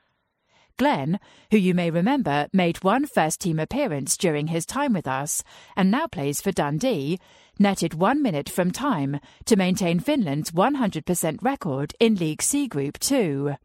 Glenn, 0.79 1.21
who 1.51 1.59
you 1.59 1.75
may 1.75 1.91
remember 1.91 2.49
made 2.55 2.83
one 2.83 3.05
first 3.05 3.41
team 3.43 3.59
appearance 3.59 4.17
during 4.17 4.47
his 4.47 4.65
time 4.65 4.95
with 4.95 5.07
us 5.07 5.45
and 5.77 5.91
now 5.91 6.07
plays 6.07 6.41
for 6.41 6.53
Dundee, 6.53 7.19
netted 7.59 7.93
one 7.93 8.23
minute 8.23 8.49
from 8.49 8.71
time 8.71 9.21
to 9.45 9.57
maintain 9.57 10.01
Finland's 10.01 10.53
100% 10.53 11.43
record 11.43 11.95
in 12.01 12.15
League 12.15 12.41
C 12.41 12.67
Group 12.67 12.99
2. 13.01 13.57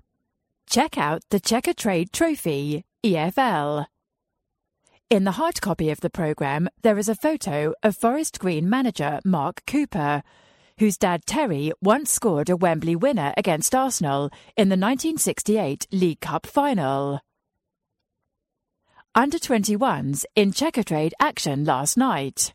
Check 0.69 0.97
out 0.97 1.21
the 1.29 1.39
Checkatrade 1.39 2.11
Trophy, 2.11 2.83
EFL. 3.05 3.85
In 5.09 5.25
the 5.25 5.33
hard 5.33 5.61
copy 5.61 5.91
of 5.91 6.01
the 6.01 6.09
programme, 6.09 6.67
there 6.81 6.97
is 6.97 7.07
a 7.07 7.15
photo 7.15 7.73
of 7.83 7.95
Forest 7.95 8.39
Green 8.39 8.67
manager 8.67 9.19
Mark 9.23 9.61
Cooper, 9.67 10.23
whose 10.79 10.97
dad 10.97 11.25
Terry 11.25 11.71
once 11.81 12.11
scored 12.11 12.49
a 12.49 12.55
Wembley 12.55 12.95
winner 12.95 13.33
against 13.37 13.75
Arsenal 13.75 14.25
in 14.57 14.69
the 14.69 14.77
1968 14.77 15.87
League 15.91 16.19
Cup 16.19 16.45
final. 16.45 17.19
Under 19.15 19.37
21s 19.37 20.25
in 20.35 20.51
Checkatrade 20.51 21.11
action 21.19 21.65
last 21.65 21.97
night. 21.97 22.53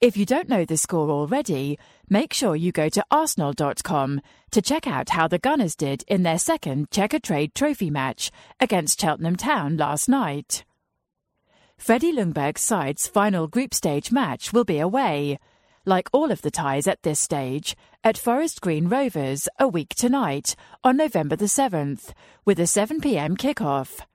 If 0.00 0.16
you 0.16 0.26
don't 0.26 0.48
know 0.48 0.64
the 0.64 0.76
score 0.76 1.10
already, 1.10 1.78
make 2.08 2.32
sure 2.32 2.56
you 2.56 2.72
go 2.72 2.88
to 2.88 3.04
arsenal.com 3.10 4.20
to 4.50 4.62
check 4.62 4.86
out 4.86 5.10
how 5.10 5.28
the 5.28 5.38
Gunners 5.38 5.76
did 5.76 6.02
in 6.08 6.22
their 6.22 6.38
second 6.38 6.90
Checkatrade 6.90 7.54
trophy 7.54 7.90
match 7.90 8.30
against 8.60 9.00
Cheltenham 9.00 9.36
Town 9.36 9.76
last 9.76 10.08
night. 10.08 10.64
Freddie 11.76 12.12
Ljungberg's 12.12 12.60
side's 12.60 13.06
final 13.06 13.46
group 13.46 13.74
stage 13.74 14.10
match 14.12 14.52
will 14.52 14.64
be 14.64 14.78
away, 14.78 15.38
like 15.84 16.08
all 16.12 16.30
of 16.30 16.42
the 16.42 16.50
ties 16.50 16.86
at 16.86 17.02
this 17.02 17.20
stage, 17.20 17.76
at 18.02 18.18
Forest 18.18 18.60
Green 18.60 18.88
Rovers 18.88 19.48
a 19.58 19.68
week 19.68 19.94
tonight 19.94 20.56
on 20.82 20.96
November 20.96 21.36
the 21.36 21.44
7th, 21.44 22.12
with 22.44 22.58
a 22.58 22.64
7pm 22.64 23.38
kick-off. 23.38 24.06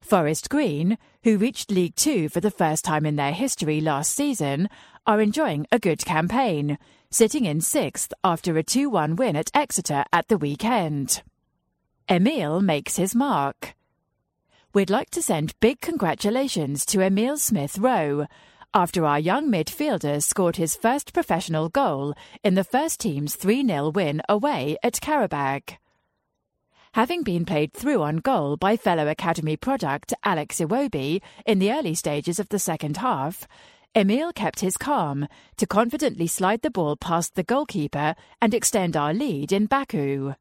Forest 0.00 0.50
Green, 0.50 0.98
who 1.22 1.38
reached 1.38 1.70
League 1.70 1.94
Two 1.94 2.28
for 2.28 2.40
the 2.40 2.50
first 2.50 2.84
time 2.84 3.06
in 3.06 3.16
their 3.16 3.32
history 3.32 3.80
last 3.80 4.14
season, 4.14 4.68
are 5.06 5.20
enjoying 5.20 5.66
a 5.70 5.78
good 5.78 6.04
campaign, 6.04 6.78
sitting 7.10 7.44
in 7.44 7.60
sixth 7.60 8.12
after 8.24 8.56
a 8.56 8.62
2 8.62 8.88
1 8.88 9.16
win 9.16 9.36
at 9.36 9.50
Exeter 9.54 10.04
at 10.12 10.28
the 10.28 10.38
weekend. 10.38 11.22
Emile 12.08 12.60
makes 12.60 12.96
his 12.96 13.14
mark 13.14 13.74
we'd 14.72 14.90
like 14.90 15.10
to 15.10 15.22
send 15.22 15.58
big 15.58 15.80
congratulations 15.80 16.84
to 16.86 17.00
Emile 17.00 17.36
Smith 17.36 17.76
Rowe 17.78 18.26
after 18.72 19.04
our 19.04 19.18
young 19.18 19.50
midfielder 19.50 20.22
scored 20.22 20.56
his 20.56 20.76
first 20.76 21.12
professional 21.12 21.68
goal 21.68 22.14
in 22.44 22.54
the 22.54 22.64
first 22.64 23.00
team's 23.00 23.34
3 23.34 23.66
0 23.66 23.90
win 23.90 24.22
away 24.28 24.76
at 24.82 24.94
Qarabag. 24.94 25.76
Having 26.92 27.22
been 27.22 27.44
played 27.44 27.72
through 27.72 28.02
on 28.02 28.18
goal 28.18 28.56
by 28.56 28.76
fellow 28.76 29.08
Academy 29.08 29.56
product 29.56 30.12
Alex 30.24 30.58
Iwobi 30.58 31.20
in 31.46 31.58
the 31.58 31.72
early 31.72 31.94
stages 31.94 32.38
of 32.38 32.48
the 32.48 32.58
second 32.58 32.96
half, 32.98 33.46
Emil 33.94 34.32
kept 34.32 34.60
his 34.60 34.76
calm 34.76 35.26
to 35.56 35.66
confidently 35.66 36.28
slide 36.28 36.62
the 36.62 36.70
ball 36.70 36.96
past 36.96 37.34
the 37.34 37.42
goalkeeper 37.42 38.14
and 38.40 38.54
extend 38.54 38.96
our 38.96 39.12
lead 39.12 39.50
in 39.50 39.66
Baku. 39.66 40.34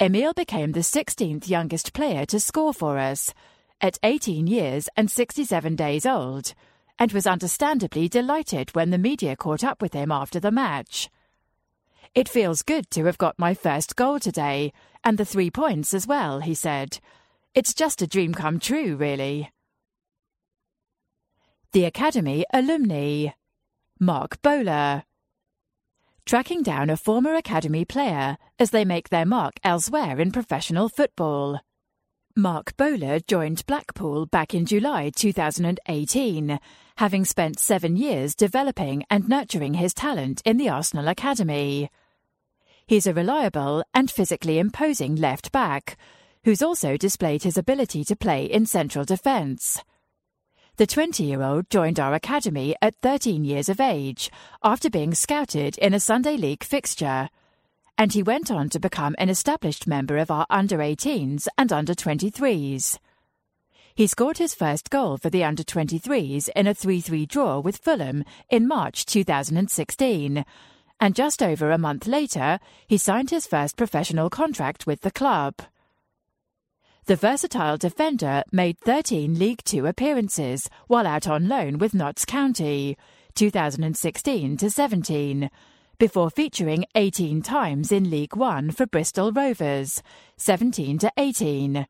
Emil 0.00 0.32
became 0.34 0.70
the 0.70 0.80
16th 0.80 1.48
youngest 1.48 1.92
player 1.92 2.24
to 2.26 2.38
score 2.38 2.72
for 2.72 2.96
us, 2.98 3.34
at 3.80 3.98
18 4.04 4.46
years 4.46 4.88
and 4.96 5.10
67 5.10 5.74
days 5.74 6.06
old, 6.06 6.54
and 6.98 7.12
was 7.12 7.26
understandably 7.26 8.08
delighted 8.08 8.74
when 8.74 8.90
the 8.90 8.98
media 8.98 9.36
caught 9.36 9.62
up 9.62 9.80
with 9.80 9.92
him 9.92 10.10
after 10.10 10.40
the 10.40 10.50
match. 10.50 11.08
It 12.14 12.28
feels 12.28 12.62
good 12.62 12.90
to 12.90 13.04
have 13.04 13.18
got 13.18 13.38
my 13.38 13.54
first 13.54 13.96
goal 13.96 14.18
today, 14.18 14.72
and 15.04 15.18
the 15.18 15.24
three 15.24 15.50
points 15.50 15.94
as 15.94 16.06
well, 16.06 16.40
he 16.40 16.54
said. 16.54 16.98
It's 17.54 17.74
just 17.74 18.02
a 18.02 18.06
dream 18.06 18.34
come 18.34 18.58
true, 18.58 18.96
really. 18.96 19.50
The 21.72 21.84
Academy 21.84 22.44
Alumni 22.52 23.28
Marc 24.00 24.40
Bola 24.42 25.04
tracking 26.28 26.62
down 26.62 26.90
a 26.90 26.96
former 26.96 27.34
academy 27.34 27.86
player 27.86 28.36
as 28.58 28.70
they 28.70 28.84
make 28.84 29.08
their 29.08 29.24
mark 29.24 29.54
elsewhere 29.64 30.20
in 30.20 30.30
professional 30.30 30.88
football. 30.88 31.58
Marc 32.36 32.76
Bola 32.76 33.18
joined 33.20 33.64
Blackpool 33.66 34.26
back 34.26 34.54
in 34.54 34.66
July 34.66 35.10
2018, 35.16 36.60
having 36.98 37.24
spent 37.24 37.60
seven 37.60 37.96
years 37.96 38.34
developing 38.34 39.04
and 39.08 39.28
nurturing 39.28 39.74
his 39.74 39.94
talent 39.94 40.42
in 40.44 40.56
the 40.56 40.68
Arsenal 40.68 41.06
Academy. 41.06 41.88
He's 42.88 43.06
a 43.06 43.14
reliable 43.14 43.84
and 43.94 44.10
physically 44.10 44.58
imposing 44.58 45.14
left 45.14 45.52
back, 45.52 45.96
who's 46.42 46.60
also 46.60 46.96
displayed 46.96 47.44
his 47.44 47.56
ability 47.56 48.02
to 48.02 48.16
play 48.16 48.46
in 48.46 48.66
central 48.66 49.04
defence. 49.04 49.80
The 50.76 50.88
20 50.88 51.22
year 51.22 51.40
old 51.40 51.70
joined 51.70 52.00
our 52.00 52.14
academy 52.14 52.74
at 52.82 52.96
13 53.00 53.44
years 53.44 53.68
of 53.68 53.78
age 53.78 54.28
after 54.64 54.90
being 54.90 55.14
scouted 55.14 55.78
in 55.78 55.94
a 55.94 56.00
Sunday 56.00 56.36
League 56.36 56.64
fixture. 56.64 57.28
And 57.96 58.12
he 58.12 58.24
went 58.24 58.50
on 58.50 58.68
to 58.70 58.80
become 58.80 59.14
an 59.18 59.28
established 59.28 59.86
member 59.86 60.16
of 60.16 60.32
our 60.32 60.46
under 60.50 60.78
18s 60.78 61.46
and 61.56 61.72
under 61.72 61.94
23s. 61.94 62.98
He 63.98 64.06
scored 64.06 64.38
his 64.38 64.54
first 64.54 64.90
goal 64.90 65.16
for 65.16 65.28
the 65.28 65.42
under 65.42 65.64
23s 65.64 66.48
in 66.54 66.68
a 66.68 66.72
3 66.72 67.00
3 67.00 67.26
draw 67.26 67.58
with 67.58 67.78
Fulham 67.78 68.22
in 68.48 68.68
March 68.68 69.04
2016. 69.04 70.44
And 71.00 71.14
just 71.16 71.42
over 71.42 71.72
a 71.72 71.78
month 71.78 72.06
later, 72.06 72.60
he 72.86 72.96
signed 72.96 73.30
his 73.30 73.48
first 73.48 73.76
professional 73.76 74.30
contract 74.30 74.86
with 74.86 75.00
the 75.00 75.10
club. 75.10 75.56
The 77.06 77.16
versatile 77.16 77.76
defender 77.76 78.44
made 78.52 78.78
13 78.78 79.36
League 79.36 79.64
Two 79.64 79.86
appearances 79.86 80.70
while 80.86 81.04
out 81.04 81.26
on 81.26 81.48
loan 81.48 81.78
with 81.78 81.92
Notts 81.92 82.24
County, 82.24 82.96
2016 83.34 84.58
to 84.58 84.70
17, 84.70 85.50
before 85.98 86.30
featuring 86.30 86.84
18 86.94 87.42
times 87.42 87.90
in 87.90 88.10
League 88.10 88.36
One 88.36 88.70
for 88.70 88.86
Bristol 88.86 89.32
Rovers, 89.32 90.04
17 90.36 90.98
to 90.98 91.10
18. 91.16 91.88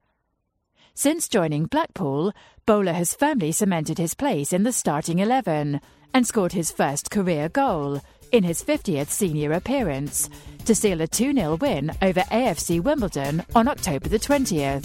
Since 1.00 1.28
joining 1.28 1.66
Blackpool, 1.66 2.32
Bola 2.66 2.92
has 2.92 3.14
firmly 3.14 3.52
cemented 3.52 3.98
his 3.98 4.14
place 4.14 4.52
in 4.52 4.64
the 4.64 4.72
starting 4.72 5.20
11 5.20 5.80
and 6.12 6.26
scored 6.26 6.50
his 6.50 6.72
first 6.72 7.12
career 7.12 7.48
goal 7.48 8.02
in 8.32 8.42
his 8.42 8.64
50th 8.64 9.06
senior 9.06 9.52
appearance 9.52 10.28
to 10.64 10.74
seal 10.74 11.00
a 11.00 11.06
2 11.06 11.34
0 11.34 11.54
win 11.58 11.92
over 12.02 12.22
AFC 12.22 12.82
Wimbledon 12.82 13.44
on 13.54 13.68
October 13.68 14.08
the 14.08 14.18
20th. 14.18 14.82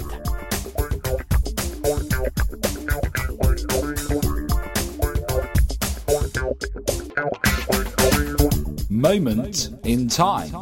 Moment 8.92 9.72
in 9.84 10.08
time. 10.08 10.54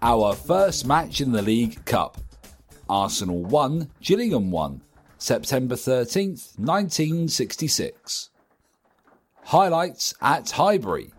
Our 0.00 0.36
first 0.36 0.86
match 0.86 1.20
in 1.20 1.32
the 1.32 1.42
League 1.42 1.84
Cup. 1.86 2.18
Arsenal 2.92 3.42
1, 3.42 3.88
Gillingham 4.02 4.50
1, 4.50 4.82
September 5.16 5.76
13th, 5.76 6.58
1966. 6.58 8.28
Highlights 9.44 10.12
at 10.20 10.50
Highbury. 10.50 11.14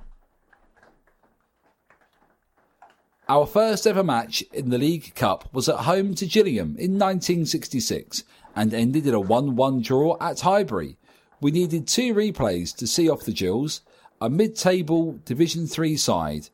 Our 3.28 3.48
first 3.48 3.88
ever 3.88 4.04
match 4.04 4.44
in 4.54 4.70
the 4.70 4.78
League 4.78 5.16
Cup 5.16 5.52
was 5.52 5.68
at 5.68 5.78
home 5.78 6.14
to 6.14 6.28
Gillingham 6.28 6.76
in 6.78 7.00
1966 7.00 8.24
and 8.56 8.72
ended 8.72 9.08
in 9.08 9.16
a 9.16 9.20
1 9.20 9.56
1 9.56 9.82
draw 9.82 10.16
at 10.22 10.42
Highbury. 10.42 10.98
We 11.42 11.50
needed 11.50 11.88
two 11.88 12.14
replays 12.14 12.76
to 12.76 12.86
see 12.86 13.10
off 13.10 13.26
the 13.26 13.34
Gills, 13.34 13.82
a 14.22 14.30
mid 14.30 14.56
table 14.56 15.20
Division 15.26 15.66
3 15.66 15.98
side. 15.98 16.50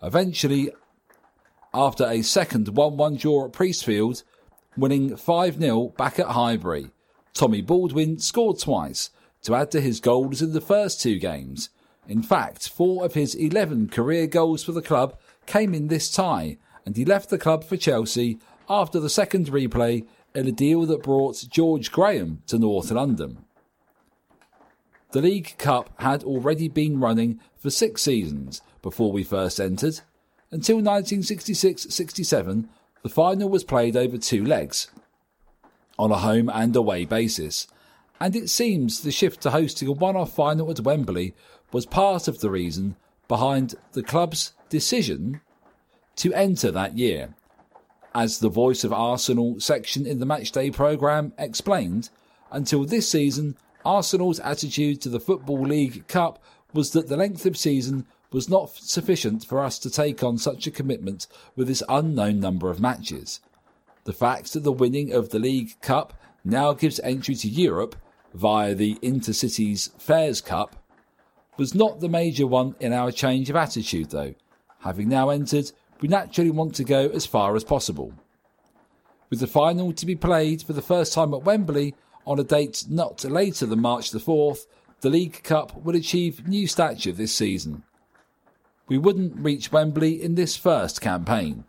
Eventually, 0.00 0.70
after 1.74 2.06
a 2.06 2.22
second 2.22 2.68
1 2.68 2.96
1 2.96 3.16
draw 3.16 3.46
at 3.46 3.52
Priestfield, 3.52 4.22
winning 4.76 5.16
5 5.16 5.58
0 5.58 5.88
back 5.96 6.18
at 6.18 6.28
Highbury. 6.28 6.90
Tommy 7.34 7.62
Baldwin 7.62 8.18
scored 8.18 8.58
twice 8.58 9.10
to 9.42 9.54
add 9.54 9.70
to 9.70 9.80
his 9.80 10.00
goals 10.00 10.42
in 10.42 10.52
the 10.52 10.60
first 10.60 11.00
two 11.00 11.18
games. 11.18 11.70
In 12.08 12.22
fact, 12.22 12.68
four 12.68 13.04
of 13.04 13.14
his 13.14 13.34
11 13.34 13.88
career 13.88 14.26
goals 14.26 14.64
for 14.64 14.72
the 14.72 14.82
club 14.82 15.18
came 15.46 15.74
in 15.74 15.88
this 15.88 16.10
tie, 16.10 16.58
and 16.84 16.96
he 16.96 17.04
left 17.04 17.30
the 17.30 17.38
club 17.38 17.64
for 17.64 17.76
Chelsea 17.76 18.38
after 18.68 19.00
the 19.00 19.10
second 19.10 19.46
replay 19.46 20.06
in 20.34 20.46
a 20.46 20.52
deal 20.52 20.86
that 20.86 21.02
brought 21.02 21.44
George 21.48 21.90
Graham 21.90 22.42
to 22.46 22.58
North 22.58 22.90
London. 22.90 23.44
The 25.12 25.22
League 25.22 25.56
Cup 25.58 25.90
had 25.98 26.22
already 26.22 26.68
been 26.68 27.00
running 27.00 27.40
for 27.56 27.70
six 27.70 28.02
seasons 28.02 28.62
before 28.80 29.10
we 29.10 29.24
first 29.24 29.60
entered. 29.60 30.00
Until 30.52 30.76
1966 30.76 31.82
67, 31.90 32.68
the 33.02 33.08
final 33.08 33.48
was 33.48 33.64
played 33.64 33.96
over 33.96 34.18
two 34.18 34.44
legs, 34.44 34.90
on 35.98 36.10
a 36.10 36.18
home 36.18 36.48
and 36.48 36.74
away 36.76 37.04
basis, 37.04 37.66
and 38.20 38.36
it 38.36 38.50
seems 38.50 39.00
the 39.00 39.10
shift 39.10 39.40
to 39.42 39.50
hosting 39.50 39.88
a 39.88 39.92
one 39.92 40.16
off 40.16 40.34
final 40.34 40.70
at 40.70 40.80
Wembley 40.80 41.34
was 41.72 41.86
part 41.86 42.28
of 42.28 42.40
the 42.40 42.50
reason 42.50 42.96
behind 43.28 43.74
the 43.92 44.02
club's 44.02 44.52
decision 44.68 45.40
to 46.16 46.34
enter 46.34 46.70
that 46.70 46.98
year. 46.98 47.34
As 48.14 48.38
the 48.38 48.48
Voice 48.48 48.82
of 48.82 48.92
Arsenal 48.92 49.60
section 49.60 50.04
in 50.04 50.18
the 50.18 50.26
Matchday 50.26 50.72
programme 50.72 51.32
explained, 51.38 52.10
until 52.50 52.84
this 52.84 53.08
season, 53.08 53.56
Arsenal's 53.84 54.40
attitude 54.40 55.00
to 55.00 55.08
the 55.08 55.20
Football 55.20 55.62
League 55.62 56.06
Cup 56.08 56.42
was 56.74 56.90
that 56.90 57.08
the 57.08 57.16
length 57.16 57.46
of 57.46 57.56
season 57.56 58.06
was 58.32 58.48
not 58.48 58.70
sufficient 58.70 59.44
for 59.44 59.60
us 59.60 59.78
to 59.78 59.90
take 59.90 60.22
on 60.22 60.38
such 60.38 60.66
a 60.66 60.70
commitment 60.70 61.26
with 61.56 61.68
this 61.68 61.82
unknown 61.88 62.40
number 62.40 62.70
of 62.70 62.80
matches. 62.80 63.40
The 64.04 64.12
fact 64.12 64.52
that 64.52 64.64
the 64.64 64.72
winning 64.72 65.12
of 65.12 65.30
the 65.30 65.38
League 65.38 65.80
Cup 65.80 66.14
now 66.44 66.72
gives 66.72 67.00
entry 67.00 67.34
to 67.36 67.48
Europe 67.48 67.96
via 68.32 68.74
the 68.74 68.96
Intercities 69.02 69.90
Fairs 70.00 70.40
Cup 70.40 70.76
was 71.56 71.74
not 71.74 72.00
the 72.00 72.08
major 72.08 72.46
one 72.46 72.74
in 72.80 72.92
our 72.92 73.10
change 73.10 73.50
of 73.50 73.56
attitude, 73.56 74.10
though. 74.10 74.34
Having 74.80 75.08
now 75.08 75.28
entered, 75.28 75.70
we 76.00 76.08
naturally 76.08 76.50
want 76.50 76.74
to 76.76 76.84
go 76.84 77.08
as 77.08 77.26
far 77.26 77.54
as 77.56 77.64
possible. 77.64 78.14
With 79.28 79.40
the 79.40 79.46
final 79.46 79.92
to 79.92 80.06
be 80.06 80.16
played 80.16 80.62
for 80.62 80.72
the 80.72 80.82
first 80.82 81.12
time 81.12 81.34
at 81.34 81.42
Wembley, 81.42 81.94
on 82.26 82.38
a 82.38 82.44
date 82.44 82.84
not 82.88 83.22
later 83.24 83.66
than 83.66 83.80
March 83.80 84.10
the 84.10 84.18
4th, 84.18 84.66
the 85.00 85.10
League 85.10 85.42
Cup 85.42 85.84
will 85.84 85.96
achieve 85.96 86.46
new 86.46 86.66
stature 86.66 87.12
this 87.12 87.34
season. 87.34 87.82
We 88.90 88.98
wouldn't 88.98 89.38
reach 89.38 89.70
Wembley 89.70 90.20
in 90.20 90.34
this 90.34 90.56
first 90.56 91.00
campaign. 91.00 91.62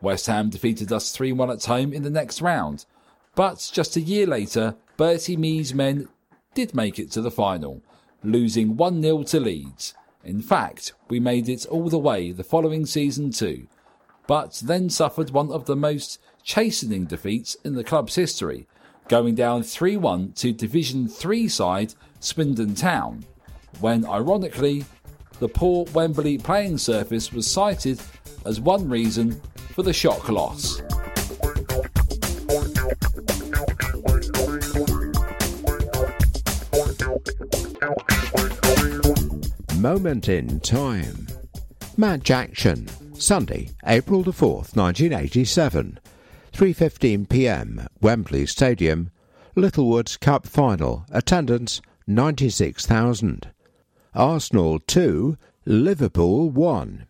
West 0.00 0.26
Ham 0.28 0.50
defeated 0.50 0.92
us 0.92 1.10
3 1.10 1.32
1 1.32 1.50
at 1.50 1.64
home 1.64 1.92
in 1.92 2.04
the 2.04 2.10
next 2.10 2.40
round, 2.40 2.86
but 3.34 3.68
just 3.72 3.96
a 3.96 4.00
year 4.00 4.24
later, 4.24 4.76
Bertie 4.96 5.36
Mee's 5.36 5.74
men 5.74 6.08
did 6.54 6.72
make 6.72 7.00
it 7.00 7.10
to 7.10 7.20
the 7.20 7.30
final, 7.30 7.82
losing 8.22 8.76
1 8.76 9.02
0 9.02 9.24
to 9.24 9.40
Leeds. 9.40 9.94
In 10.24 10.40
fact, 10.40 10.92
we 11.08 11.18
made 11.18 11.48
it 11.48 11.66
all 11.66 11.88
the 11.88 11.98
way 11.98 12.30
the 12.30 12.44
following 12.44 12.86
season 12.86 13.32
too, 13.32 13.66
but 14.28 14.62
then 14.64 14.90
suffered 14.90 15.30
one 15.30 15.50
of 15.50 15.64
the 15.64 15.74
most 15.74 16.20
chastening 16.44 17.04
defeats 17.04 17.56
in 17.64 17.74
the 17.74 17.82
club's 17.82 18.14
history 18.14 18.68
going 19.08 19.34
down 19.34 19.64
3 19.64 19.96
1 19.96 20.34
to 20.34 20.52
Division 20.52 21.08
3 21.08 21.48
side 21.48 21.94
Swindon 22.20 22.76
Town, 22.76 23.24
when 23.80 24.06
ironically, 24.06 24.84
the 25.40 25.48
poor 25.48 25.86
Wembley 25.94 26.38
playing 26.38 26.78
surface 26.78 27.32
was 27.32 27.50
cited 27.50 28.00
as 28.44 28.60
one 28.60 28.88
reason 28.88 29.40
for 29.74 29.82
the 29.82 29.92
shock 29.92 30.28
loss. 30.28 30.80
Moment 39.76 40.28
in 40.28 40.60
time. 40.60 41.26
Match 41.96 42.30
action. 42.30 42.86
Sunday, 43.14 43.70
April 43.86 44.22
the 44.22 44.32
4th, 44.32 44.76
1987. 44.76 45.98
3:15 46.52 47.28
p.m. 47.28 47.86
Wembley 48.02 48.44
Stadium, 48.44 49.10
Littlewoods 49.54 50.18
Cup 50.18 50.46
final. 50.46 51.06
Attendance 51.10 51.80
96,000. 52.06 53.50
Arsenal 54.14 54.80
2, 54.80 55.36
Liverpool 55.66 56.50
1. 56.50 57.06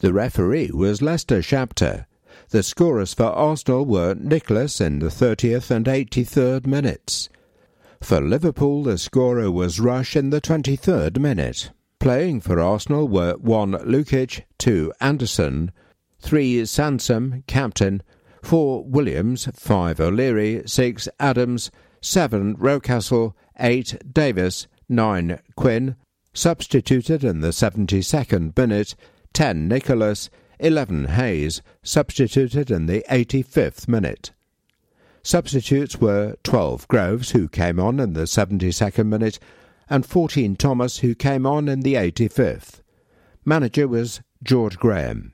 The 0.00 0.12
referee 0.12 0.72
was 0.72 1.00
Lester 1.00 1.40
Shapter. 1.40 2.08
The 2.50 2.64
scorers 2.64 3.14
for 3.14 3.26
Arsenal 3.26 3.86
were 3.86 4.14
Nicholas 4.14 4.80
in 4.80 4.98
the 4.98 5.06
30th 5.06 5.70
and 5.70 5.86
83rd 5.86 6.66
minutes. 6.66 7.28
For 8.02 8.20
Liverpool, 8.20 8.82
the 8.82 8.98
scorer 8.98 9.52
was 9.52 9.78
Rush 9.78 10.16
in 10.16 10.30
the 10.30 10.40
23rd 10.40 11.16
minute. 11.18 11.70
Playing 12.00 12.40
for 12.40 12.58
Arsenal 12.58 13.06
were 13.06 13.36
1 13.36 13.72
Lukic, 13.84 14.42
2 14.58 14.92
Anderson, 15.00 15.70
3 16.18 16.64
Sansom, 16.64 17.44
captain, 17.46 18.02
4 18.42 18.84
Williams, 18.84 19.48
5 19.54 20.00
O'Leary, 20.00 20.64
6 20.66 21.08
Adams, 21.20 21.70
7 22.00 22.56
Rocastle, 22.56 23.34
8 23.60 24.12
Davis, 24.12 24.66
9 24.88 25.38
Quinn, 25.54 25.94
substituted 26.36 27.24
in 27.24 27.40
the 27.40 27.48
72nd 27.48 28.56
minute, 28.56 28.94
10 29.32 29.66
Nicholas, 29.66 30.28
11 30.60 31.06
Hayes, 31.06 31.62
substituted 31.82 32.70
in 32.70 32.86
the 32.86 33.04
85th 33.10 33.88
minute. 33.88 34.32
Substitutes 35.22 36.00
were 36.00 36.36
12 36.44 36.86
Groves, 36.88 37.30
who 37.30 37.48
came 37.48 37.80
on 37.80 37.98
in 37.98 38.12
the 38.12 38.22
72nd 38.22 39.06
minute, 39.06 39.38
and 39.88 40.04
14 40.04 40.56
Thomas, 40.56 40.98
who 40.98 41.14
came 41.14 41.46
on 41.46 41.68
in 41.68 41.80
the 41.80 41.94
85th. 41.94 42.80
Manager 43.44 43.88
was 43.88 44.20
George 44.42 44.78
Graham. 44.78 45.32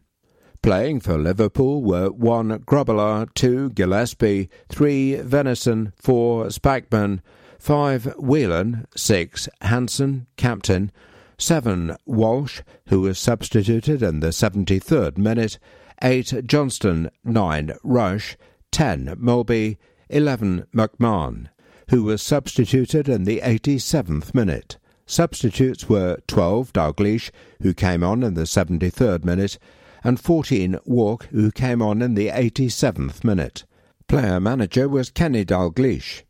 Playing 0.62 1.00
for 1.00 1.18
Liverpool 1.18 1.82
were 1.82 2.10
1 2.10 2.60
Grobbelaar, 2.60 3.28
2 3.34 3.70
Gillespie, 3.70 4.48
3 4.68 5.16
Venison, 5.16 5.92
4 5.96 6.46
Spackman, 6.46 7.20
5 7.62 8.14
Whelan, 8.18 8.88
6 8.96 9.48
Hansen, 9.60 10.26
captain, 10.36 10.90
7 11.38 11.96
Walsh, 12.06 12.60
who 12.88 13.02
was 13.02 13.20
substituted 13.20 14.02
in 14.02 14.18
the 14.18 14.32
73rd 14.32 15.16
minute, 15.16 15.60
8 16.02 16.44
Johnston, 16.44 17.08
9 17.22 17.72
Rush, 17.84 18.36
10 18.72 19.14
Molby, 19.14 19.76
11 20.10 20.66
McMahon, 20.74 21.50
who 21.90 22.02
was 22.02 22.20
substituted 22.20 23.08
in 23.08 23.22
the 23.22 23.38
87th 23.38 24.34
minute. 24.34 24.76
Substitutes 25.06 25.88
were 25.88 26.18
12 26.26 26.72
Dalglish, 26.72 27.30
who 27.60 27.72
came 27.72 28.02
on 28.02 28.24
in 28.24 28.34
the 28.34 28.42
73rd 28.42 29.24
minute, 29.24 29.60
and 30.02 30.18
14 30.18 30.80
Wark, 30.84 31.26
who 31.26 31.52
came 31.52 31.80
on 31.80 32.02
in 32.02 32.14
the 32.14 32.26
87th 32.26 33.22
minute. 33.22 33.62
Player 34.08 34.40
manager 34.40 34.88
was 34.88 35.12
Kenny 35.12 35.44
Dalglish. 35.44 36.24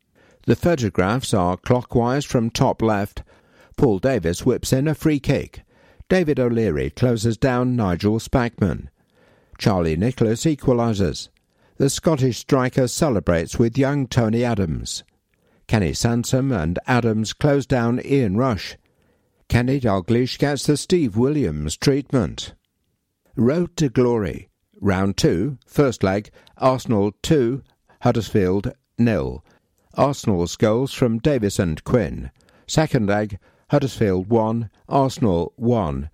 The 0.47 0.57
photographs 0.57 1.33
are 1.33 1.57
clockwise 1.57 2.25
from 2.25 2.51
top 2.51 2.83
left. 2.83 3.23
Paul 3.77 3.99
Davis 3.99 4.45
whips 4.45 4.73
in 4.73 4.89
a 4.89 4.95
free 4.95 5.21
kick. 5.21 5.63
David 6.09 6.41
O'Leary 6.41 6.91
closes 6.91 7.37
down 7.37 7.77
Nigel 7.77 8.19
Spackman. 8.19 8.89
Charlie 9.59 9.97
Nicholas 9.97 10.45
equalises. 10.45 11.29
The 11.77 11.89
Scottish 11.89 12.39
striker 12.39 12.89
celebrates 12.89 13.59
with 13.59 13.79
young 13.79 14.07
Tony 14.07 14.45
Adams. 14.45 15.05
Kenny 15.69 15.95
Sansom 15.95 16.53
and 16.53 16.79
Adams 16.87 17.33
close 17.33 17.65
down 17.65 18.01
Ian 18.05 18.37
Rush. 18.37 18.77
Kenny 19.49 19.81
Dalglish 19.81 20.39
gets 20.39 20.67
the 20.67 20.77
Steve 20.77 21.17
Williams 21.17 21.77
treatment. 21.77 22.55
Road 23.37 23.77
to 23.77 23.89
Glory. 23.89 24.49
Round 24.81 25.17
2, 25.17 25.59
first 25.67 26.03
leg, 26.03 26.31
Arsenal 26.59 27.13
2, 27.23 27.63
Huddersfield 28.01 28.73
nil. 28.99 29.45
Arsenal's 29.95 30.57
goals 30.57 30.93
from 30.93 31.19
Davis 31.19 31.59
and 31.59 31.85
Quinn. 31.85 32.31
Second 32.67 33.07
leg, 33.07 33.39
Huddersfield 33.71 34.29
1, 34.29 34.71
Arsenal 34.89 35.53
1. 35.57 36.09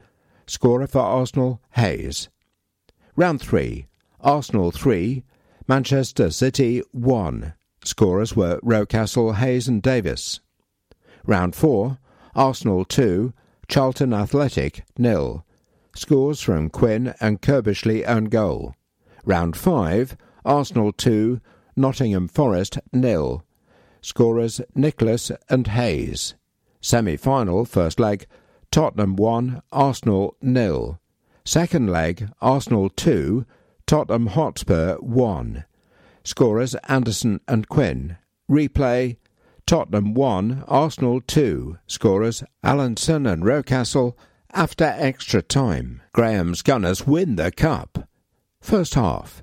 Scorer 0.47 0.87
for 0.87 1.01
Arsenal, 1.01 1.61
Hayes. 1.73 2.29
Round 3.15 3.41
3, 3.41 3.87
Arsenal 4.21 4.71
3, 4.71 5.23
Manchester 5.69 6.31
City 6.31 6.83
1. 6.93 7.55
Scorers 7.85 8.35
were 8.35 8.61
Rocastle, 8.63 9.37
Hayes 9.37 9.69
and 9.69 9.81
Davis. 9.83 10.41
Round 11.25 11.55
4, 11.55 11.99
Arsenal 12.35 12.85
2, 12.85 13.33
Charlton 13.69 14.13
Athletic 14.13 14.85
nil. 14.97 15.45
Scores 15.95 16.41
from 16.41 16.71
Quinn 16.71 17.15
and 17.21 17.43
Curbishley 17.43 18.05
own 18.09 18.25
goal. 18.25 18.75
Round 19.25 19.57
5, 19.57 20.17
Arsenal 20.45 20.93
2, 20.93 21.41
Nottingham 21.77 22.29
Forest 22.29 22.79
nil. 22.93 23.45
Scorers 24.01 24.61
Nicholas 24.75 25.31
and 25.49 25.67
Hayes. 25.69 26.35
Semi 26.81 27.17
final, 27.17 27.65
first 27.65 27.99
leg, 27.99 28.27
Tottenham 28.71 29.17
1, 29.17 29.63
Arsenal 29.73 30.37
nil. 30.41 31.01
Second 31.45 31.91
leg, 31.91 32.29
Arsenal 32.41 32.91
2, 32.91 33.47
Tottenham 33.87 34.27
Hotspur 34.29 34.97
1. 34.97 35.65
Scorers 36.23 36.75
Anderson 36.89 37.41
and 37.49 37.69
Quinn. 37.69 38.19
Replay 38.51 39.17
Tottenham 39.67 40.15
1, 40.15 40.65
Arsenal 40.69 41.21
2. 41.21 41.79
Scorers 41.87 42.43
Allinson 42.63 43.27
and 43.27 43.43
Rocastle. 43.43 44.15
After 44.53 44.85
extra 44.85 45.43
time, 45.43 46.03
Graham's 46.13 46.63
Gunners 46.63 47.07
win 47.07 47.37
the 47.37 47.51
cup. 47.51 48.09
First 48.61 48.95
half. 48.95 49.43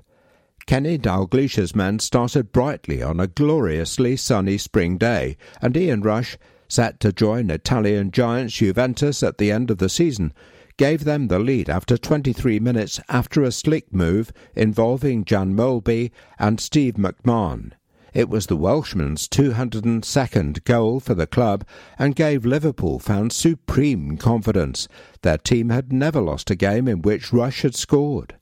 Kenny 0.66 0.98
Dalglish's 0.98 1.76
men 1.76 2.00
started 2.00 2.50
brightly 2.50 3.00
on 3.00 3.20
a 3.20 3.28
gloriously 3.28 4.16
sunny 4.16 4.58
spring 4.58 4.98
day, 4.98 5.36
and 5.62 5.76
Ian 5.76 6.00
Rush, 6.00 6.36
set 6.66 6.98
to 6.98 7.12
join 7.12 7.50
Italian 7.50 8.10
giants 8.10 8.54
Juventus 8.54 9.22
at 9.22 9.38
the 9.38 9.52
end 9.52 9.70
of 9.70 9.78
the 9.78 9.88
season, 9.88 10.32
gave 10.76 11.04
them 11.04 11.28
the 11.28 11.38
lead 11.38 11.70
after 11.70 11.96
23 11.96 12.58
minutes 12.58 13.00
after 13.08 13.44
a 13.44 13.52
slick 13.52 13.94
move 13.94 14.32
involving 14.56 15.24
Jan 15.24 15.54
Molby 15.54 16.10
and 16.36 16.58
Steve 16.58 16.94
McMahon. 16.94 17.70
It 18.12 18.28
was 18.28 18.46
the 18.46 18.56
Welshman's 18.56 19.28
202nd 19.28 20.64
goal 20.64 20.98
for 20.98 21.14
the 21.14 21.28
club 21.28 21.64
and 21.96 22.16
gave 22.16 22.44
Liverpool 22.44 22.98
fans 22.98 23.36
supreme 23.36 24.16
confidence. 24.16 24.88
Their 25.22 25.38
team 25.38 25.68
had 25.68 25.92
never 25.92 26.20
lost 26.20 26.50
a 26.50 26.56
game 26.56 26.88
in 26.88 27.02
which 27.02 27.32
Rush 27.32 27.62
had 27.62 27.76
scored. 27.76 28.34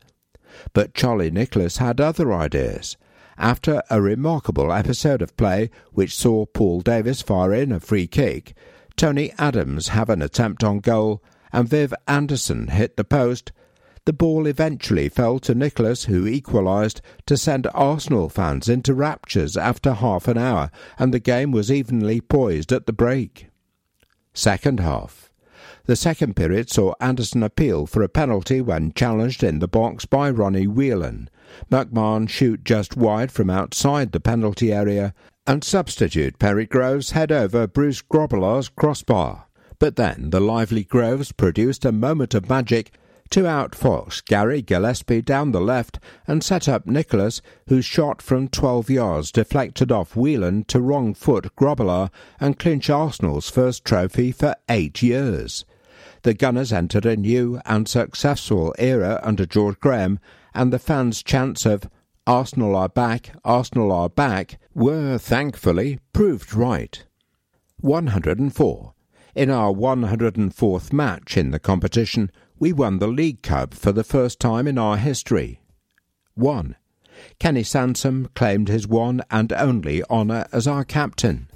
But 0.72 0.94
Charlie 0.94 1.30
Nicholas 1.30 1.78
had 1.78 2.00
other 2.00 2.32
ideas. 2.32 2.96
After 3.36 3.82
a 3.90 4.00
remarkable 4.00 4.72
episode 4.72 5.20
of 5.20 5.36
play 5.36 5.70
which 5.92 6.16
saw 6.16 6.46
Paul 6.46 6.80
Davis 6.80 7.22
fire 7.22 7.52
in 7.52 7.72
a 7.72 7.80
free 7.80 8.06
kick, 8.06 8.54
Tony 8.96 9.32
Adams 9.38 9.88
have 9.88 10.08
an 10.08 10.22
attempt 10.22 10.62
on 10.62 10.78
goal, 10.78 11.22
and 11.52 11.68
Viv 11.68 11.92
Anderson 12.06 12.68
hit 12.68 12.96
the 12.96 13.04
post, 13.04 13.50
the 14.04 14.12
ball 14.12 14.46
eventually 14.46 15.08
fell 15.08 15.38
to 15.40 15.54
Nicholas, 15.54 16.04
who 16.04 16.26
equalised 16.26 17.00
to 17.26 17.36
send 17.36 17.66
Arsenal 17.72 18.28
fans 18.28 18.68
into 18.68 18.92
raptures 18.92 19.56
after 19.56 19.94
half 19.94 20.28
an 20.28 20.36
hour, 20.36 20.70
and 20.98 21.12
the 21.12 21.18
game 21.18 21.52
was 21.52 21.72
evenly 21.72 22.20
poised 22.20 22.70
at 22.70 22.86
the 22.86 22.92
break. 22.92 23.48
Second 24.34 24.80
half. 24.80 25.23
The 25.86 25.96
second 25.96 26.34
period 26.34 26.70
saw 26.70 26.94
Anderson 26.98 27.42
appeal 27.42 27.84
for 27.84 28.02
a 28.02 28.08
penalty 28.08 28.62
when 28.62 28.94
challenged 28.94 29.44
in 29.44 29.58
the 29.58 29.68
box 29.68 30.06
by 30.06 30.30
Ronnie 30.30 30.66
Whelan. 30.66 31.28
McMahon 31.70 32.26
shoot 32.26 32.64
just 32.64 32.96
wide 32.96 33.30
from 33.30 33.50
outside 33.50 34.12
the 34.12 34.18
penalty 34.18 34.72
area, 34.72 35.12
and 35.46 35.62
substitute 35.62 36.38
Perry 36.38 36.64
Groves 36.64 37.10
head 37.10 37.30
over 37.30 37.66
Bruce 37.66 38.00
Grobbelaar's 38.00 38.70
crossbar. 38.70 39.44
But 39.78 39.96
then 39.96 40.30
the 40.30 40.40
lively 40.40 40.84
Groves 40.84 41.32
produced 41.32 41.84
a 41.84 41.92
moment 41.92 42.32
of 42.32 42.48
magic 42.48 42.90
to 43.28 43.42
outfox 43.42 44.24
Gary 44.24 44.62
Gillespie 44.62 45.20
down 45.20 45.52
the 45.52 45.60
left 45.60 45.98
and 46.26 46.42
set 46.42 46.66
up 46.66 46.86
Nicholas, 46.86 47.42
whose 47.68 47.84
shot 47.84 48.22
from 48.22 48.48
12 48.48 48.88
yards 48.88 49.30
deflected 49.30 49.92
off 49.92 50.16
Whelan 50.16 50.64
to 50.64 50.80
wrong 50.80 51.12
foot 51.12 51.54
Grobbelaar 51.56 52.08
and 52.40 52.58
clinch 52.58 52.88
Arsenal's 52.88 53.50
first 53.50 53.84
trophy 53.84 54.32
for 54.32 54.56
eight 54.70 55.02
years 55.02 55.66
the 56.24 56.34
Gunners 56.34 56.72
entered 56.72 57.04
a 57.04 57.16
new 57.16 57.60
and 57.66 57.86
successful 57.86 58.74
era 58.78 59.20
under 59.22 59.44
George 59.44 59.78
Graham, 59.78 60.18
and 60.54 60.72
the 60.72 60.78
fans' 60.78 61.22
chants 61.22 61.66
of 61.66 61.88
Arsenal 62.26 62.74
are 62.74 62.88
back, 62.88 63.36
Arsenal 63.44 63.92
are 63.92 64.08
back 64.08 64.58
were 64.74 65.18
thankfully 65.18 66.00
proved 66.14 66.54
right. 66.54 67.04
104. 67.80 68.94
In 69.34 69.50
our 69.50 69.70
104th 69.70 70.92
match 70.94 71.36
in 71.36 71.50
the 71.50 71.58
competition, 71.58 72.30
we 72.58 72.72
won 72.72 73.00
the 73.00 73.06
League 73.06 73.42
Cup 73.42 73.74
for 73.74 73.92
the 73.92 74.04
first 74.04 74.40
time 74.40 74.66
in 74.66 74.78
our 74.78 74.96
history. 74.96 75.60
1. 76.34 76.74
Kenny 77.38 77.62
Sansom 77.62 78.28
claimed 78.34 78.68
his 78.68 78.88
one 78.88 79.20
and 79.30 79.52
only 79.52 80.02
honour 80.04 80.46
as 80.52 80.66
our 80.66 80.84
captain. 80.84 81.48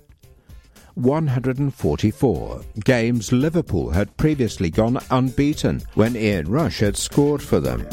144 0.99 2.61
games 2.85 3.33
Liverpool 3.33 3.91
had 3.91 4.15
previously 4.17 4.69
gone 4.69 4.99
unbeaten 5.11 5.81
when 5.95 6.17
Ian 6.17 6.51
Rush 6.51 6.81
had 6.81 6.97
scored 6.97 7.41
for 7.41 7.61
them. 7.61 7.87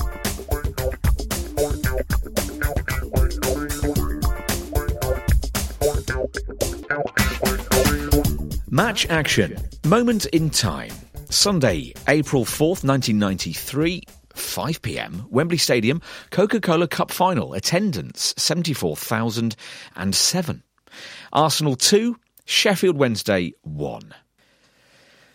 Match 8.72 9.06
action. 9.10 9.56
Moment 9.86 10.26
in 10.28 10.50
time. 10.50 10.92
Sunday, 11.30 11.94
April 12.08 12.44
4th, 12.44 12.84
1993. 12.84 14.02
5 14.34 14.82
pm, 14.82 15.28
Wembley 15.30 15.58
Stadium, 15.58 16.02
Coca 16.32 16.60
Cola 16.60 16.88
Cup 16.88 17.12
final. 17.12 17.54
Attendance 17.54 18.34
74,007. 18.38 20.64
Arsenal 21.32 21.76
2, 21.76 22.18
Sheffield 22.48 22.96
Wednesday 22.96 23.54
1. 23.64 24.14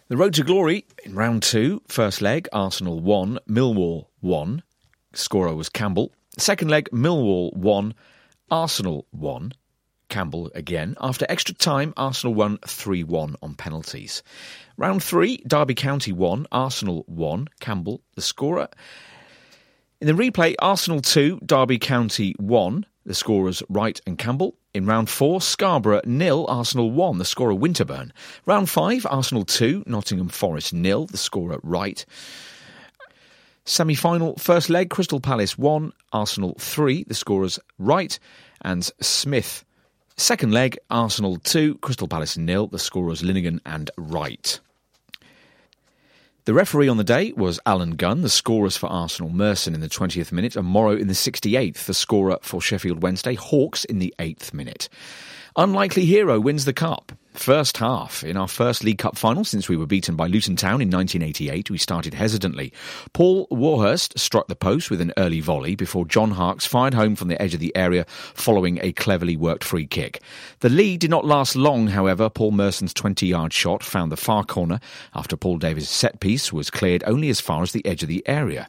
The 0.06 0.16
road 0.16 0.32
to 0.34 0.44
glory 0.44 0.86
in 1.04 1.16
round 1.16 1.42
two, 1.42 1.82
first 1.88 2.22
leg, 2.22 2.48
Arsenal 2.52 3.00
1, 3.00 3.40
Millwall 3.48 4.06
1. 4.20 4.62
Scorer 5.12 5.56
was 5.56 5.68
Campbell. 5.68 6.12
Second 6.38 6.70
leg, 6.70 6.88
Millwall 6.92 7.52
1, 7.56 7.94
Arsenal 8.48 9.06
1. 9.11 9.52
Campbell 10.08 10.52
again. 10.54 10.94
After 11.00 11.26
extra 11.28 11.52
time, 11.52 11.92
Arsenal 11.96 12.34
won 12.34 12.58
3 12.64 13.02
1 13.02 13.34
on 13.42 13.54
penalties. 13.56 14.22
Round 14.76 15.02
three, 15.02 15.38
Derby 15.38 15.74
County 15.74 16.12
1, 16.12 16.46
Arsenal 16.52 17.02
1. 17.08 17.48
Campbell, 17.58 18.02
the 18.14 18.22
scorer. 18.22 18.68
In 20.01 20.07
the 20.07 20.14
replay, 20.14 20.55
Arsenal 20.61 21.03
2, 21.03 21.40
Derby 21.44 21.78
County 21.78 22.34
1. 22.38 22.86
The 23.05 23.12
scorers 23.12 23.62
Wright 23.68 24.01
and 24.07 24.16
Campbell. 24.16 24.55
In 24.72 24.86
round 24.86 25.11
four, 25.11 25.42
Scarborough 25.42 26.01
nil, 26.07 26.46
Arsenal 26.48 26.90
one, 26.90 27.18
the 27.18 27.24
scorer 27.24 27.55
Winterburn. 27.55 28.12
Round 28.46 28.70
five, 28.70 29.05
Arsenal 29.11 29.44
two, 29.44 29.82
Nottingham 29.86 30.28
Forest 30.28 30.72
nil, 30.72 31.07
the 31.07 31.16
scorer 31.16 31.59
Wright. 31.62 32.07
Semi 33.64 33.94
final, 33.94 34.36
first 34.36 34.70
leg, 34.70 34.90
Crystal 34.90 35.18
Palace 35.18 35.59
one, 35.59 35.92
Arsenal 36.12 36.55
three, 36.59 37.05
the 37.05 37.14
scorers 37.14 37.59
Wright 37.78 38.18
and 38.62 38.84
Smith. 39.01 39.64
Second 40.16 40.53
leg, 40.53 40.78
Arsenal 40.88 41.36
two, 41.38 41.76
Crystal 41.78 42.07
Palace 42.07 42.38
nil, 42.38 42.68
the 42.68 42.78
scorers 42.78 43.22
Linighan 43.22 43.61
and 43.66 43.90
Wright. 43.96 44.61
The 46.51 46.55
referee 46.55 46.88
on 46.88 46.96
the 46.96 47.05
day 47.05 47.32
was 47.36 47.61
Alan 47.64 47.94
Gunn, 47.94 48.22
the 48.22 48.28
scorers 48.28 48.76
for 48.76 48.88
Arsenal, 48.88 49.30
Merson 49.30 49.72
in 49.72 49.80
the 49.80 49.88
20th 49.88 50.32
minute, 50.32 50.57
and 50.57 50.66
Morrow 50.66 50.96
in 50.96 51.07
the 51.07 51.14
68th, 51.14 51.84
the 51.84 51.94
scorer 51.94 52.38
for 52.42 52.61
Sheffield 52.61 53.05
Wednesday, 53.05 53.36
Harkes 53.36 53.84
in 53.84 54.01
the 54.01 54.12
8th 54.18 54.53
minute. 54.53 54.88
Unlikely 55.55 56.07
hero 56.07 56.40
wins 56.40 56.64
the 56.64 56.72
cup. 56.72 57.12
First 57.34 57.76
half. 57.76 58.24
In 58.24 58.36
our 58.36 58.48
first 58.48 58.82
League 58.82 58.98
Cup 58.98 59.16
final 59.16 59.44
since 59.44 59.68
we 59.68 59.76
were 59.76 59.86
beaten 59.86 60.16
by 60.16 60.26
Luton 60.26 60.56
Town 60.56 60.82
in 60.82 60.90
1988, 60.90 61.70
we 61.70 61.78
started 61.78 62.12
hesitantly. 62.12 62.72
Paul 63.12 63.46
Warhurst 63.50 64.18
struck 64.18 64.48
the 64.48 64.56
post 64.56 64.90
with 64.90 65.00
an 65.00 65.12
early 65.16 65.40
volley 65.40 65.76
before 65.76 66.04
John 66.06 66.32
Harkes 66.32 66.66
fired 66.66 66.92
home 66.92 67.14
from 67.14 67.28
the 67.28 67.40
edge 67.40 67.54
of 67.54 67.60
the 67.60 67.74
area 67.76 68.04
following 68.34 68.80
a 68.82 68.92
cleverly 68.92 69.36
worked 69.36 69.62
free 69.62 69.86
kick. 69.86 70.20
The 70.58 70.68
lead 70.68 71.00
did 71.00 71.10
not 71.10 71.24
last 71.24 71.54
long, 71.54 71.86
however. 71.86 72.28
Paul 72.28 72.50
Merson's 72.50 72.92
20 72.92 73.28
yard 73.28 73.52
shot 73.52 73.84
found 73.84 74.10
the 74.10 74.16
far 74.16 74.44
corner 74.44 74.80
after 75.14 75.36
Paul 75.36 75.58
Davis' 75.58 75.88
set 75.88 76.18
piece 76.18 76.52
was 76.52 76.68
cleared 76.68 77.04
only 77.06 77.28
as 77.30 77.40
far 77.40 77.62
as 77.62 77.70
the 77.70 77.86
edge 77.86 78.02
of 78.02 78.08
the 78.08 78.26
area. 78.26 78.68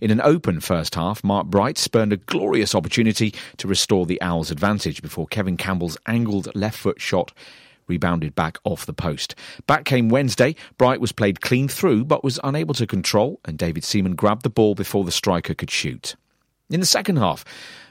In 0.00 0.12
an 0.12 0.20
open 0.20 0.60
first 0.60 0.94
half, 0.94 1.24
Mark 1.24 1.48
Bright 1.48 1.76
spurned 1.76 2.12
a 2.12 2.18
glorious 2.18 2.72
opportunity 2.72 3.34
to 3.56 3.66
restore 3.66 4.06
the 4.06 4.22
Owls' 4.22 4.52
advantage 4.52 5.02
before 5.02 5.26
Kevin 5.26 5.56
Campbell's 5.56 5.98
angled 6.06 6.54
left 6.54 6.78
foot 6.78 7.00
shot 7.00 7.32
rebounded 7.88 8.34
back 8.34 8.58
off 8.64 8.86
the 8.86 8.92
post. 8.92 9.34
Back 9.66 9.84
came 9.84 10.08
Wednesday. 10.08 10.56
Bright 10.78 11.00
was 11.00 11.12
played 11.12 11.40
clean 11.40 11.68
through 11.68 12.04
but 12.04 12.24
was 12.24 12.40
unable 12.44 12.74
to 12.74 12.86
control, 12.86 13.40
and 13.44 13.58
David 13.58 13.84
Seaman 13.84 14.14
grabbed 14.14 14.42
the 14.42 14.50
ball 14.50 14.74
before 14.74 15.04
the 15.04 15.12
striker 15.12 15.54
could 15.54 15.70
shoot. 15.70 16.16
In 16.70 16.80
the 16.80 16.86
second 16.86 17.16
half, 17.16 17.44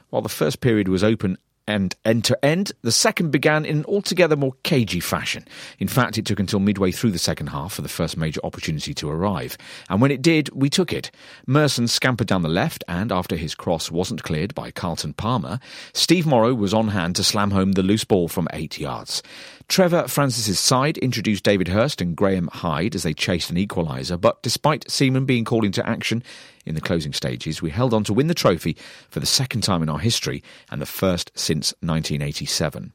while 0.10 0.22
the 0.22 0.30
first 0.30 0.62
period 0.62 0.88
was 0.88 1.04
open 1.04 1.38
and 1.68 1.95
end 2.05 2.26
to 2.26 2.45
end, 2.45 2.72
the 2.82 2.91
second 2.91 3.32
began 3.32 3.66
in 3.66 3.78
an 3.78 3.86
altogether 3.86 4.36
more 4.36 4.53
cagey 4.63 4.99
fashion. 4.99 5.45
In 5.80 5.88
fact, 5.88 6.18
it 6.18 6.26
took 6.26 6.39
until 6.39 6.59
midway 6.59 6.91
through 6.91 7.11
the 7.11 7.20
second 7.20 7.47
half 7.47 7.74
for 7.74 7.82
the 7.82 7.89
first 7.89 8.18
major 8.18 8.39
opportunity 8.43 8.93
to 8.93 9.09
arrive. 9.09 9.57
And 9.89 10.01
when 10.01 10.11
it 10.11 10.22
did, 10.22 10.49
we 10.53 10.70
took 10.70 10.93
it. 10.93 11.11
Merson 11.47 11.88
scampered 11.88 12.28
down 12.28 12.43
the 12.43 12.49
left, 12.49 12.84
and 12.88 13.11
after 13.11 13.36
his 13.36 13.55
cross 13.55 13.91
wasn't 13.91 14.24
cleared 14.24 14.53
by 14.53 14.72
Carlton 14.72 15.13
Palmer, 15.13 15.59
Steve 15.93 16.26
Morrow 16.26 16.53
was 16.53 16.74
on 16.74 16.89
hand 16.89 17.16
to 17.16 17.24
slam 17.24 17.51
home 17.51 17.74
the 17.74 17.84
loose 17.84 18.05
ball 18.05 18.28
from 18.28 18.47
eight 18.53 18.80
yards. 18.80 19.24
Trevor 19.68 20.07
Francis's 20.07 20.59
side 20.59 20.97
introduced 20.99 21.43
David 21.43 21.68
Hirst 21.68 21.99
and 21.99 22.16
Graham 22.16 22.49
Hyde 22.53 22.93
as 22.95 23.03
they 23.03 23.13
chased 23.13 23.49
an 23.49 23.57
equaliser, 23.57 24.20
but 24.20 24.41
despite 24.43 24.89
Seaman 24.89 25.26
being 25.26 25.43
called 25.43 25.66
into 25.66 25.88
action 25.88 26.24
in 26.66 26.76
the 26.76 26.82
closing 26.82 27.13
stages, 27.13 27.61
we 27.61 27.70
held 27.70 27.93
on 27.93 28.03
to 28.05 28.13
win 28.13 28.28
the 28.28 28.34
trophy 28.34 28.76
for 29.09 29.20
the 29.20 29.26
second 29.26 29.61
time 29.61 29.84
in 29.84 29.89
our 29.89 29.99
history 29.99 30.43
and 30.72 30.82
the 30.82 30.86
first 30.86 31.32
since 31.36 31.74
1987. 31.82 32.93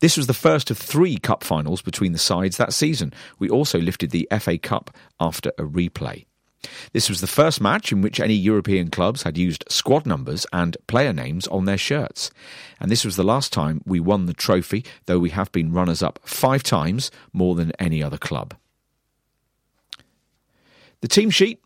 This 0.00 0.16
was 0.16 0.26
the 0.26 0.34
first 0.34 0.70
of 0.70 0.78
three 0.78 1.16
cup 1.18 1.44
finals 1.44 1.82
between 1.82 2.12
the 2.12 2.18
sides 2.18 2.56
that 2.56 2.72
season. 2.72 3.12
We 3.38 3.50
also 3.50 3.78
lifted 3.78 4.10
the 4.10 4.28
FA 4.38 4.58
Cup 4.58 4.90
after 5.18 5.50
a 5.58 5.62
replay. 5.62 6.24
This 6.92 7.08
was 7.08 7.20
the 7.20 7.26
first 7.26 7.60
match 7.60 7.90
in 7.90 8.02
which 8.02 8.20
any 8.20 8.34
European 8.34 8.90
clubs 8.90 9.22
had 9.22 9.38
used 9.38 9.64
squad 9.68 10.04
numbers 10.04 10.46
and 10.52 10.76
player 10.86 11.12
names 11.12 11.46
on 11.48 11.64
their 11.64 11.78
shirts. 11.78 12.30
And 12.78 12.90
this 12.90 13.04
was 13.04 13.16
the 13.16 13.24
last 13.24 13.52
time 13.52 13.80
we 13.86 13.98
won 13.98 14.26
the 14.26 14.34
trophy, 14.34 14.84
though 15.06 15.18
we 15.18 15.30
have 15.30 15.50
been 15.52 15.72
runners 15.72 16.02
up 16.02 16.18
five 16.24 16.62
times, 16.62 17.10
more 17.32 17.54
than 17.54 17.72
any 17.78 18.02
other 18.02 18.18
club. 18.18 18.54
The 21.00 21.08
team 21.08 21.30
sheet 21.30 21.62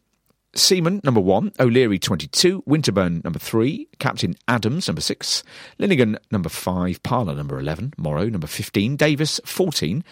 Seaman, 0.56 1.00
number 1.02 1.20
one, 1.20 1.52
O'Leary, 1.58 1.98
22, 1.98 2.62
Winterburn, 2.62 3.22
number 3.24 3.38
three, 3.38 3.88
Captain 3.98 4.36
Adams, 4.46 4.88
number 4.88 5.00
six, 5.00 5.42
Linighan, 5.78 6.16
number 6.30 6.48
five, 6.48 7.02
Parlour, 7.02 7.34
number 7.34 7.58
11, 7.58 7.94
Morrow, 7.96 8.28
number 8.28 8.46
15, 8.46 8.96
Davis, 8.96 9.40
14, 9.44 10.04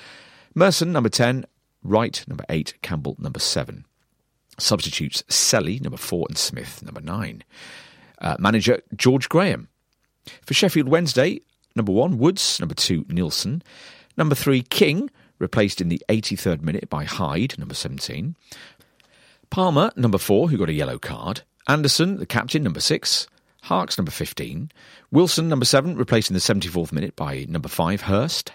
Merson, 0.54 0.92
number 0.92 1.08
10, 1.08 1.44
Wright, 1.84 2.24
number 2.28 2.44
eight, 2.48 2.74
Campbell, 2.82 3.16
number 3.18 3.40
seven. 3.40 3.84
Substitutes 4.58 5.24
Selley, 5.28 5.80
number 5.80 5.96
four, 5.96 6.26
and 6.28 6.38
Smith, 6.38 6.82
number 6.82 7.00
nine. 7.00 7.42
Uh, 8.20 8.36
manager 8.38 8.80
George 8.94 9.28
Graham. 9.28 9.68
For 10.42 10.54
Sheffield 10.54 10.88
Wednesday, 10.88 11.40
number 11.74 11.92
one, 11.92 12.18
Woods, 12.18 12.60
number 12.60 12.74
two, 12.74 13.04
Nilsson. 13.08 13.62
Number 14.16 14.34
three, 14.34 14.62
King, 14.62 15.10
replaced 15.38 15.80
in 15.80 15.88
the 15.88 16.02
83rd 16.08 16.62
minute 16.62 16.88
by 16.88 17.04
Hyde, 17.04 17.58
number 17.58 17.74
17. 17.74 18.36
Palmer, 19.52 19.92
number 19.96 20.16
four, 20.16 20.48
who 20.48 20.56
got 20.56 20.70
a 20.70 20.72
yellow 20.72 20.98
card. 20.98 21.42
Anderson, 21.68 22.16
the 22.16 22.24
captain, 22.24 22.62
number 22.62 22.80
six. 22.80 23.26
Harkes, 23.64 23.98
number 23.98 24.10
15. 24.10 24.72
Wilson, 25.10 25.46
number 25.46 25.66
seven, 25.66 25.94
replaced 25.94 26.30
in 26.30 26.34
the 26.34 26.40
74th 26.40 26.90
minute 26.90 27.14
by 27.16 27.44
number 27.50 27.68
five, 27.68 28.00
Hirst. 28.00 28.52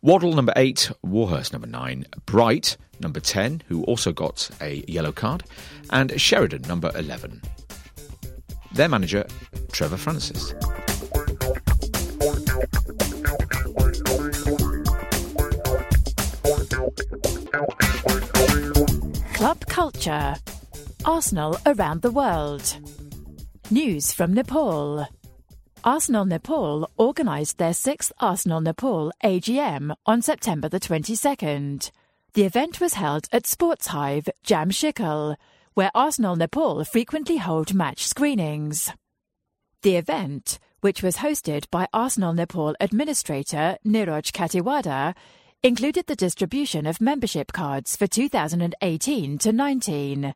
Waddle, 0.00 0.32
number 0.32 0.54
eight. 0.56 0.90
Warhurst, 1.02 1.52
number 1.52 1.68
nine. 1.68 2.06
Bright, 2.24 2.78
number 2.98 3.20
10, 3.20 3.62
who 3.68 3.84
also 3.84 4.10
got 4.10 4.48
a 4.62 4.82
yellow 4.88 5.12
card. 5.12 5.44
And 5.90 6.18
Sheridan, 6.18 6.62
number 6.62 6.90
11. 6.94 7.42
Their 8.72 8.88
manager, 8.88 9.26
Trevor 9.70 9.98
Francis. 9.98 10.54
Club 19.42 19.66
culture. 19.66 20.36
Arsenal 21.04 21.58
around 21.66 22.00
the 22.00 22.12
world. 22.12 22.76
News 23.72 24.12
from 24.12 24.32
Nepal. 24.32 25.04
Arsenal 25.82 26.24
Nepal 26.24 26.88
organised 26.96 27.58
their 27.58 27.74
sixth 27.74 28.12
Arsenal 28.20 28.60
Nepal 28.60 29.10
AGM 29.24 29.96
on 30.06 30.22
September 30.22 30.68
the 30.68 30.78
22nd. 30.78 31.90
The 32.34 32.44
event 32.44 32.80
was 32.80 32.94
held 32.94 33.26
at 33.32 33.48
Sports 33.48 33.88
Hive, 33.88 34.28
Jhamsikhel, 34.46 35.34
where 35.74 35.90
Arsenal 35.92 36.36
Nepal 36.36 36.84
frequently 36.84 37.38
hold 37.38 37.74
match 37.74 38.06
screenings. 38.06 38.92
The 39.82 39.96
event, 39.96 40.60
which 40.82 41.02
was 41.02 41.16
hosted 41.16 41.68
by 41.68 41.88
Arsenal 41.92 42.32
Nepal 42.32 42.76
administrator 42.80 43.76
Niroj 43.84 44.30
Khatiwada, 44.30 45.16
included 45.64 46.08
the 46.08 46.16
distribution 46.16 46.86
of 46.86 47.00
membership 47.00 47.52
cards 47.52 47.94
for 47.94 48.08
2018 48.08 49.38
to 49.38 49.52
19. 49.52 50.34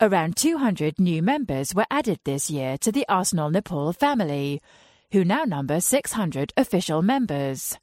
Around 0.00 0.36
200 0.36 0.98
new 0.98 1.22
members 1.22 1.74
were 1.74 1.84
added 1.90 2.18
this 2.24 2.48
year 2.48 2.78
to 2.78 2.90
the 2.90 3.06
Arsenal 3.10 3.50
Nepal 3.50 3.92
family, 3.92 4.62
who 5.10 5.22
now 5.22 5.44
number 5.44 5.80
600 5.80 6.50
official 6.56 7.02
members. 7.02 7.76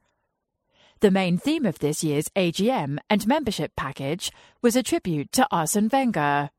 The 1.02 1.12
main 1.12 1.38
theme 1.38 1.68
of 1.68 1.78
this 1.78 2.04
year's 2.04 2.30
AGM 2.30 2.97
and 3.12 3.28
membership 3.28 3.74
package 3.78 4.32
was 4.64 4.76
a 4.76 4.82
tribute 4.82 5.32
to 5.34 5.47
Arsene 5.52 5.88
Wenger. 5.93 6.50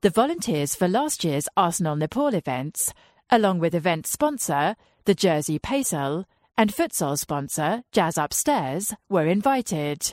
The 0.00 0.10
volunteers 0.10 0.74
for 0.74 0.88
last 0.88 1.22
year's 1.22 1.48
Arsenal 1.56 1.94
Nepal 1.94 2.34
events, 2.34 2.92
along 3.30 3.60
with 3.60 3.76
event 3.76 4.08
sponsor, 4.08 4.74
the 5.04 5.14
Jersey 5.14 5.60
Pacel, 5.60 6.24
and 6.60 6.74
futsal 6.74 7.18
sponsor, 7.18 7.82
Jazz 7.90 8.18
Upstairs, 8.18 8.92
were 9.08 9.26
invited. 9.26 10.12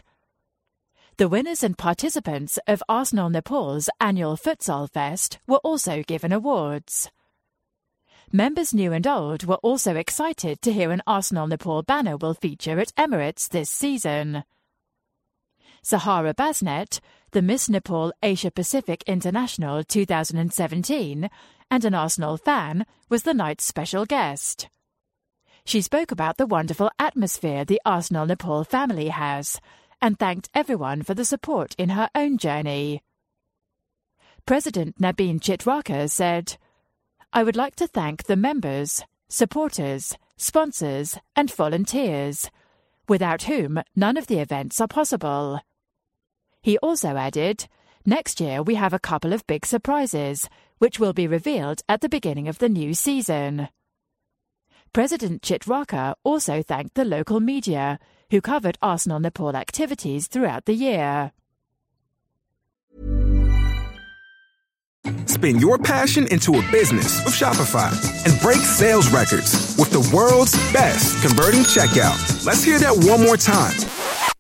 The 1.17 1.27
winners 1.27 1.61
and 1.61 1.77
participants 1.77 2.57
of 2.67 2.81
Arsenal 2.87 3.29
Nepal's 3.29 3.89
annual 3.99 4.37
Futsal 4.37 4.89
Fest 4.89 5.39
were 5.45 5.57
also 5.57 6.03
given 6.03 6.31
awards. 6.31 7.11
Members 8.31 8.73
new 8.73 8.93
and 8.93 9.05
old 9.05 9.43
were 9.43 9.55
also 9.55 9.97
excited 9.97 10.61
to 10.61 10.71
hear 10.71 10.91
an 10.91 11.01
Arsenal 11.05 11.47
Nepal 11.47 11.83
banner 11.83 12.15
will 12.15 12.33
feature 12.33 12.79
at 12.79 12.95
Emirates 12.95 13.49
this 13.49 13.69
season. 13.69 14.45
Sahara 15.81 16.33
Basnet, 16.33 17.01
the 17.31 17.41
Miss 17.41 17.67
Nepal 17.67 18.13
Asia 18.23 18.51
Pacific 18.51 19.03
International 19.05 19.83
2017, 19.83 21.29
and 21.69 21.83
an 21.83 21.93
Arsenal 21.93 22.37
fan, 22.37 22.85
was 23.09 23.23
the 23.23 23.33
night's 23.33 23.65
special 23.65 24.05
guest. 24.05 24.69
She 25.67 25.81
spoke 25.81 26.11
about 26.13 26.37
the 26.37 26.45
wonderful 26.45 26.89
atmosphere 26.97 27.65
the 27.65 27.81
Arsenal 27.85 28.25
Nepal 28.25 28.63
family 28.63 29.09
has 29.09 29.59
and 30.01 30.17
thanked 30.17 30.49
everyone 30.53 31.03
for 31.03 31.13
the 31.13 31.25
support 31.25 31.75
in 31.77 31.89
her 31.89 32.09
own 32.15 32.37
journey. 32.37 33.03
President 34.45 34.97
Nabin 34.97 35.41
Chitraka 35.41 36.09
said, 36.09 36.55
I 37.33 37.43
would 37.43 37.57
like 37.57 37.75
to 37.75 37.87
thank 37.87 38.23
the 38.23 38.37
members, 38.37 39.03
supporters, 39.27 40.15
sponsors, 40.37 41.17
and 41.35 41.51
volunteers, 41.51 42.49
without 43.09 43.43
whom 43.43 43.83
none 43.93 44.15
of 44.15 44.27
the 44.27 44.39
events 44.39 44.79
are 44.79 44.87
possible. 44.87 45.59
He 46.61 46.77
also 46.77 47.17
added, 47.17 47.67
Next 48.05 48.39
year 48.39 48.63
we 48.63 48.75
have 48.75 48.93
a 48.93 48.99
couple 48.99 49.33
of 49.33 49.45
big 49.47 49.65
surprises, 49.65 50.47
which 50.77 50.97
will 50.97 51.11
be 51.11 51.27
revealed 51.27 51.81
at 51.89 51.99
the 51.99 52.07
beginning 52.07 52.47
of 52.47 52.59
the 52.59 52.69
new 52.69 52.93
season. 52.93 53.67
President 54.93 55.41
Chitraka 55.41 56.15
also 56.23 56.61
thanked 56.61 56.95
the 56.95 57.05
local 57.05 57.39
media, 57.39 57.99
who 58.31 58.41
covered 58.41 58.77
Arsenal 58.81 59.19
Nepal 59.19 59.55
activities 59.55 60.27
throughout 60.27 60.65
the 60.65 60.73
year. 60.73 61.31
Spin 65.25 65.59
your 65.59 65.77
passion 65.77 66.27
into 66.31 66.55
a 66.55 66.71
business 66.71 67.23
with 67.23 67.33
Shopify 67.33 67.91
and 68.25 68.41
break 68.41 68.57
sales 68.57 69.09
records 69.11 69.75
with 69.77 69.91
the 69.91 70.09
world's 70.15 70.53
best 70.73 71.21
converting 71.21 71.61
checkout. 71.61 72.45
Let's 72.45 72.63
hear 72.63 72.79
that 72.79 72.95
one 73.07 73.21
more 73.23 73.37
time. 73.37 73.77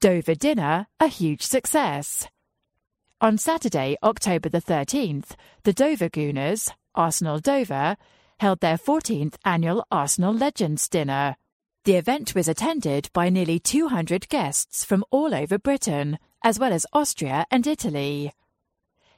Dover 0.00 0.34
Dinner 0.34 0.86
a 0.98 1.08
huge 1.08 1.42
success. 1.42 2.26
On 3.20 3.36
Saturday, 3.36 3.98
October 4.02 4.48
the 4.48 4.62
13th, 4.62 5.32
the 5.64 5.74
Dover 5.74 6.08
Gooners, 6.08 6.72
Arsenal 6.94 7.38
Dover, 7.38 7.98
held 8.38 8.60
their 8.60 8.78
14th 8.78 9.34
annual 9.44 9.84
Arsenal 9.90 10.32
Legends 10.32 10.88
Dinner. 10.88 11.36
The 11.84 11.96
event 11.96 12.34
was 12.34 12.48
attended 12.48 13.10
by 13.12 13.28
nearly 13.28 13.58
200 13.58 14.26
guests 14.30 14.86
from 14.86 15.04
all 15.10 15.34
over 15.34 15.58
Britain, 15.58 16.18
as 16.42 16.58
well 16.58 16.72
as 16.72 16.86
Austria 16.94 17.44
and 17.50 17.66
Italy. 17.66 18.32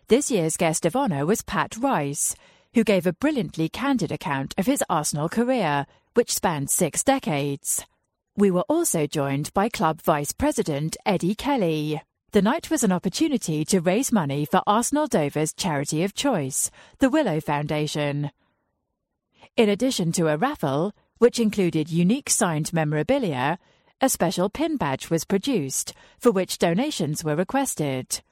This 0.08 0.32
year's 0.32 0.56
guest 0.56 0.84
of 0.84 0.96
honour 0.96 1.24
was 1.24 1.42
Pat 1.42 1.76
Rice, 1.76 2.34
who 2.74 2.82
gave 2.82 3.06
a 3.06 3.12
brilliantly 3.12 3.68
candid 3.68 4.10
account 4.10 4.52
of 4.58 4.66
his 4.66 4.82
Arsenal 4.90 5.28
career, 5.28 5.86
which 6.14 6.34
spanned 6.34 6.70
six 6.70 7.04
decades. 7.04 7.86
We 8.34 8.50
were 8.50 8.64
also 8.66 9.06
joined 9.06 9.52
by 9.52 9.68
club 9.68 10.00
vice 10.00 10.32
president 10.32 10.96
Eddie 11.04 11.34
Kelly. 11.34 12.00
The 12.30 12.40
night 12.40 12.70
was 12.70 12.82
an 12.82 12.90
opportunity 12.90 13.62
to 13.66 13.82
raise 13.82 14.10
money 14.10 14.46
for 14.46 14.62
Arsenal 14.66 15.06
Dover's 15.06 15.52
charity 15.52 16.02
of 16.02 16.14
choice, 16.14 16.70
the 16.98 17.10
Willow 17.10 17.42
Foundation. 17.42 18.30
In 19.54 19.68
addition 19.68 20.12
to 20.12 20.28
a 20.28 20.38
raffle, 20.38 20.94
which 21.18 21.38
included 21.38 21.90
unique 21.90 22.30
signed 22.30 22.72
memorabilia, 22.72 23.58
a 24.00 24.08
special 24.08 24.48
pin 24.48 24.78
badge 24.78 25.10
was 25.10 25.26
produced, 25.26 25.92
for 26.18 26.30
which 26.32 26.56
donations 26.56 27.22
were 27.22 27.36
requested. 27.36 28.22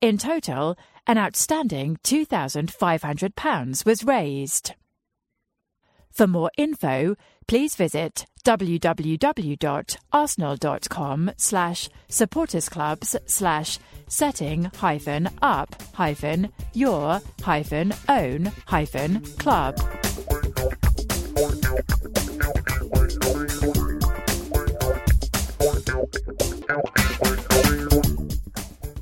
In 0.00 0.18
total, 0.18 0.78
an 1.08 1.18
outstanding 1.18 1.96
£2,500 2.04 3.84
was 3.84 4.04
raised. 4.04 4.74
For 6.16 6.26
more 6.26 6.50
info, 6.56 7.14
please 7.46 7.76
visit 7.76 8.24
www.arsenal.com 8.42 11.30
slash 11.36 11.90
supportersclubs 12.08 13.16
slash 13.26 13.78
setting 14.08 14.70
hyphen 14.76 15.28
up 15.42 15.74
hyphen 15.92 16.50
your 16.72 17.20
hyphen 17.42 17.92
own 18.08 18.50
hyphen 18.64 19.20
club. 19.36 19.78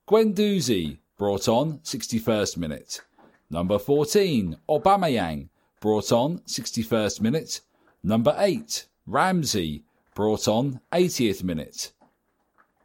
Guendouzi, 0.08 0.98
brought 1.18 1.50
on 1.50 1.80
61st 1.80 2.56
minute. 2.56 3.02
Number 3.50 3.78
14, 3.78 4.56
Aubameyang, 4.70 5.50
brought 5.82 6.14
on 6.14 6.40
61st 6.40 7.20
minute. 7.20 7.60
Number 8.02 8.34
8, 8.38 8.86
Ramsey, 9.06 9.84
brought 10.18 10.48
on 10.48 10.80
80th 10.92 11.44
minute. 11.44 11.92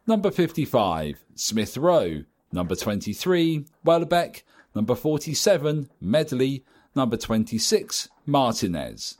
Number 0.05 0.29
55, 0.29 1.25
Smith 1.33 1.75
Rowe. 1.77 2.25
Number 2.51 2.75
23, 2.75 3.65
Welbeck. 3.83 4.45
Number 4.75 4.93
47, 4.93 5.89
Medley. 5.99 6.63
Number 6.95 7.17
26, 7.17 8.09
Martinez. 8.27 9.17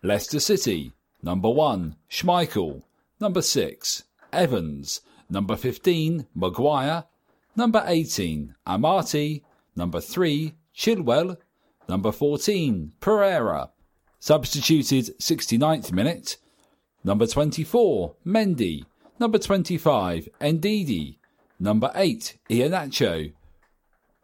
Leicester 0.00 0.38
City. 0.38 0.92
Number 1.24 1.50
1, 1.50 1.96
Schmeichel. 2.08 2.82
Number 3.18 3.42
6, 3.42 4.04
Evans. 4.32 5.00
Number 5.28 5.56
15, 5.56 6.28
Maguire. 6.36 7.06
Number 7.56 7.82
18, 7.84 8.54
Amartey. 8.64 9.42
Number 9.74 10.00
3, 10.00 10.54
Chilwell. 10.72 11.36
Number 11.88 12.12
14, 12.12 12.92
Pereira. 13.00 13.70
Substituted 14.24 15.18
69th 15.18 15.92
minute. 15.92 16.38
Number 17.04 17.26
24, 17.26 18.14
Mendy. 18.24 18.86
Number 19.20 19.36
25, 19.38 20.30
Ndidi. 20.40 21.18
Number 21.60 21.90
8, 21.94 22.38
Iheanacho. 22.48 23.34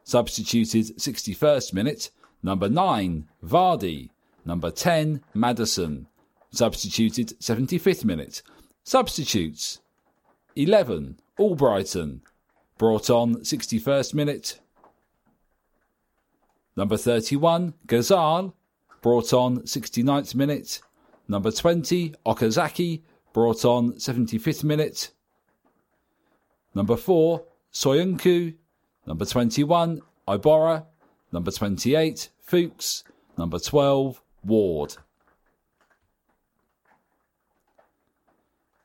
Substituted 0.03 0.96
61st 0.96 1.74
minute. 1.74 2.11
Number 2.42 2.70
9, 2.70 3.28
Vardy. 3.44 4.09
Number 4.46 4.70
10, 4.70 5.22
Maddison. 5.34 6.07
Substituted 6.51 7.38
75th 7.38 8.03
minute. 8.03 8.40
Substitutes 8.83 9.83
11, 10.57 11.20
Albrighton. 11.38 12.20
Brought 12.79 13.11
on 13.11 13.34
61st 13.41 14.14
minute. 14.14 14.61
Number 16.74 16.96
31, 16.96 17.74
Ghezzal. 17.87 18.54
Brought 19.02 19.32
on 19.32 19.60
69th 19.60 20.34
minute. 20.34 20.80
Number 21.28 21.50
20, 21.50 22.14
Okazaki, 22.26 23.02
brought 23.32 23.64
on 23.64 23.92
75th 23.92 24.64
minute. 24.64 25.10
Number 26.74 26.96
4, 26.96 27.44
Soyuncu. 27.72 28.54
Number 29.06 29.24
21, 29.24 30.02
Iborra. 30.28 30.86
Number 31.32 31.50
28, 31.50 32.30
Fuchs. 32.40 33.04
Number 33.38 33.58
12, 33.58 34.20
Ward. 34.44 34.96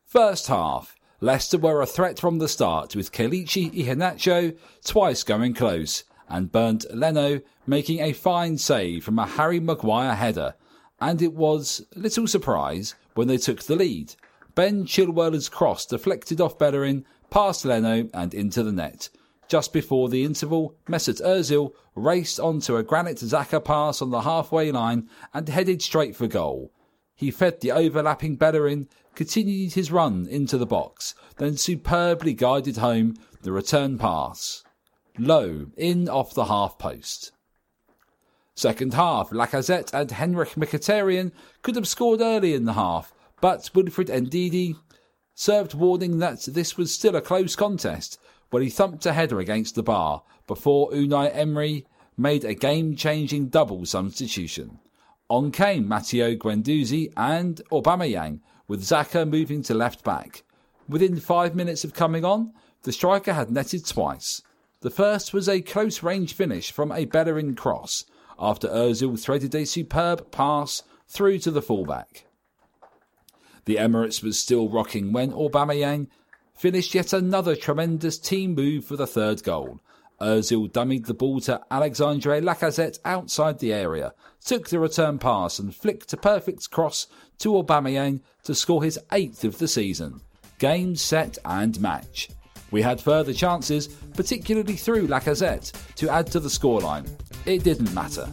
First 0.05 0.47
half. 0.47 0.95
Leicester 1.21 1.57
were 1.57 1.81
a 1.81 1.85
threat 1.85 2.19
from 2.19 2.39
the 2.39 2.47
start, 2.47 2.95
with 2.95 3.11
Kelechi 3.11 3.71
Iheanacho 3.73 4.57
twice 4.83 5.23
going 5.23 5.53
close, 5.53 6.03
and 6.29 6.51
Bernd 6.51 6.85
Leno 6.93 7.41
making 7.67 7.99
a 7.99 8.13
fine 8.13 8.57
save 8.57 9.03
from 9.03 9.19
a 9.19 9.25
Harry 9.25 9.59
Maguire 9.59 10.15
header 10.15 10.55
and 10.99 11.21
it 11.21 11.33
was 11.33 11.85
little 11.95 12.27
surprise 12.27 12.95
when 13.13 13.27
they 13.27 13.37
took 13.37 13.63
the 13.63 13.75
lead. 13.75 14.15
Ben 14.53 14.85
Chilwell's 14.85 15.49
cross 15.49 15.85
deflected 15.85 16.39
off 16.39 16.57
Bellerin, 16.57 17.05
past 17.29 17.65
Leno 17.65 18.09
and 18.13 18.33
into 18.33 18.63
the 18.63 18.71
net. 18.71 19.09
Just 19.47 19.73
before 19.73 20.09
the 20.09 20.23
interval, 20.23 20.75
Mesut 20.87 21.21
Ozil 21.21 21.73
raced 21.93 22.39
onto 22.39 22.77
a 22.77 22.83
Granit 22.83 23.17
Xhaka 23.17 23.63
pass 23.63 24.01
on 24.01 24.09
the 24.09 24.21
halfway 24.21 24.71
line 24.71 25.09
and 25.33 25.47
headed 25.47 25.81
straight 25.81 26.15
for 26.15 26.27
goal. 26.27 26.71
He 27.13 27.31
fed 27.31 27.61
the 27.61 27.71
overlapping 27.71 28.37
Bellerin, 28.37 28.87
continued 29.13 29.73
his 29.73 29.91
run 29.91 30.27
into 30.27 30.57
the 30.57 30.65
box, 30.65 31.13
then 31.37 31.57
superbly 31.57 32.33
guided 32.33 32.77
home 32.77 33.15
the 33.43 33.51
return 33.51 33.97
pass. 33.97 34.64
Low, 35.17 35.67
in 35.77 36.09
off 36.09 36.33
the 36.33 36.45
half 36.45 36.77
post. 36.77 37.31
Second 38.55 38.93
half, 38.93 39.29
Lacazette 39.31 39.93
and 39.93 40.11
Henrik 40.11 40.51
Mkhitaryan 40.51 41.31
could 41.61 41.75
have 41.75 41.87
scored 41.87 42.21
early 42.21 42.53
in 42.53 42.65
the 42.65 42.73
half, 42.73 43.13
but 43.41 43.69
Wilfred 43.73 44.07
Ndidi 44.07 44.75
served 45.33 45.73
warning 45.73 46.19
that 46.19 46.41
this 46.43 46.77
was 46.77 46.93
still 46.93 47.15
a 47.15 47.21
close 47.21 47.55
contest 47.55 48.17
when 48.49 48.63
he 48.63 48.69
thumped 48.69 49.05
a 49.05 49.13
header 49.13 49.39
against 49.39 49.75
the 49.75 49.83
bar 49.83 50.23
before 50.47 50.91
Unai 50.91 51.29
Emery 51.35 51.85
made 52.17 52.45
a 52.45 52.53
game-changing 52.53 53.47
double 53.47 53.85
substitution. 53.85 54.79
On 55.29 55.51
came 55.51 55.87
Matteo 55.87 56.35
Guendouzi 56.35 57.11
and 57.17 57.61
Aubameyang, 57.71 58.39
with 58.67 58.83
Xhaka 58.83 59.29
moving 59.29 59.61
to 59.63 59.73
left 59.73 60.03
back. 60.03 60.43
Within 60.87 61.19
five 61.19 61.55
minutes 61.55 61.83
of 61.83 61.93
coming 61.93 62.23
on, 62.23 62.53
the 62.83 62.91
striker 62.91 63.33
had 63.33 63.51
netted 63.51 63.85
twice. 63.85 64.41
The 64.85 64.91
first 64.91 65.33
was 65.33 65.49
a 65.49 65.61
close 65.61 66.03
range 66.03 66.35
finish 66.35 66.71
from 66.71 66.91
a 66.91 67.05
Bellerin 67.05 67.55
cross, 67.55 68.05
after 68.37 68.67
Ozil 68.67 69.19
threaded 69.19 69.55
a 69.55 69.65
superb 69.65 70.29
pass 70.29 70.83
through 71.07 71.39
to 71.39 71.49
the 71.49 71.63
fullback. 71.63 72.27
The 73.65 73.77
Emirates 73.77 74.21
was 74.21 74.37
still 74.37 74.69
rocking 74.69 75.11
when 75.11 75.31
Aubameyang 75.31 76.05
finished 76.53 76.93
yet 76.93 77.13
another 77.13 77.55
tremendous 77.55 78.19
team 78.19 78.53
move 78.53 78.85
for 78.85 78.95
the 78.95 79.07
third 79.07 79.41
goal, 79.41 79.79
Ozil 80.21 80.71
dummied 80.71 81.07
the 81.07 81.15
ball 81.15 81.39
to 81.39 81.61
Alexandre 81.71 82.39
Lacazette 82.39 82.99
outside 83.03 83.57
the 83.57 83.73
area, 83.73 84.13
took 84.45 84.69
the 84.69 84.77
return 84.77 85.17
pass 85.17 85.57
and 85.57 85.73
flicked 85.73 86.13
a 86.13 86.17
perfect 86.17 86.69
cross 86.69 87.07
to 87.39 87.53
Aubameyang 87.53 88.21
to 88.43 88.53
score 88.53 88.83
his 88.83 88.99
eighth 89.11 89.43
of 89.45 89.57
the 89.57 89.67
season. 89.67 90.21
Game, 90.59 90.95
set 90.95 91.39
and 91.43 91.81
match. 91.81 92.29
We 92.71 92.81
had 92.81 92.99
further 92.99 93.33
chances, 93.33 93.87
particularly 93.87 94.75
through 94.75 95.07
Lacazette, 95.07 95.71
to 95.95 96.09
add 96.09 96.27
to 96.27 96.39
the 96.39 96.49
scoreline. 96.49 97.07
It 97.45 97.63
didn't 97.63 97.93
matter. 97.93 98.27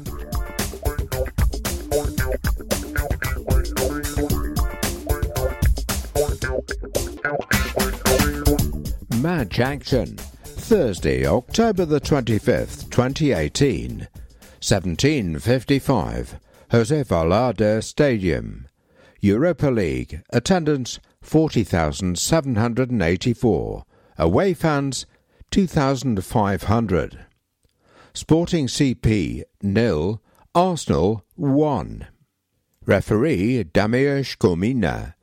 Match 9.20 9.60
action. 9.60 10.16
Thursday, 10.16 11.26
October 11.26 11.84
the 11.84 12.00
25th, 12.00 12.88
2018, 12.90 14.08
1755, 14.62 16.40
Jose 16.70 17.04
Alvalade 17.04 17.84
Stadium. 17.84 18.66
Europa 19.20 19.66
League, 19.68 20.22
attendance 20.30 20.98
40,784, 21.20 23.84
away 24.18 24.54
fans 24.54 25.06
2,500. 25.50 27.26
Sporting 28.14 28.66
CP 28.66 29.42
nil, 29.62 30.22
Arsenal 30.54 31.24
1. 31.36 32.06
Referee 32.84 33.64
Damir 33.64 34.20
Skomina. 34.20 35.14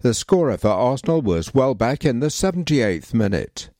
The 0.00 0.14
scorer 0.14 0.56
for 0.56 0.68
Arsenal 0.68 1.20
was 1.20 1.52
Welbeck 1.54 2.04
in 2.04 2.20
the 2.20 2.28
78th 2.28 3.12
minute. 3.12 3.70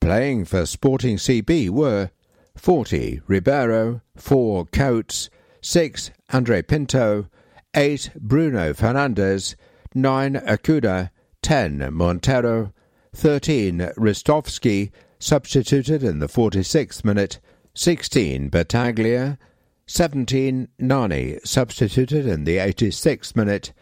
Playing 0.00 0.44
for 0.44 0.64
Sporting 0.64 1.16
CP 1.16 1.68
were 1.68 2.10
40 2.56 3.20
Ribeiro, 3.26 4.00
4 4.16 4.66
Coates, 4.66 5.28
6 5.60 6.10
Andre 6.32 6.62
Pinto, 6.62 7.26
8 7.74 8.10
Bruno 8.16 8.72
Fernandes, 8.72 9.56
9 9.94 10.34
Acuña, 10.34 11.10
10 11.42 11.92
Montero, 11.92 12.72
13 13.16 13.78
Ristovski, 13.96 14.90
substituted 15.18 16.02
in 16.02 16.18
the 16.18 16.26
46th 16.26 17.02
minute, 17.02 17.40
16 17.74 18.50
Battaglia, 18.50 19.38
17 19.86 20.68
Nani, 20.78 21.38
substituted 21.42 22.26
in 22.26 22.44
the 22.44 22.58
86th 22.58 23.34
minute, 23.34 23.72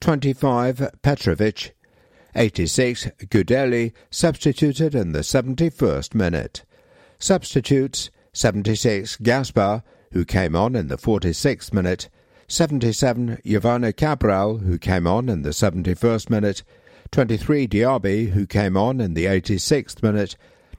25 0.00 0.90
Petrovic, 1.02 1.74
86 2.36 3.06
Gudelj, 3.20 3.92
substituted 4.10 4.94
in 4.94 5.12
the 5.12 5.20
71st 5.20 6.14
minute. 6.14 6.64
Substitutes 7.18 8.10
76 8.34 9.16
Gaspar, 9.16 9.82
who 10.12 10.26
came 10.26 10.54
on 10.54 10.76
in 10.76 10.88
the 10.88 10.98
46th 10.98 11.72
minute, 11.72 12.10
77 12.48 13.38
Jovane 13.46 13.96
Cabral, 13.96 14.58
who 14.58 14.76
came 14.76 15.06
on 15.06 15.30
in 15.30 15.40
the 15.40 15.50
71st 15.50 16.28
minute, 16.28 16.62
23 17.14 17.68
Diaby, 17.68 18.30
who 18.30 18.44
came 18.44 18.76
on 18.76 19.00
in 19.00 19.14
the 19.14 19.26
86th 19.26 20.02
minute, 20.02 20.34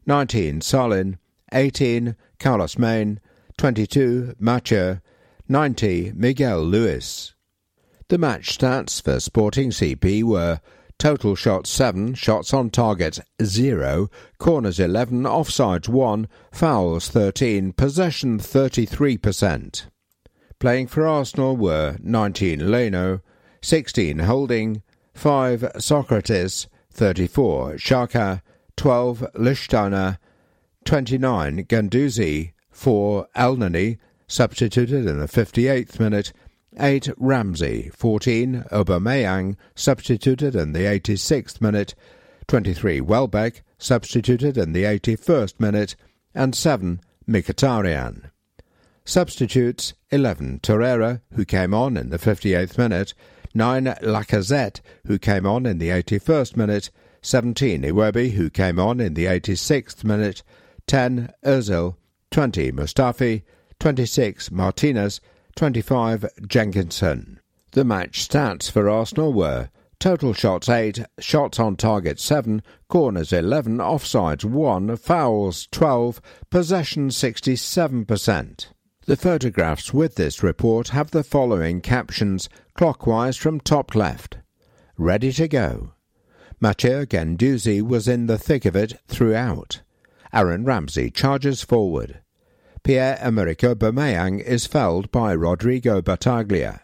19 0.05 0.59
Salin, 0.59 1.17
18 1.53 2.17
Carlos 2.39 2.75
Mané, 2.75 3.19
22 3.57 4.35
Macho, 4.37 4.99
90 5.47 6.11
Miguel 6.13 6.61
Luis. 6.61 7.33
The 8.09 8.17
match 8.17 8.57
stats 8.57 9.01
for 9.01 9.21
Sporting 9.21 9.69
CP 9.69 10.23
were 10.23 10.59
Total 10.99 11.35
shots 11.35 11.69
7, 11.69 12.15
shots 12.15 12.53
on 12.53 12.69
target 12.69 13.19
0, 13.41 14.09
corners 14.37 14.77
11, 14.77 15.23
offsides 15.23 15.87
1, 15.87 16.27
fouls 16.51 17.07
13, 17.07 17.71
possession 17.71 18.39
33%. 18.39 19.85
Playing 20.59 20.87
for 20.87 21.07
Arsenal 21.07 21.55
were 21.55 21.95
19 22.01 22.69
Leno, 22.69 23.21
16 23.61 24.19
Holding, 24.19 24.83
5 25.15 25.71
Socrates, 25.79 26.67
34 26.91 27.73
Xhaka, 27.75 28.41
12 28.75 29.25
Lichtsteiner, 29.35 30.17
29 30.83 31.63
Guendouzi, 31.65 32.51
4 32.69 33.27
Elneny, 33.35 33.97
substituted 34.27 35.05
in 35.07 35.19
the 35.19 35.27
58th 35.27 35.99
minute, 35.99 36.33
8 36.77 37.09
Ramsey, 37.17 37.89
14 37.95 38.65
Aubameyang, 38.71 39.55
substituted 39.73 40.53
in 40.55 40.73
the 40.73 40.81
86th 40.81 41.61
minute, 41.61 41.95
23 42.47 42.99
Welbeck, 42.99 43.63
substituted 43.77 44.57
in 44.57 44.73
the 44.73 44.83
81st 44.83 45.59
minute, 45.59 45.95
and 46.35 46.53
7 46.53 46.99
Mkhitaryan. 47.27 48.29
Substitutes 49.05 49.93
11 50.11 50.59
Torreira, 50.59 51.21
who 51.33 51.45
came 51.45 51.73
on 51.73 51.95
in 51.95 52.09
the 52.09 52.19
58th 52.19 52.77
minute, 52.77 53.13
9 53.55 53.85
Lacazette, 54.01 54.81
who 55.07 55.17
came 55.17 55.45
on 55.45 55.65
in 55.65 55.77
the 55.77 55.89
81st 55.89 56.57
minute, 56.57 56.91
17 57.21 57.81
Iwobi, 57.81 58.31
who 58.33 58.49
came 58.49 58.79
on 58.79 58.99
in 58.99 59.13
the 59.13 59.25
86th 59.25 60.03
minute, 60.03 60.43
10 60.87 61.31
Ozil, 61.43 61.95
20 62.31 62.71
Mustafi, 62.73 63.43
26 63.79 64.51
Martinez, 64.51 65.21
25 65.55 66.25
Jenkinson. 66.47 67.39
The 67.71 67.85
match 67.85 68.27
stats 68.27 68.69
for 68.69 68.89
Arsenal 68.89 69.33
were 69.33 69.69
total 69.99 70.33
shots 70.33 70.69
8, 70.69 71.05
shots 71.19 71.59
on 71.59 71.77
target 71.77 72.19
7, 72.19 72.61
corners 72.89 73.31
11, 73.33 73.77
offsides 73.77 74.43
1, 74.43 74.97
fouls 74.97 75.67
12, 75.71 76.21
possession 76.49 77.09
67%. 77.09 78.67
The 79.07 79.15
photographs 79.15 79.93
with 79.93 80.15
this 80.15 80.41
report 80.41 80.87
have 80.89 81.11
the 81.11 81.23
following 81.23 81.79
captions 81.79 82.49
clockwise 82.73 83.37
from 83.37 83.59
top 83.59 83.93
left. 83.93 84.39
Ready 84.97 85.31
to 85.33 85.47
go. 85.47 85.93
Mathieu 86.59 87.05
Guendouzi 87.05 87.83
was 87.83 88.07
in 88.07 88.25
the 88.25 88.39
thick 88.39 88.65
of 88.65 88.75
it 88.75 88.99
throughout. 89.07 89.81
Aaron 90.33 90.65
Ramsey 90.65 91.11
charges 91.11 91.61
forward. 91.61 92.21
Pierre-Emerick 92.81 93.59
Aubameyang 93.59 94.41
is 94.41 94.65
felled 94.65 95.11
by 95.11 95.33
Rodrigo 95.33 96.01
Battaglia. 96.01 96.81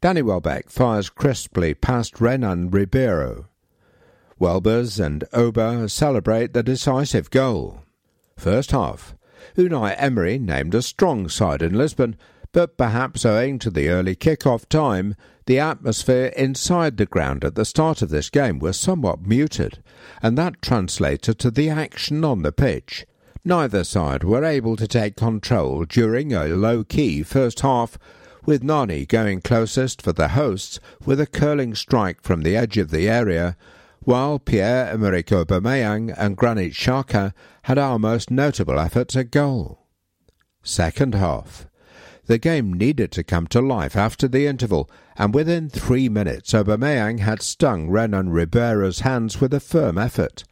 Danny 0.00 0.22
Welbeck 0.22 0.70
fires 0.70 1.10
crisply 1.10 1.74
past 1.74 2.20
Renan 2.20 2.70
Ribeiro. 2.70 3.48
Welbers 4.38 5.04
and 5.04 5.24
Auba 5.32 5.90
celebrate 5.90 6.52
the 6.52 6.62
decisive 6.62 7.28
goal. 7.30 7.82
First 8.36 8.70
half. 8.70 9.16
Unai 9.56 9.94
Emery 9.98 10.38
named 10.38 10.74
a 10.74 10.82
strong 10.82 11.28
side 11.28 11.62
in 11.62 11.76
Lisbon, 11.76 12.16
but 12.52 12.76
perhaps 12.76 13.24
owing 13.24 13.58
to 13.58 13.70
the 13.70 13.88
early 13.88 14.14
kick-off 14.14 14.68
time, 14.68 15.14
the 15.46 15.58
atmosphere 15.58 16.32
inside 16.36 16.96
the 16.96 17.06
ground 17.06 17.44
at 17.44 17.54
the 17.54 17.64
start 17.64 18.02
of 18.02 18.10
this 18.10 18.30
game 18.30 18.58
was 18.58 18.78
somewhat 18.78 19.26
muted, 19.26 19.82
and 20.22 20.36
that 20.36 20.60
translated 20.60 21.38
to 21.38 21.50
the 21.50 21.68
action 21.68 22.24
on 22.24 22.42
the 22.42 22.52
pitch. 22.52 23.06
Neither 23.44 23.84
side 23.84 24.24
were 24.24 24.44
able 24.44 24.76
to 24.76 24.86
take 24.86 25.16
control 25.16 25.84
during 25.84 26.32
a 26.32 26.48
low-key 26.48 27.22
first 27.22 27.60
half, 27.60 27.98
with 28.44 28.62
Nani 28.62 29.04
going 29.06 29.40
closest 29.40 30.00
for 30.00 30.12
the 30.12 30.28
hosts 30.28 30.80
with 31.04 31.20
a 31.20 31.26
curling 31.26 31.74
strike 31.74 32.22
from 32.22 32.42
the 32.42 32.56
edge 32.56 32.78
of 32.78 32.90
the 32.90 33.08
area, 33.08 33.56
while 34.08 34.38
Pierre-Emerick 34.38 35.26
Aubameyang 35.26 36.14
and 36.16 36.34
Granit 36.34 36.72
Xhaka 36.72 37.34
had 37.64 37.76
our 37.76 37.98
most 37.98 38.30
notable 38.30 38.80
efforts 38.80 39.14
at 39.14 39.30
goal. 39.30 39.86
Second 40.62 41.14
half. 41.14 41.66
The 42.24 42.38
game 42.38 42.72
needed 42.72 43.12
to 43.12 43.22
come 43.22 43.46
to 43.48 43.60
life 43.60 43.96
after 43.96 44.26
the 44.26 44.46
interval, 44.46 44.90
and 45.18 45.34
within 45.34 45.68
three 45.68 46.08
minutes 46.08 46.54
Aubameyang 46.54 47.18
had 47.18 47.42
stung 47.42 47.90
Renan 47.90 48.30
Ribeiro's 48.30 49.00
hands 49.00 49.42
with 49.42 49.52
a 49.52 49.60
firm 49.60 49.98
effort. 49.98 50.44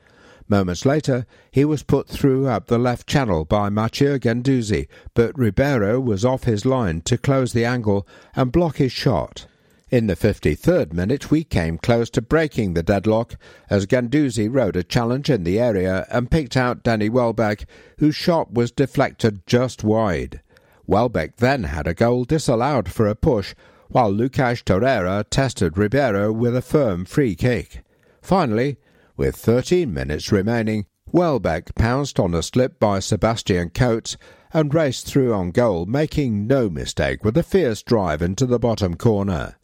Moments 0.49 0.85
later, 0.85 1.25
he 1.51 1.65
was 1.65 1.83
put 1.83 2.09
through 2.09 2.47
up 2.49 2.67
the 2.67 2.79
left 2.79 3.07
channel 3.07 3.47
by 3.47 3.71
Mathieu 3.71 4.19
Guendouzi, 4.19 4.87
but 5.15 5.39
Ribeiro 5.39 5.99
was 5.99 6.27
off 6.27 6.45
his 6.45 6.67
line 6.67 7.01
to 7.07 7.17
close 7.17 7.55
the 7.55 7.65
angle 7.65 8.07
and 8.35 8.53
block 8.53 8.77
his 8.77 8.93
shot. 8.93 9.47
In 9.89 10.09
the 10.09 10.17
53rd 10.17 10.93
minute, 10.93 11.31
we 11.31 11.45
came 11.45 11.79
close 11.79 12.11
to 12.11 12.21
breaking 12.21 12.75
the 12.75 12.83
deadlock 12.83 13.37
as 13.71 13.87
Guendouzi 13.87 14.49
rode 14.53 14.75
a 14.75 14.83
challenge 14.83 15.31
in 15.31 15.45
the 15.45 15.61
area 15.61 16.09
and 16.11 16.29
picked 16.29 16.57
out 16.57 16.83
Danny 16.83 17.09
Welbeck, 17.09 17.67
whose 18.01 18.17
shot 18.17 18.53
was 18.53 18.73
deflected 18.73 19.47
just 19.47 19.85
wide. 19.85 20.41
Welbeck 20.89 21.37
then 21.37 21.63
had 21.63 21.87
a 21.87 21.95
goal 21.95 22.25
disallowed 22.25 22.91
for 22.91 23.07
a 23.07 23.15
push, 23.15 23.55
while 23.87 24.11
Lucas 24.11 24.61
Torreira 24.61 25.25
tested 25.31 25.79
Ribeiro 25.79 26.33
with 26.33 26.57
a 26.57 26.63
firm 26.63 27.05
free 27.05 27.37
kick. 27.37 27.85
Finally, 28.21 28.79
with 29.17 29.37
13 29.37 29.95
minutes 29.95 30.33
remaining, 30.33 30.87
Welbeck 31.13 31.77
pounced 31.77 32.19
on 32.19 32.35
a 32.35 32.43
slip 32.43 32.81
by 32.81 32.99
Sebastian 32.99 33.71
Coates 33.71 34.17
and 34.53 34.75
raced 34.75 35.07
through 35.07 35.33
on 35.33 35.53
goal, 35.53 35.87
making 35.87 36.49
no 36.49 36.69
mistake 36.69 37.25
with 37.25 37.39
a 37.39 37.45
fierce 37.45 37.85
drive 37.85 38.21
into 38.21 38.47
the 38.47 38.59
bottom 38.59 38.97
corner. 38.97 39.55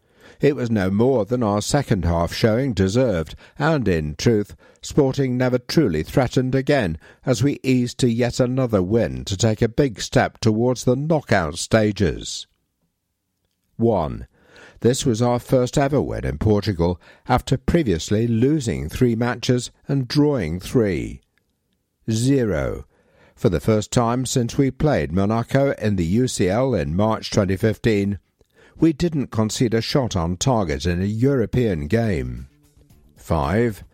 It 0.43 0.57
was 0.57 0.71
no 0.73 0.91
more 0.91 1.25
than 1.25 1.43
our 1.43 1.63
second 1.63 2.05
half 2.05 2.35
showing 2.35 2.75
deserved, 2.75 3.37
and 3.59 3.87
in 3.87 4.17
truth, 4.17 4.57
Sporting 4.85 5.37
never 5.37 5.59
truly 5.59 6.03
threatened 6.03 6.57
again 6.57 6.99
as 7.25 7.45
we 7.45 7.61
eased 7.63 7.99
to 7.99 8.11
yet 8.11 8.41
another 8.41 8.83
win 8.83 9.25
to 9.27 9.37
take 9.37 9.63
a 9.63 9.69
big 9.69 10.01
step 10.01 10.39
towards 10.39 10.83
the 10.83 10.97
knockout 10.97 11.57
stages. 11.59 12.49
1. 13.77 14.27
This 14.81 15.07
was 15.07 15.23
our 15.23 15.39
first 15.39 15.79
ever 15.79 16.03
win 16.03 16.25
in 16.25 16.39
Portugal 16.39 17.01
after 17.29 17.57
previously 17.57 18.27
losing 18.27 18.89
three 18.89 19.15
matches 19.15 19.71
and 19.87 20.09
drawing 20.09 20.59
three. 20.59 21.21
0. 22.11 22.85
For 23.37 23.49
the 23.49 23.61
first 23.61 23.93
time 23.93 24.27
since 24.27 24.59
we 24.59 24.73
played 24.73 25.13
Monaco 25.13 25.71
in 25.75 25.95
the 25.95 26.17
UCL 26.17 26.81
in 26.81 26.97
March 26.97 27.31
2015, 27.31 28.19
we 28.79 28.93
didn't 28.93 29.29
concede 29.29 29.75
a 29.75 29.81
shot 29.81 30.17
on 30.17 30.37
target 30.37 30.87
in 30.87 31.01
a 31.01 31.07
European 31.07 31.87
game. 31.87 32.49
5. 33.17 33.85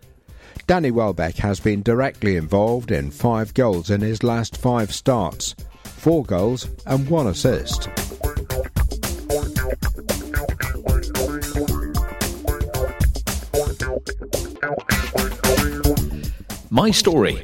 Danny 0.67 0.91
Welbeck 0.91 1.37
has 1.37 1.61
been 1.61 1.83
directly 1.83 2.37
involved 2.37 2.91
in 2.91 3.11
five 3.11 3.55
goals 3.55 3.91
in 3.91 4.01
his 4.01 4.23
last 4.23 4.57
five 4.57 4.93
starts, 4.93 5.55
four 5.83 6.25
goals 6.25 6.69
and 6.87 7.09
one 7.09 7.27
assist. 7.27 7.89
My 16.71 16.91
story. 16.91 17.43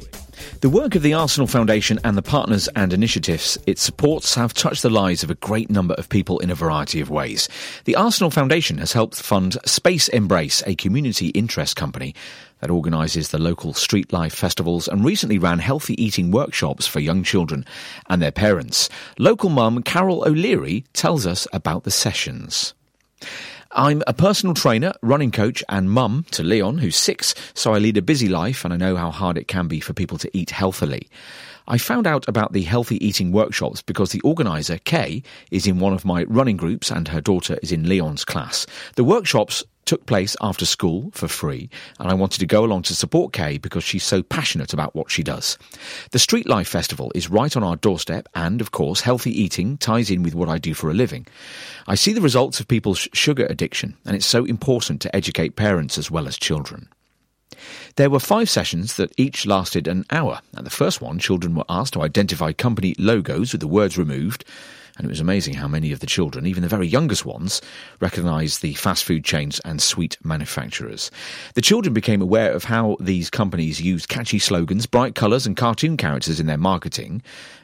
The 0.65 0.71
work 0.71 0.95
of 0.95 1.03
the 1.03 1.13
Arsenal 1.13 1.45
Foundation 1.45 1.99
and 2.03 2.17
the 2.17 2.23
partners 2.23 2.67
and 2.75 2.91
initiatives 2.91 3.55
it 3.67 3.77
supports 3.77 4.33
have 4.33 4.51
touched 4.51 4.81
the 4.81 4.89
lives 4.89 5.21
of 5.21 5.29
a 5.29 5.35
great 5.35 5.69
number 5.69 5.93
of 5.93 6.09
people 6.09 6.39
in 6.39 6.49
a 6.49 6.55
variety 6.55 6.99
of 6.99 7.11
ways. 7.11 7.47
The 7.83 7.95
Arsenal 7.95 8.31
Foundation 8.31 8.79
has 8.79 8.91
helped 8.91 9.21
fund 9.21 9.59
Space 9.67 10.07
Embrace, 10.07 10.63
a 10.65 10.73
community 10.73 11.27
interest 11.27 11.75
company 11.75 12.15
that 12.61 12.71
organises 12.71 13.29
the 13.29 13.37
local 13.37 13.75
street 13.75 14.11
life 14.11 14.33
festivals 14.33 14.87
and 14.87 15.05
recently 15.05 15.37
ran 15.37 15.59
healthy 15.59 16.03
eating 16.03 16.31
workshops 16.31 16.87
for 16.87 16.99
young 16.99 17.21
children 17.21 17.63
and 18.09 18.19
their 18.19 18.31
parents. 18.31 18.89
Local 19.19 19.51
mum 19.51 19.83
Carol 19.83 20.27
O'Leary 20.27 20.83
tells 20.93 21.27
us 21.27 21.47
about 21.53 21.83
the 21.83 21.91
sessions. 21.91 22.73
I'm 23.77 24.03
a 24.07 24.13
personal 24.13 24.53
trainer, 24.53 24.93
running 25.01 25.31
coach, 25.31 25.61
and 25.67 25.91
mum 25.91 26.25
to 26.31 26.43
Leon, 26.43 26.77
who's 26.77 26.95
six, 26.95 27.35
so 27.53 27.73
I 27.73 27.79
lead 27.79 27.97
a 27.97 28.01
busy 28.01 28.29
life 28.29 28.63
and 28.63 28.73
I 28.73 28.77
know 28.77 28.95
how 28.95 29.11
hard 29.11 29.37
it 29.37 29.49
can 29.49 29.67
be 29.67 29.81
for 29.81 29.91
people 29.91 30.17
to 30.19 30.37
eat 30.37 30.51
healthily. 30.51 31.09
I 31.67 31.77
found 31.77 32.07
out 32.07 32.25
about 32.29 32.53
the 32.53 32.61
healthy 32.61 33.05
eating 33.05 33.33
workshops 33.33 33.81
because 33.81 34.13
the 34.13 34.21
organiser, 34.21 34.77
Kay, 34.77 35.23
is 35.51 35.67
in 35.67 35.79
one 35.79 35.91
of 35.91 36.05
my 36.05 36.23
running 36.23 36.55
groups 36.55 36.89
and 36.89 37.09
her 37.09 37.19
daughter 37.19 37.59
is 37.61 37.73
in 37.73 37.89
Leon's 37.89 38.23
class. 38.23 38.65
The 38.95 39.03
workshops 39.03 39.61
took 39.85 40.05
place 40.05 40.35
after 40.41 40.65
school 40.65 41.11
for 41.13 41.27
free, 41.27 41.69
and 41.99 42.09
I 42.09 42.13
wanted 42.13 42.39
to 42.39 42.45
go 42.45 42.65
along 42.65 42.83
to 42.83 42.95
support 42.95 43.33
Kay 43.33 43.57
because 43.57 43.83
she's 43.83 44.03
so 44.03 44.23
passionate 44.23 44.73
about 44.73 44.95
what 44.95 45.11
she 45.11 45.23
does. 45.23 45.57
The 46.11 46.19
Street 46.19 46.47
Life 46.47 46.67
Festival 46.67 47.11
is 47.15 47.29
right 47.29 47.55
on 47.55 47.63
our 47.63 47.75
doorstep, 47.75 48.27
and 48.35 48.61
of 48.61 48.71
course, 48.71 49.01
healthy 49.01 49.31
eating 49.31 49.77
ties 49.77 50.09
in 50.09 50.23
with 50.23 50.35
what 50.35 50.49
I 50.49 50.57
do 50.57 50.73
for 50.73 50.89
a 50.89 50.93
living. 50.93 51.27
I 51.87 51.95
see 51.95 52.13
the 52.13 52.21
results 52.21 52.59
of 52.59 52.67
people's 52.67 53.07
sugar 53.13 53.45
addiction, 53.45 53.95
and 54.05 54.15
it's 54.15 54.25
so 54.25 54.45
important 54.45 55.01
to 55.01 55.15
educate 55.15 55.55
parents 55.55 55.97
as 55.97 56.11
well 56.11 56.27
as 56.27 56.37
children. 56.37 56.89
There 57.95 58.09
were 58.09 58.19
five 58.19 58.49
sessions 58.49 58.97
that 58.97 59.13
each 59.17 59.45
lasted 59.45 59.87
an 59.87 60.05
hour. 60.09 60.41
At 60.57 60.65
the 60.65 60.69
first 60.69 61.01
one, 61.01 61.19
children 61.19 61.55
were 61.55 61.63
asked 61.69 61.93
to 61.93 62.01
identify 62.01 62.51
company 62.51 62.95
logos 62.97 63.53
with 63.53 63.61
the 63.61 63.67
words 63.67 63.97
removed, 63.97 64.43
and 64.97 65.05
it 65.05 65.09
was 65.09 65.19
amazing 65.19 65.53
how 65.53 65.67
many 65.67 65.91
of 65.91 65.99
the 65.99 66.05
children, 66.05 66.45
even 66.45 66.63
the 66.63 66.69
very 66.69 66.87
youngest 66.87 67.25
ones, 67.25 67.61
recognised 67.99 68.61
the 68.61 68.73
fast 68.75 69.03
food 69.03 69.25
chains 69.25 69.59
and 69.65 69.81
sweet 69.81 70.17
manufacturers. 70.23 71.11
The 71.55 71.61
children 71.61 71.93
became 71.93 72.21
aware 72.21 72.51
of 72.53 72.63
how 72.63 72.97
these 72.99 73.29
companies 73.29 73.81
used 73.81 74.07
catchy 74.07 74.39
slogans, 74.39 74.85
bright 74.85 75.15
colours, 75.15 75.45
and 75.45 75.57
cartoon 75.57 75.97
characters 75.97 76.39
in 76.39 76.47
their 76.47 76.57
marketing, 76.57 77.21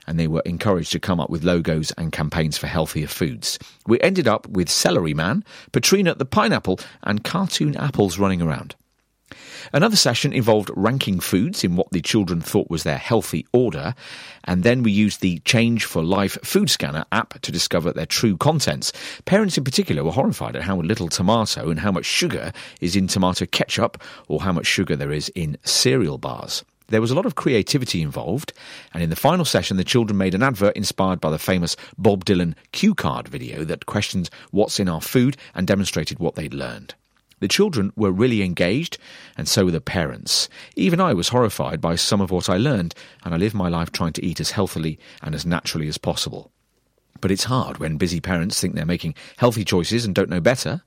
and 0.08 0.20
they 0.20 0.28
were 0.28 0.44
encouraged 0.46 0.92
to 0.92 1.00
come 1.00 1.20
up 1.20 1.30
with 1.30 1.44
logos 1.44 1.92
and 1.92 2.12
campaigns 2.12 2.58
for 2.58 2.68
healthier 2.68 3.08
foods. 3.08 3.58
We 3.88 4.00
ended 4.02 4.28
up 4.28 4.48
with 4.48 4.70
Celery 4.70 5.14
Man, 5.14 5.46
Patrina 5.72 6.16
the 6.16 6.26
Pineapple, 6.26 6.80
and 7.04 7.24
cartoon 7.24 7.78
apples 7.78 8.20
running 8.20 8.42
around. 8.42 8.76
Another 9.74 9.96
session 9.96 10.34
involved 10.34 10.70
ranking 10.76 11.22
foods 11.22 11.64
in 11.64 11.78
what 11.78 11.90
the 11.92 12.02
children 12.02 12.42
thought 12.42 12.70
was 12.70 12.84
their 12.84 12.98
healthy 12.98 13.48
order, 13.54 13.96
and 14.44 14.64
then 14.64 14.84
we 14.84 14.92
used 14.92 15.22
the 15.22 15.40
Change 15.40 15.86
for 15.86 16.04
Life 16.04 16.38
food 16.44 16.70
scanner 16.70 17.06
app 17.14 17.40
to 17.42 17.54
discover 17.54 17.94
their 17.94 18.06
true 18.06 18.36
contents. 18.36 18.92
Parents 19.24 19.58
in 19.58 19.64
particular 19.64 20.04
were 20.04 20.12
horrified 20.12 20.58
at 20.58 20.64
how 20.64 20.76
little 20.82 21.08
tomato 21.08 21.70
and 21.70 21.80
how 21.80 21.92
much 21.92 22.06
sugar 22.06 22.52
is 22.82 22.98
in 22.98 23.08
tomato 23.08 23.46
ketchup 23.46 24.04
or 24.28 24.42
how 24.42 24.52
much 24.52 24.66
sugar 24.66 24.98
there 24.98 25.14
is 25.14 25.30
in 25.36 25.58
cereal 25.64 26.18
bars. 26.18 26.66
There 26.88 27.00
was 27.00 27.12
a 27.12 27.16
lot 27.16 27.26
of 27.26 27.36
creativity 27.36 28.02
involved, 28.02 28.52
and 28.94 29.02
in 29.02 29.10
the 29.10 29.16
final 29.16 29.46
session, 29.46 29.78
the 29.78 29.86
children 29.86 30.18
made 30.18 30.36
an 30.36 30.44
advert 30.44 30.76
inspired 30.76 31.22
by 31.22 31.30
the 31.30 31.40
famous 31.40 31.78
Bob 31.98 32.26
Dylan 32.26 32.56
cue 32.74 32.94
card 32.94 33.30
video 33.30 33.64
that 33.64 33.86
questioned 33.86 34.30
what's 34.50 34.82
in 34.82 34.90
our 34.90 35.00
food 35.00 35.38
and 35.56 35.66
demonstrated 35.66 36.20
what 36.20 36.36
they'd 36.36 36.54
learned. 36.54 36.94
The 37.42 37.48
children 37.48 37.92
were 37.96 38.12
really 38.12 38.44
engaged, 38.44 39.00
and 39.36 39.48
so 39.48 39.66
were 39.66 39.72
the 39.72 39.82
parents. 39.82 40.48
Even 40.76 41.02
I 41.02 41.14
was 41.14 41.30
horrified 41.30 41.82
by 41.82 41.96
some 41.96 42.22
of 42.22 42.30
what 42.30 42.50
I 42.50 42.58
learned, 42.58 42.94
and 43.26 43.34
I 43.34 43.38
live 43.38 43.56
my 43.56 43.68
life 43.68 43.92
trying 43.92 44.14
to 44.14 44.26
eat 44.26 44.40
as 44.40 44.52
healthily 44.52 45.00
and 45.24 45.34
as 45.34 45.46
naturally 45.46 45.88
as 45.88 45.98
possible. 45.98 46.52
But 47.20 47.32
it's 47.32 47.46
hard 47.46 47.80
when 47.80 47.98
busy 47.98 48.22
parents 48.22 48.62
think 48.62 48.76
they're 48.76 48.86
making 48.86 49.16
healthy 49.38 49.66
choices 49.66 50.06
and 50.06 50.14
don't 50.14 50.30
know 50.30 50.40
better. 50.40 50.84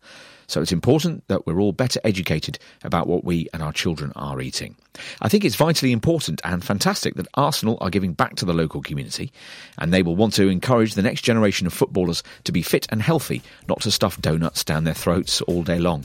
So 0.46 0.60
it's 0.60 0.72
important 0.72 1.26
that 1.26 1.44
we're 1.44 1.58
all 1.58 1.72
better 1.72 2.00
educated 2.04 2.58
about 2.84 3.08
what 3.08 3.24
we 3.24 3.48
and 3.52 3.60
our 3.60 3.72
children 3.72 4.12
are 4.14 4.40
eating. 4.40 4.76
I 5.22 5.28
think 5.28 5.44
it's 5.44 5.56
vitally 5.56 5.90
important 5.90 6.40
and 6.44 6.62
fantastic 6.62 7.14
that 7.16 7.26
Arsenal 7.34 7.78
are 7.80 7.90
giving 7.90 8.12
back 8.12 8.36
to 8.36 8.44
the 8.44 8.54
local 8.54 8.80
community, 8.80 9.32
and 9.78 9.92
they 9.92 10.02
will 10.02 10.14
want 10.14 10.34
to 10.34 10.48
encourage 10.48 10.94
the 10.94 11.02
next 11.02 11.22
generation 11.22 11.66
of 11.66 11.72
footballers 11.72 12.22
to 12.44 12.52
be 12.52 12.62
fit 12.62 12.86
and 12.90 13.02
healthy, 13.02 13.42
not 13.68 13.80
to 13.80 13.90
stuff 13.90 14.20
donuts 14.20 14.62
down 14.62 14.84
their 14.84 14.94
throats 14.94 15.40
all 15.42 15.64
day 15.64 15.80
long. 15.80 16.04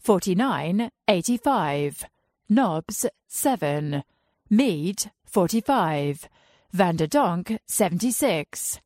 49, 0.00 0.90
85. 1.08 2.04
Nobbs 2.48 3.06
7. 3.28 4.02
Mead 4.48 5.10
45. 5.26 6.28
Van 6.72 6.96
der 6.96 7.06
Donk 7.06 7.58
76. 7.66 8.80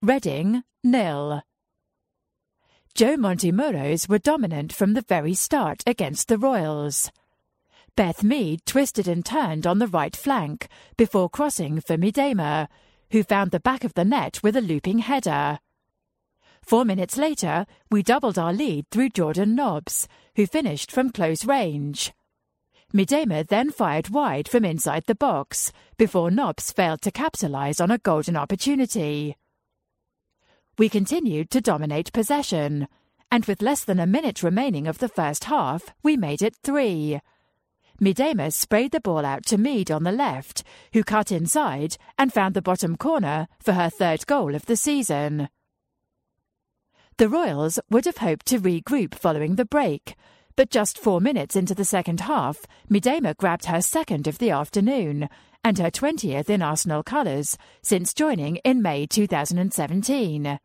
Reading 0.00 0.62
nil. 0.84 1.42
Joe 2.94 3.16
Montemurro's 3.16 4.08
were 4.08 4.18
dominant 4.18 4.72
from 4.72 4.94
the 4.94 5.02
very 5.02 5.34
start 5.34 5.82
against 5.88 6.28
the 6.28 6.38
Royals. 6.38 7.10
Beth 7.96 8.22
Mead 8.22 8.64
twisted 8.64 9.08
and 9.08 9.26
turned 9.26 9.66
on 9.66 9.80
the 9.80 9.88
right 9.88 10.14
flank 10.14 10.68
before 10.96 11.28
crossing 11.28 11.80
for 11.80 11.96
Miedema, 11.96 12.68
who 13.10 13.24
found 13.24 13.50
the 13.50 13.58
back 13.58 13.82
of 13.82 13.94
the 13.94 14.04
net 14.04 14.40
with 14.44 14.56
a 14.56 14.60
looping 14.60 15.00
header. 15.00 15.58
Four 16.70 16.84
minutes 16.84 17.16
later, 17.16 17.66
we 17.90 18.04
doubled 18.04 18.38
our 18.38 18.52
lead 18.52 18.88
through 18.92 19.08
Jordan 19.08 19.56
Nobbs, 19.56 20.06
who 20.36 20.46
finished 20.46 20.92
from 20.92 21.10
close 21.10 21.44
range. 21.44 22.12
Miedema 22.94 23.44
then 23.44 23.72
fired 23.72 24.10
wide 24.10 24.46
from 24.46 24.64
inside 24.64 25.02
the 25.06 25.16
box 25.16 25.72
before 25.98 26.30
Nobbs 26.30 26.70
failed 26.70 27.02
to 27.02 27.10
capitalise 27.10 27.80
on 27.80 27.90
a 27.90 27.98
golden 27.98 28.36
opportunity. 28.36 29.36
We 30.78 30.88
continued 30.88 31.50
to 31.50 31.60
dominate 31.60 32.12
possession, 32.12 32.86
and 33.32 33.44
with 33.46 33.62
less 33.62 33.82
than 33.82 33.98
a 33.98 34.06
minute 34.06 34.44
remaining 34.44 34.86
of 34.86 34.98
the 34.98 35.08
first 35.08 35.46
half, 35.46 35.92
we 36.04 36.16
made 36.16 36.40
it 36.40 36.54
three. 36.62 37.18
Miedema 38.00 38.52
sprayed 38.52 38.92
the 38.92 39.00
ball 39.00 39.24
out 39.24 39.44
to 39.46 39.58
Mead 39.58 39.90
on 39.90 40.04
the 40.04 40.12
left, 40.12 40.62
who 40.92 41.02
cut 41.02 41.32
inside 41.32 41.96
and 42.16 42.32
found 42.32 42.54
the 42.54 42.62
bottom 42.62 42.96
corner 42.96 43.48
for 43.58 43.72
her 43.72 43.90
third 43.90 44.24
goal 44.28 44.54
of 44.54 44.66
the 44.66 44.76
season. 44.76 45.48
The 47.18 47.28
Royals 47.28 47.78
would 47.90 48.06
have 48.06 48.18
hoped 48.18 48.46
to 48.46 48.58
regroup 48.58 49.14
following 49.14 49.56
the 49.56 49.64
break, 49.64 50.14
but 50.56 50.70
just 50.70 50.98
four 50.98 51.20
minutes 51.20 51.56
into 51.56 51.74
the 51.74 51.84
second 51.84 52.20
half, 52.20 52.66
Miedema 52.90 53.36
grabbed 53.36 53.66
her 53.66 53.80
second 53.80 54.26
of 54.26 54.38
the 54.38 54.50
afternoon 54.50 55.28
and 55.62 55.78
her 55.78 55.90
20th 55.90 56.48
in 56.48 56.62
Arsenal 56.62 57.02
colours 57.02 57.58
since 57.82 58.14
joining 58.14 58.56
in 58.56 58.82
May 58.82 59.06
2017. 59.06 60.58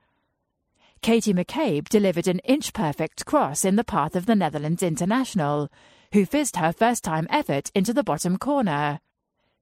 Katie 1.01 1.33
McCabe 1.33 1.89
delivered 1.89 2.27
an 2.27 2.39
inch 2.39 2.73
perfect 2.73 3.25
cross 3.25 3.65
in 3.65 3.75
the 3.75 3.83
path 3.83 4.15
of 4.15 4.25
the 4.25 4.35
Netherlands 4.35 4.81
international, 4.81 5.69
who 6.13 6.25
fizzed 6.25 6.55
her 6.55 6.71
first 6.71 7.03
time 7.03 7.27
effort 7.29 7.69
into 7.75 7.93
the 7.93 8.03
bottom 8.03 8.37
corner. 8.37 8.99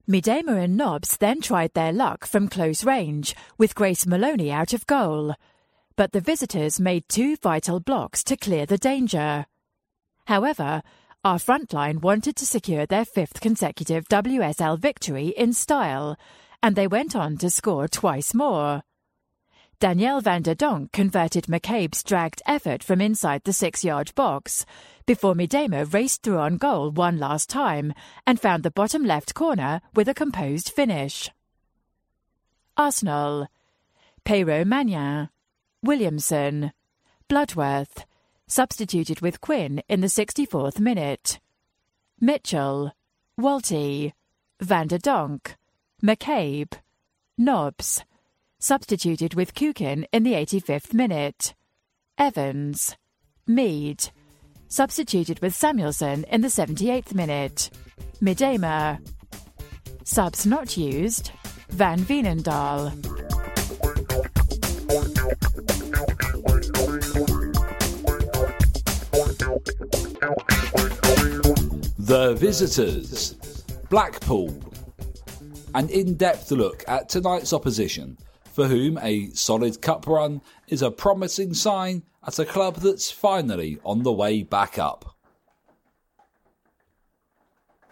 Miedema 0.07 0.63
and 0.63 0.77
Nobbs 0.77 1.17
then 1.17 1.41
tried 1.41 1.73
their 1.73 1.91
luck 1.91 2.25
from 2.25 2.47
close 2.47 2.83
range, 2.83 3.35
with 3.57 3.75
Grace 3.75 4.05
Maloney 4.05 4.51
out 4.51 4.73
of 4.73 4.85
goal. 4.85 5.35
But 5.95 6.11
the 6.11 6.21
visitors 6.21 6.79
made 6.79 7.07
two 7.07 7.35
vital 7.37 7.79
blocks 7.79 8.23
to 8.25 8.37
clear 8.37 8.65
the 8.65 8.77
danger. 8.77 9.45
However, 10.25 10.81
our 11.23 11.39
front 11.39 11.71
line 11.71 12.01
wanted 12.01 12.35
to 12.37 12.45
secure 12.45 12.85
their 12.85 13.05
fifth 13.05 13.39
consecutive 13.39 14.07
WSL 14.09 14.79
victory 14.79 15.27
in 15.27 15.53
style, 15.53 16.17
and 16.61 16.75
they 16.75 16.87
went 16.87 17.15
on 17.15 17.37
to 17.37 17.49
score 17.49 17.87
twice 17.87 18.33
more. 18.33 18.83
Danielle 19.79 20.21
van 20.21 20.41
der 20.41 20.55
Donk 20.55 20.91
converted 20.93 21.45
McCabe's 21.45 22.03
dragged 22.03 22.41
effort 22.47 22.81
from 22.81 23.01
inside 23.01 23.43
the 23.43 23.53
six 23.53 23.83
yard 23.83 24.15
box 24.15 24.65
before 25.05 25.35
Miedema 25.35 25.85
raced 25.93 26.23
through 26.23 26.39
on 26.39 26.57
goal 26.57 26.89
one 26.89 27.17
last 27.17 27.49
time 27.49 27.93
and 28.25 28.39
found 28.39 28.63
the 28.63 28.71
bottom 28.71 29.03
left 29.03 29.33
corner 29.33 29.81
with 29.93 30.07
a 30.07 30.13
composed 30.13 30.69
finish. 30.69 31.29
Arsenal. 32.77 33.47
Peyraud-Magnin. 34.25 35.29
Williamson. 35.83 36.71
Bloodworth. 37.27 38.05
Substituted 38.47 39.21
with 39.21 39.41
Quinn 39.41 39.83
in 39.87 40.01
the 40.01 40.07
64th 40.07 40.79
minute. 40.79 41.39
Mitchell. 42.19 42.93
Walti. 43.39 44.13
Van 44.59 44.87
der 44.87 44.97
Donk. 44.97 45.55
McCabe. 46.01 46.73
Nobbs 47.37 48.03
substituted 48.63 49.33
with 49.33 49.53
Kukin 49.53 50.05
in 50.13 50.23
the 50.23 50.33
85th 50.33 50.93
minute. 50.93 51.53
Evans. 52.17 52.95
Mead. 53.45 54.09
Substituted 54.69 55.41
with 55.41 55.53
Samuelson 55.53 56.23
in 56.31 56.39
the 56.39 56.47
78th 56.47 57.13
minute. 57.13 57.69
Miedema. 58.21 59.05
Subs 60.05 60.45
not 60.45 60.77
used. 60.77 61.31
Van 61.69 61.99
Veenendaal. 61.99 62.93
The 71.99 72.35
Visitors. 72.37 73.33
Blackpool. 73.89 74.53
An 75.75 75.89
in 75.89 76.15
depth 76.15 76.51
look 76.51 76.83
at 76.87 77.09
tonight's 77.09 77.53
opposition 77.53 78.17
for 78.53 78.67
whom 78.67 78.99
a 78.99 79.29
solid 79.31 79.81
cup 79.81 80.05
run 80.05 80.41
is 80.67 80.81
a 80.81 80.91
promising 80.91 81.53
sign 81.53 82.03
at 82.25 82.37
a 82.39 82.45
club 82.45 82.75
that's 82.77 83.09
finally 83.09 83.79
on 83.83 84.03
the 84.03 84.11
way 84.11 84.43
back 84.43 84.77
up. 84.77 85.15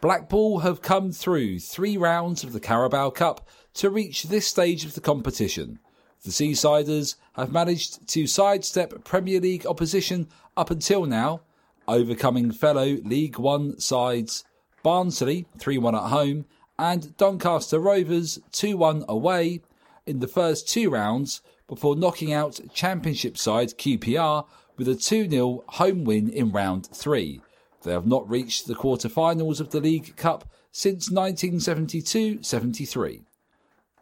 Blackpool 0.02 0.60
have 0.60 0.82
come 0.82 1.12
through 1.12 1.60
three 1.60 1.98
rounds 1.98 2.44
of 2.44 2.54
the 2.54 2.60
Carabao 2.60 3.10
Cup 3.12 3.48
to 3.76 3.90
reach 3.90 4.24
this 4.24 4.48
stage 4.48 4.86
of 4.86 4.94
the 4.94 5.02
competition. 5.02 5.80
The 6.24 6.30
Seasiders 6.30 7.16
have 7.34 7.52
managed 7.52 8.08
to 8.10 8.28
sidestep 8.28 9.04
Premier 9.04 9.40
League 9.40 9.66
opposition 9.66 10.28
up 10.56 10.70
until 10.70 11.06
now, 11.06 11.42
overcoming 11.88 12.52
fellow 12.52 12.98
League 13.04 13.40
One 13.40 13.80
sides 13.80 14.44
Barnsley 14.84 15.48
3 15.58 15.80
1 15.80 15.96
at 15.96 16.10
home 16.10 16.46
and 16.78 17.18
Doncaster 17.18 17.80
Rovers 17.80 18.38
2 18.52 18.78
1 18.78 19.06
away 19.08 19.62
in 20.06 20.20
the 20.20 20.28
first 20.28 20.70
two 20.70 20.92
rounds 20.92 21.42
before 21.68 21.96
knocking 21.96 22.32
out 22.32 22.60
Championship 22.72 23.36
side 23.36 23.70
QPR 23.70 24.46
with 24.78 24.88
a 24.88 24.96
2 24.96 25.28
0 25.28 25.64
home 25.70 26.04
win 26.04 26.30
in 26.30 26.52
round 26.52 26.88
three. 26.94 27.42
They 27.82 27.94
have 27.94 28.06
not 28.06 28.30
reached 28.30 28.68
the 28.68 28.76
quarter-finals 28.76 29.60
of 29.60 29.72
the 29.72 29.82
League 29.82 30.16
Cup 30.18 30.48
since 30.72 31.10
1972 31.10 32.44
73. 32.44 33.24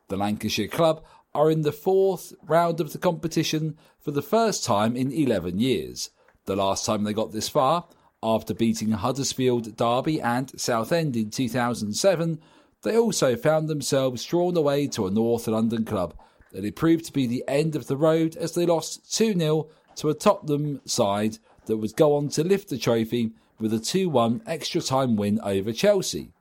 The 0.10 0.18
Lancashire 0.18 0.68
club 0.68 1.04
are 1.34 1.52
in 1.52 1.62
the 1.62 1.72
fourth 1.72 2.34
round 2.48 2.80
of 2.80 2.92
the 2.92 2.98
competition 2.98 3.78
for 4.00 4.12
the 4.12 4.22
first 4.22 4.64
time 4.64 4.96
in 4.96 5.12
11 5.12 5.60
years. 5.60 6.10
The 6.46 6.56
last 6.56 6.86
time 6.86 7.04
they 7.04 7.14
got 7.14 7.32
this 7.32 7.50
far, 7.50 7.88
after 8.22 8.54
beating 8.54 8.92
Huddersfield, 8.92 9.78
Derby, 9.78 10.20
and 10.20 10.60
Southend 10.60 11.16
in 11.16 11.30
2007, 11.30 12.40
they 12.82 12.98
also 12.98 13.36
found 13.36 13.68
themselves 13.68 14.26
drawn 14.26 14.58
away 14.58 14.88
to 14.88 15.08
a 15.08 15.12
North 15.12 15.48
London 15.48 15.86
club, 15.86 16.14
and 16.54 16.66
it 16.66 16.76
proved 16.76 17.06
to 17.06 17.14
be 17.14 17.28
the 17.28 17.44
end 17.48 17.76
of 17.76 17.88
the 17.88 17.98
road 17.98 18.36
as 18.36 18.54
they 18.54 18.66
lost 18.66 19.16
2 19.16 19.34
0 19.34 19.68
to 19.98 20.10
a 20.10 20.14
Tottenham 20.14 20.82
side 20.86 21.38
that 21.66 21.78
would 21.78 21.96
go 21.96 22.16
on 22.16 22.30
to 22.30 22.44
lift 22.44 22.70
the 22.70 22.78
trophy 22.78 23.32
with 23.60 23.74
a 23.74 23.80
2 23.80 24.10
1 24.10 24.42
extra 24.46 24.82
time 24.82 25.16
win 25.16 25.40
over 25.44 25.72
Chelsea. 25.72 26.32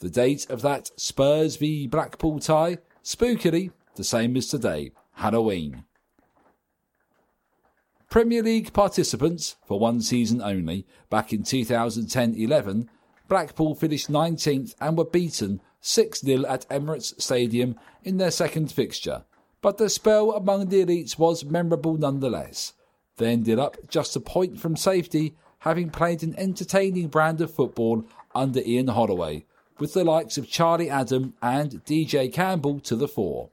The 0.00 0.10
date 0.10 0.48
of 0.50 0.62
that 0.62 0.90
Spurs 1.00 1.56
v 1.56 1.86
Blackpool 1.86 2.38
tie, 2.38 2.78
spookily, 3.02 3.72
the 3.96 4.04
same 4.04 4.36
as 4.36 4.46
today, 4.46 4.92
Halloween. 5.14 5.84
Premier 8.08 8.42
League 8.42 8.72
participants, 8.72 9.56
for 9.66 9.78
one 9.78 10.00
season 10.00 10.40
only, 10.40 10.86
back 11.10 11.32
in 11.32 11.42
2010 11.42 12.34
11, 12.34 12.88
Blackpool 13.28 13.74
finished 13.74 14.10
19th 14.10 14.74
and 14.80 14.96
were 14.96 15.04
beaten 15.04 15.60
6 15.80 16.20
0 16.20 16.46
at 16.46 16.68
Emirates 16.68 17.20
Stadium 17.20 17.76
in 18.04 18.16
their 18.18 18.30
second 18.30 18.70
fixture, 18.70 19.24
but 19.60 19.78
the 19.78 19.88
spell 19.88 20.32
among 20.32 20.68
the 20.68 20.84
elites 20.84 21.18
was 21.18 21.44
memorable 21.44 21.96
nonetheless. 21.96 22.72
They 23.16 23.32
ended 23.32 23.58
up 23.58 23.76
just 23.88 24.14
a 24.14 24.20
point 24.20 24.60
from 24.60 24.76
safety, 24.76 25.34
having 25.60 25.90
played 25.90 26.22
an 26.22 26.34
entertaining 26.38 27.08
brand 27.08 27.40
of 27.40 27.52
football 27.52 28.04
under 28.34 28.60
Ian 28.60 28.88
Holloway, 28.88 29.44
with 29.78 29.94
the 29.94 30.04
likes 30.04 30.38
of 30.38 30.48
Charlie 30.48 30.90
Adam 30.90 31.34
and 31.42 31.84
DJ 31.84 32.32
Campbell 32.32 32.80
to 32.80 32.94
the 32.94 33.08
fore. 33.08 33.50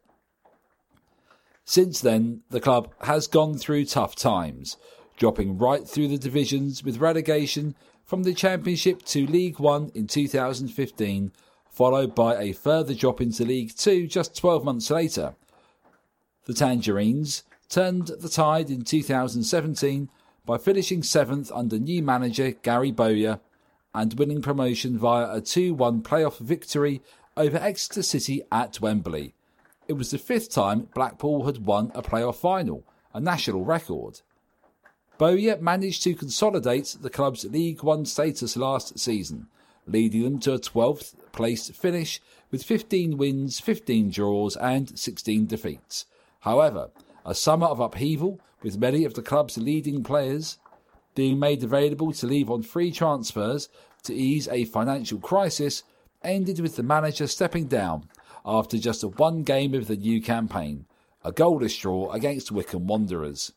Since 1.65 2.01
then, 2.01 2.41
the 2.49 2.59
club 2.59 2.91
has 3.01 3.27
gone 3.27 3.57
through 3.57 3.85
tough 3.85 4.15
times, 4.15 4.77
dropping 5.17 5.57
right 5.57 5.87
through 5.87 6.09
the 6.09 6.17
divisions 6.17 6.83
with 6.83 6.97
relegation 6.97 7.75
from 8.03 8.23
the 8.23 8.33
Championship 8.33 9.03
to 9.05 9.25
League 9.25 9.59
One 9.59 9.91
in 9.95 10.07
2015, 10.07 11.31
followed 11.69 12.13
by 12.13 12.37
a 12.37 12.51
further 12.51 12.93
drop 12.93 13.21
into 13.21 13.45
League 13.45 13.75
Two 13.75 14.07
just 14.07 14.37
12 14.37 14.63
months 14.63 14.89
later. 14.91 15.35
The 16.45 16.53
Tangerines 16.53 17.43
turned 17.69 18.07
the 18.07 18.29
tide 18.29 18.69
in 18.69 18.83
2017 18.83 20.09
by 20.45 20.57
finishing 20.57 21.01
seventh 21.01 21.51
under 21.53 21.79
new 21.79 22.03
manager 22.03 22.51
Gary 22.51 22.91
Bowyer 22.91 23.39
and 23.95 24.19
winning 24.19 24.41
promotion 24.41 24.97
via 24.97 25.33
a 25.33 25.39
2 25.39 25.73
1 25.73 26.01
playoff 26.01 26.39
victory 26.39 27.01
over 27.37 27.57
Exeter 27.57 28.03
City 28.03 28.41
at 28.51 28.81
Wembley. 28.81 29.33
It 29.87 29.93
was 29.93 30.11
the 30.11 30.17
fifth 30.17 30.51
time 30.51 30.87
Blackpool 30.93 31.45
had 31.45 31.65
won 31.65 31.91
a 31.93 32.01
playoff 32.01 32.35
final, 32.35 32.83
a 33.13 33.19
national 33.19 33.65
record. 33.65 34.21
Bowyer 35.17 35.57
managed 35.57 36.03
to 36.03 36.15
consolidate 36.15 36.97
the 37.01 37.09
club's 37.09 37.45
League 37.45 37.83
One 37.83 38.05
status 38.05 38.55
last 38.55 38.97
season, 38.97 39.47
leading 39.85 40.23
them 40.23 40.39
to 40.39 40.53
a 40.53 40.59
12th 40.59 41.15
place 41.33 41.69
finish 41.69 42.21
with 42.49 42.63
15 42.63 43.17
wins, 43.17 43.59
15 43.59 44.09
draws, 44.09 44.55
and 44.55 44.97
16 44.97 45.47
defeats. 45.47 46.05
However, 46.41 46.89
a 47.25 47.35
summer 47.35 47.67
of 47.67 47.79
upheaval 47.79 48.39
with 48.61 48.77
many 48.77 49.03
of 49.03 49.13
the 49.13 49.21
club's 49.21 49.57
leading 49.57 50.03
players 50.03 50.57
being 51.15 51.39
made 51.39 51.63
available 51.63 52.11
to 52.13 52.27
leave 52.27 52.49
on 52.49 52.63
free 52.63 52.91
transfers 52.91 53.69
to 54.03 54.13
ease 54.13 54.47
a 54.47 54.65
financial 54.65 55.19
crisis 55.19 55.83
ended 56.23 56.59
with 56.59 56.75
the 56.75 56.83
manager 56.83 57.27
stepping 57.27 57.67
down 57.67 58.07
after 58.45 58.77
just 58.77 59.03
one 59.03 59.43
game 59.43 59.73
of 59.73 59.87
the 59.87 59.95
new 59.95 60.21
campaign, 60.21 60.85
a 61.23 61.31
goalless 61.31 61.79
draw 61.79 62.11
against 62.11 62.51
Wycombe 62.51 62.87
Wanderers. 62.87 63.53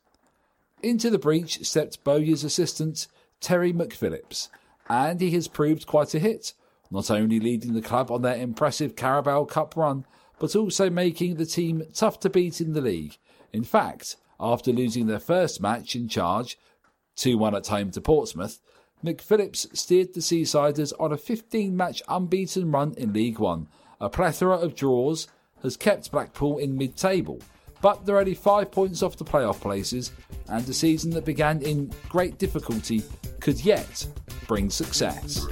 Into 0.82 1.10
the 1.10 1.18
breach 1.18 1.64
stepped 1.66 2.04
Bowyer's 2.04 2.44
assistant, 2.44 3.08
Terry 3.40 3.72
McPhillips, 3.72 4.48
and 4.88 5.20
he 5.20 5.30
has 5.32 5.48
proved 5.48 5.86
quite 5.86 6.14
a 6.14 6.18
hit, 6.18 6.52
not 6.90 7.10
only 7.10 7.40
leading 7.40 7.74
the 7.74 7.82
club 7.82 8.10
on 8.10 8.22
their 8.22 8.36
impressive 8.36 8.94
Carabao 8.94 9.44
Cup 9.44 9.76
run, 9.76 10.04
but 10.38 10.54
also 10.54 10.90
making 10.90 11.34
the 11.34 11.46
team 11.46 11.82
tough 11.94 12.20
to 12.20 12.30
beat 12.30 12.60
in 12.60 12.72
the 12.72 12.80
league. 12.80 13.16
In 13.52 13.64
fact, 13.64 14.16
after 14.38 14.72
losing 14.72 15.06
their 15.06 15.18
first 15.18 15.60
match 15.60 15.96
in 15.96 16.08
charge 16.08 16.58
2 17.16 17.38
1 17.38 17.54
at 17.54 17.66
home 17.68 17.90
to 17.90 18.00
Portsmouth, 18.00 18.60
McPhillips 19.04 19.76
steered 19.76 20.14
the 20.14 20.20
Seasiders 20.20 20.92
on 20.98 21.12
a 21.12 21.16
15 21.16 21.76
match 21.76 22.02
unbeaten 22.08 22.70
run 22.70 22.94
in 22.96 23.12
League 23.12 23.38
One. 23.38 23.68
A 23.98 24.10
plethora 24.10 24.56
of 24.58 24.74
draws 24.74 25.26
has 25.62 25.76
kept 25.76 26.10
Blackpool 26.10 26.58
in 26.58 26.76
mid 26.76 26.96
table, 26.96 27.40
but 27.80 28.04
they're 28.04 28.18
only 28.18 28.34
five 28.34 28.70
points 28.70 29.02
off 29.02 29.16
the 29.16 29.24
playoff 29.24 29.58
places, 29.60 30.12
and 30.48 30.68
a 30.68 30.74
season 30.74 31.10
that 31.12 31.24
began 31.24 31.62
in 31.62 31.90
great 32.10 32.36
difficulty 32.36 33.02
could 33.40 33.58
yet 33.64 34.06
bring 34.46 34.68
success. 34.68 35.46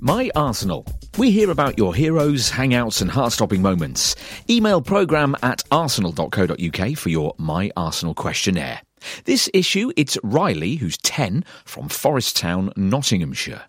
My 0.00 0.30
Arsenal. 0.34 0.84
We 1.18 1.30
hear 1.30 1.50
about 1.50 1.78
your 1.78 1.94
heroes, 1.94 2.50
hangouts, 2.50 3.00
and 3.00 3.10
heart 3.10 3.32
stopping 3.32 3.62
moments. 3.62 4.16
Email 4.50 4.82
programme 4.82 5.36
at 5.42 5.62
arsenal.co.uk 5.70 6.96
for 6.96 7.08
your 7.10 7.34
My 7.38 7.70
Arsenal 7.76 8.14
questionnaire. 8.14 8.80
This 9.24 9.48
issue, 9.54 9.92
it's 9.96 10.18
Riley, 10.22 10.76
who's 10.76 10.98
10, 10.98 11.44
from 11.64 11.88
Forest 11.88 12.36
Town, 12.36 12.72
Nottinghamshire. 12.76 13.62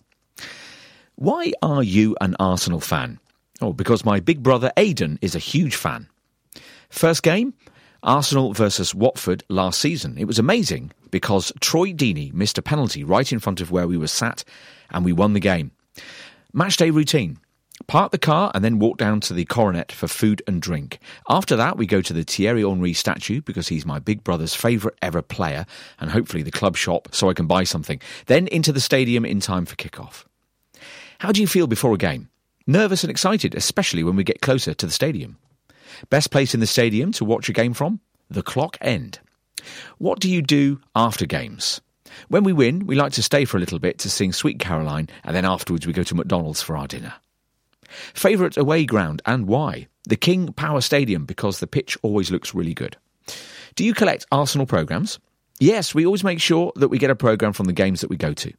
Why 1.15 1.53
are 1.61 1.83
you 1.83 2.15
an 2.21 2.35
Arsenal 2.39 2.79
fan? 2.79 3.19
Oh, 3.61 3.73
because 3.73 4.03
my 4.03 4.19
big 4.19 4.43
brother 4.43 4.71
Aidan 4.77 5.19
is 5.21 5.35
a 5.35 5.39
huge 5.39 5.75
fan. 5.75 6.07
First 6.89 7.23
game? 7.23 7.53
Arsenal 8.03 8.53
versus 8.53 8.93
Watford 8.93 9.43
last 9.47 9.79
season. 9.79 10.17
It 10.17 10.25
was 10.25 10.37
amazing 10.37 10.91
because 11.09 11.53
Troy 11.61 11.93
Deeney 11.93 12.33
missed 12.33 12.57
a 12.57 12.61
penalty 12.61 13.03
right 13.03 13.31
in 13.31 13.39
front 13.39 13.61
of 13.61 13.71
where 13.71 13.87
we 13.87 13.97
were 13.97 14.07
sat 14.07 14.43
and 14.91 15.05
we 15.05 15.13
won 15.13 15.33
the 15.33 15.39
game. 15.39 15.71
Matchday 16.53 16.93
routine. 16.93 17.37
Park 17.87 18.11
the 18.11 18.17
car 18.17 18.51
and 18.53 18.63
then 18.63 18.79
walk 18.79 18.97
down 18.97 19.19
to 19.21 19.33
the 19.33 19.45
coronet 19.45 19.91
for 19.91 20.07
food 20.07 20.41
and 20.47 20.61
drink. 20.61 20.99
After 21.29 21.55
that, 21.55 21.77
we 21.77 21.85
go 21.85 22.01
to 22.01 22.13
the 22.13 22.23
Thierry 22.23 22.63
Henry 22.63 22.93
statue 22.93 23.41
because 23.41 23.67
he's 23.67 23.85
my 23.85 23.99
big 23.99 24.23
brother's 24.23 24.55
favourite 24.55 24.97
ever 25.01 25.21
player 25.21 25.65
and 25.99 26.09
hopefully 26.09 26.43
the 26.43 26.51
club 26.51 26.75
shop 26.75 27.09
so 27.11 27.29
I 27.29 27.33
can 27.33 27.47
buy 27.47 27.63
something. 27.63 27.99
Then 28.25 28.47
into 28.47 28.71
the 28.71 28.81
stadium 28.81 29.25
in 29.25 29.39
time 29.39 29.65
for 29.65 29.75
kick-off. 29.75 30.27
How 31.19 31.31
do 31.31 31.41
you 31.41 31.47
feel 31.47 31.67
before 31.67 31.93
a 31.93 31.97
game? 31.97 32.29
Nervous 32.65 33.03
and 33.03 33.11
excited, 33.11 33.55
especially 33.55 34.03
when 34.03 34.15
we 34.15 34.23
get 34.23 34.41
closer 34.41 34.73
to 34.73 34.85
the 34.85 34.91
stadium. 34.91 35.37
Best 36.09 36.31
place 36.31 36.53
in 36.53 36.59
the 36.59 36.67
stadium 36.67 37.11
to 37.13 37.25
watch 37.25 37.49
a 37.49 37.53
game 37.53 37.73
from? 37.73 37.99
The 38.29 38.43
clock 38.43 38.77
end. 38.81 39.19
What 39.97 40.19
do 40.19 40.29
you 40.29 40.41
do 40.41 40.79
after 40.95 41.25
games? 41.25 41.81
When 42.27 42.43
we 42.43 42.53
win, 42.53 42.85
we 42.85 42.95
like 42.95 43.13
to 43.13 43.23
stay 43.23 43.45
for 43.45 43.57
a 43.57 43.59
little 43.59 43.79
bit 43.79 43.99
to 43.99 44.09
sing 44.09 44.33
Sweet 44.33 44.59
Caroline, 44.59 45.09
and 45.23 45.35
then 45.35 45.45
afterwards 45.45 45.87
we 45.87 45.93
go 45.93 46.03
to 46.03 46.15
McDonald's 46.15 46.61
for 46.61 46.77
our 46.77 46.87
dinner. 46.87 47.13
Favourite 48.13 48.57
away 48.57 48.85
ground 48.85 49.21
and 49.25 49.47
why? 49.47 49.87
The 50.05 50.15
King 50.15 50.51
Power 50.53 50.81
Stadium 50.81 51.25
because 51.25 51.59
the 51.59 51.67
pitch 51.67 51.97
always 52.01 52.31
looks 52.31 52.53
really 52.53 52.73
good. 52.73 52.97
Do 53.75 53.83
you 53.83 53.93
collect 53.93 54.25
Arsenal 54.31 54.67
programmes? 54.67 55.19
Yes, 55.59 55.95
we 55.95 56.05
always 56.05 56.23
make 56.23 56.41
sure 56.41 56.73
that 56.75 56.89
we 56.89 56.97
get 56.97 57.09
a 57.09 57.15
programme 57.15 57.53
from 57.53 57.67
the 57.67 57.73
games 57.73 58.01
that 58.01 58.09
we 58.09 58.17
go 58.17 58.33
to. 58.33 58.53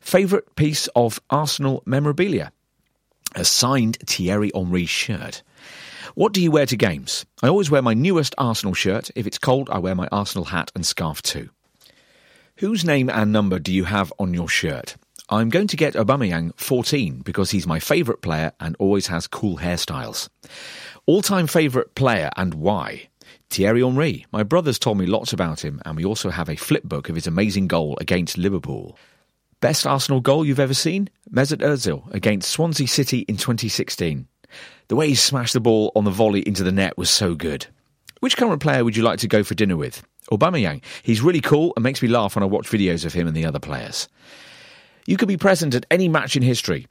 Favourite 0.00 0.56
piece 0.56 0.88
of 0.96 1.20
Arsenal 1.30 1.82
memorabilia? 1.86 2.52
A 3.34 3.44
signed 3.44 3.98
Thierry 4.06 4.50
Henry 4.54 4.86
shirt. 4.86 5.42
What 6.14 6.32
do 6.32 6.42
you 6.42 6.50
wear 6.50 6.66
to 6.66 6.76
games? 6.76 7.26
I 7.42 7.48
always 7.48 7.70
wear 7.70 7.82
my 7.82 7.94
newest 7.94 8.34
Arsenal 8.38 8.74
shirt. 8.74 9.10
If 9.14 9.26
it's 9.26 9.38
cold, 9.38 9.70
I 9.70 9.78
wear 9.78 9.94
my 9.94 10.08
Arsenal 10.10 10.46
hat 10.46 10.72
and 10.74 10.84
scarf 10.84 11.22
too. 11.22 11.50
Whose 12.56 12.84
name 12.84 13.08
and 13.08 13.30
number 13.30 13.58
do 13.58 13.72
you 13.72 13.84
have 13.84 14.12
on 14.18 14.34
your 14.34 14.48
shirt? 14.48 14.96
I'm 15.30 15.50
going 15.50 15.66
to 15.66 15.76
get 15.76 15.92
Aubameyang 15.92 16.58
14 16.58 17.20
because 17.20 17.50
he's 17.50 17.66
my 17.66 17.80
favourite 17.80 18.22
player 18.22 18.52
and 18.60 18.74
always 18.78 19.08
has 19.08 19.26
cool 19.26 19.58
hairstyles. 19.58 20.30
All-time 21.04 21.46
favourite 21.46 21.94
player 21.94 22.30
and 22.36 22.54
why? 22.54 23.10
Thierry 23.50 23.82
Henry. 23.82 24.24
My 24.32 24.42
brothers 24.42 24.78
told 24.78 24.96
me 24.96 25.04
lots 25.04 25.34
about 25.34 25.62
him 25.62 25.82
and 25.84 25.98
we 25.98 26.04
also 26.06 26.30
have 26.30 26.48
a 26.48 26.56
flip 26.56 26.84
book 26.84 27.10
of 27.10 27.14
his 27.14 27.26
amazing 27.26 27.68
goal 27.68 27.98
against 28.00 28.38
Liverpool. 28.38 28.98
Best 29.60 29.86
Arsenal 29.86 30.22
goal 30.22 30.46
you've 30.46 30.58
ever 30.58 30.72
seen? 30.72 31.10
Mesut 31.30 31.60
Ozil 31.60 32.10
against 32.14 32.48
Swansea 32.48 32.88
City 32.88 33.18
in 33.20 33.36
2016. 33.36 34.26
The 34.88 34.96
way 34.96 35.08
he 35.08 35.14
smashed 35.14 35.52
the 35.52 35.60
ball 35.60 35.92
on 35.94 36.04
the 36.04 36.10
volley 36.10 36.40
into 36.40 36.62
the 36.62 36.72
net 36.72 36.96
was 36.96 37.10
so 37.10 37.34
good. 37.34 37.66
Which 38.20 38.38
current 38.38 38.62
player 38.62 38.82
would 38.82 38.96
you 38.96 39.02
like 39.02 39.18
to 39.18 39.28
go 39.28 39.42
for 39.42 39.54
dinner 39.54 39.76
with? 39.76 40.02
Aubameyang. 40.32 40.82
He's 41.02 41.20
really 41.20 41.42
cool 41.42 41.74
and 41.76 41.82
makes 41.82 42.00
me 42.00 42.08
laugh 42.08 42.34
when 42.34 42.42
I 42.42 42.46
watch 42.46 42.70
videos 42.70 43.04
of 43.04 43.12
him 43.12 43.26
and 43.26 43.36
the 43.36 43.44
other 43.44 43.58
players. 43.58 44.08
You 45.08 45.16
could 45.16 45.26
be 45.26 45.38
present 45.38 45.74
at 45.74 45.86
any 45.90 46.06
match 46.06 46.36
in 46.36 46.42
history 46.42 46.86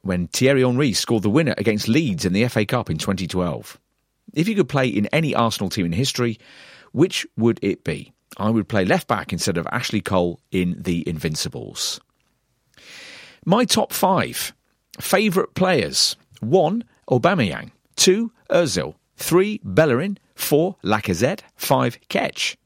when 0.00 0.28
Thierry 0.28 0.62
Henry 0.62 0.94
scored 0.94 1.24
the 1.24 1.28
winner 1.28 1.52
against 1.58 1.88
Leeds 1.88 2.24
in 2.24 2.32
the 2.32 2.48
FA 2.48 2.64
Cup 2.64 2.88
in 2.88 2.96
2012. 2.96 3.78
If 4.32 4.48
you 4.48 4.54
could 4.54 4.70
play 4.70 4.88
in 4.88 5.08
any 5.08 5.34
Arsenal 5.34 5.68
team 5.68 5.84
in 5.84 5.92
history, 5.92 6.38
which 6.92 7.26
would 7.36 7.60
it 7.60 7.84
be? 7.84 8.14
I 8.38 8.48
would 8.48 8.66
play 8.66 8.86
left 8.86 9.08
back 9.08 9.30
instead 9.30 9.58
of 9.58 9.66
Ashley 9.70 10.00
Cole 10.00 10.40
in 10.50 10.74
The 10.80 11.06
Invincibles. 11.06 12.00
My 13.44 13.66
top 13.66 13.92
five 13.92 14.54
favourite 14.98 15.52
players: 15.52 16.16
one, 16.40 16.84
Aubameyang; 17.10 17.72
two, 17.94 18.32
Özil; 18.48 18.94
three, 19.18 19.60
Bellerin; 19.62 20.16
four, 20.34 20.76
Lacazette; 20.82 21.42
five, 21.56 21.98
Ketch. 22.08 22.56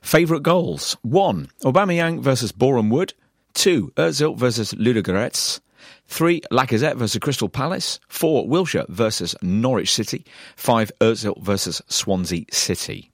Favourite 0.00 0.42
goals: 0.42 0.96
one, 1.02 1.48
Aubameyang 1.62 2.20
versus 2.20 2.50
Boreham 2.50 2.90
Wood; 2.90 3.14
two, 3.54 3.92
Özil 3.96 4.36
versus 4.36 4.74
Ludogorets; 4.74 5.60
three, 6.06 6.40
Lacazette 6.50 6.96
versus 6.96 7.18
Crystal 7.18 7.48
Palace; 7.48 8.00
four, 8.08 8.46
Wilshere 8.46 8.88
versus 8.88 9.34
Norwich 9.42 9.92
City; 9.92 10.24
five, 10.56 10.90
Özil 11.00 11.40
versus 11.42 11.82
Swansea 11.88 12.44
City. 12.50 13.10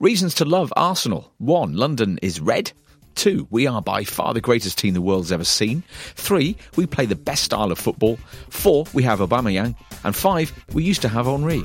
Reasons 0.00 0.34
to 0.34 0.44
love 0.44 0.72
Arsenal: 0.76 1.32
one, 1.38 1.74
London 1.74 2.18
is 2.22 2.40
red. 2.40 2.72
Two, 3.14 3.48
we 3.50 3.66
are 3.66 3.82
by 3.82 4.04
far 4.04 4.32
the 4.32 4.40
greatest 4.40 4.78
team 4.78 4.94
the 4.94 5.00
world's 5.00 5.32
ever 5.32 5.42
seen. 5.44 5.82
Three, 6.14 6.56
we 6.76 6.86
play 6.86 7.04
the 7.04 7.16
best 7.16 7.42
style 7.42 7.72
of 7.72 7.78
football. 7.78 8.16
Four, 8.48 8.84
we 8.94 9.02
have 9.02 9.18
Aubameyang. 9.18 9.74
And 10.04 10.14
five, 10.14 10.52
we 10.72 10.84
used 10.84 11.02
to 11.02 11.08
have 11.08 11.26
Henry. 11.26 11.64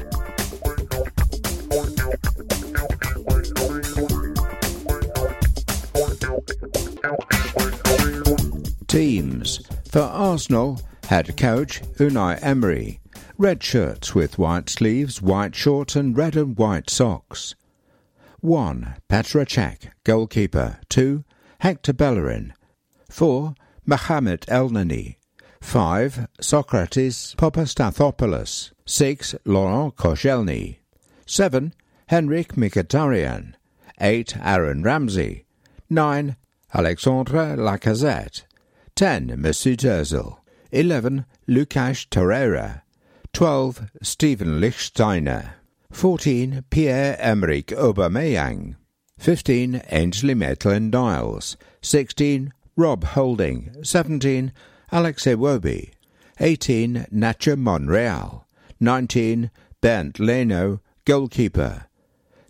Teams. 8.93 9.59
For 9.89 10.01
Arsenal, 10.01 10.79
head 11.05 11.35
coach 11.35 11.81
Unai 11.97 12.37
Emery. 12.43 12.99
Red 13.39 13.63
shirts 13.63 14.13
with 14.13 14.37
white 14.37 14.69
sleeves, 14.69 15.19
white 15.19 15.55
shorts, 15.55 15.95
and 15.95 16.15
red 16.15 16.35
and 16.35 16.55
white 16.55 16.91
socks. 16.91 17.55
1. 18.41 18.93
Petra 19.09 19.47
Cech, 19.47 19.89
goalkeeper. 20.03 20.77
2. 20.89 21.23
Hector 21.61 21.91
Bellerin. 21.91 22.53
4. 23.09 23.55
Mohamed 23.83 24.41
Elneny. 24.41 25.15
5. 25.59 26.27
Socrates 26.39 27.33
Papastathopoulos. 27.35 28.73
6. 28.85 29.35
Laurent 29.43 29.95
Koscielny. 29.95 30.77
7. 31.25 31.73
Henrik 32.09 32.53
Mkhitaryan. 32.53 33.55
8. 33.99 34.37
Aaron 34.39 34.83
Ramsey. 34.83 35.45
9. 35.89 36.35
Alexandre 36.75 37.55
Lacazette. 37.57 38.43
10. 38.95 39.29
Mesut 39.37 39.83
Ozil. 39.83 40.37
11. 40.71 41.25
Lucas 41.47 42.05
Torreira. 42.05 42.81
12. 43.33 43.89
Stephan 44.03 44.61
Lichtsteiner. 44.61 45.53
14. 45.91 46.63
Pierre-Emerick 46.69 47.67
Aubameyang. 47.67 48.75
15. 49.17 49.81
Ainsley 49.89 50.35
Maitland-Niles. 50.35 51.57
16. 51.81 52.53
Rob 52.75 53.03
Holding. 53.03 53.75
17. 53.81 54.51
Alex 54.91 55.25
Iwobi. 55.25 55.91
18. 56.39 57.07
Nacho 57.11 57.57
Monreal. 57.57 58.45
19. 58.79 59.49
Bernd 59.81 60.19
Leno, 60.19 60.81
goalkeeper. 61.05 61.87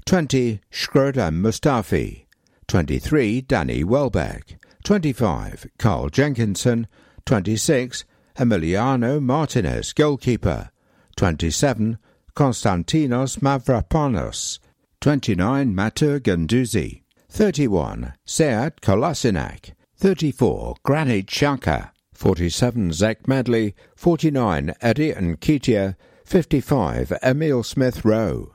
20. 0.05 0.59
Shkodran 0.71 1.41
Mustafi. 1.41 2.25
23. 2.67 3.41
Danny 3.41 3.83
Welbeck. 3.83 4.57
25. 4.83 5.67
Carl 5.77 6.09
Jenkinson. 6.09 6.87
26. 7.25 8.05
Emiliano 8.37 9.21
Martinez, 9.21 9.93
goalkeeper. 9.93 10.71
27. 11.15 11.97
Konstantinos 12.35 13.39
Mavropanos. 13.39 14.59
29. 15.01 15.73
Matteo 15.73 16.19
Guendouzi. 16.19 17.03
31. 17.29 18.13
Sead 18.25 18.81
Kolasinac. 18.81 19.73
34. 19.97 20.75
Granit 20.83 21.27
Xhaka. 21.27 21.91
47. 22.13 22.91
Zech 22.91 23.27
Medley. 23.27 23.75
49. 23.95 24.73
Eddie 24.81 25.13
Nketiah. 25.13 25.95
55. 26.25 27.13
Emil 27.21 27.63
Smith 27.63 28.03
Rowe. 28.03 28.53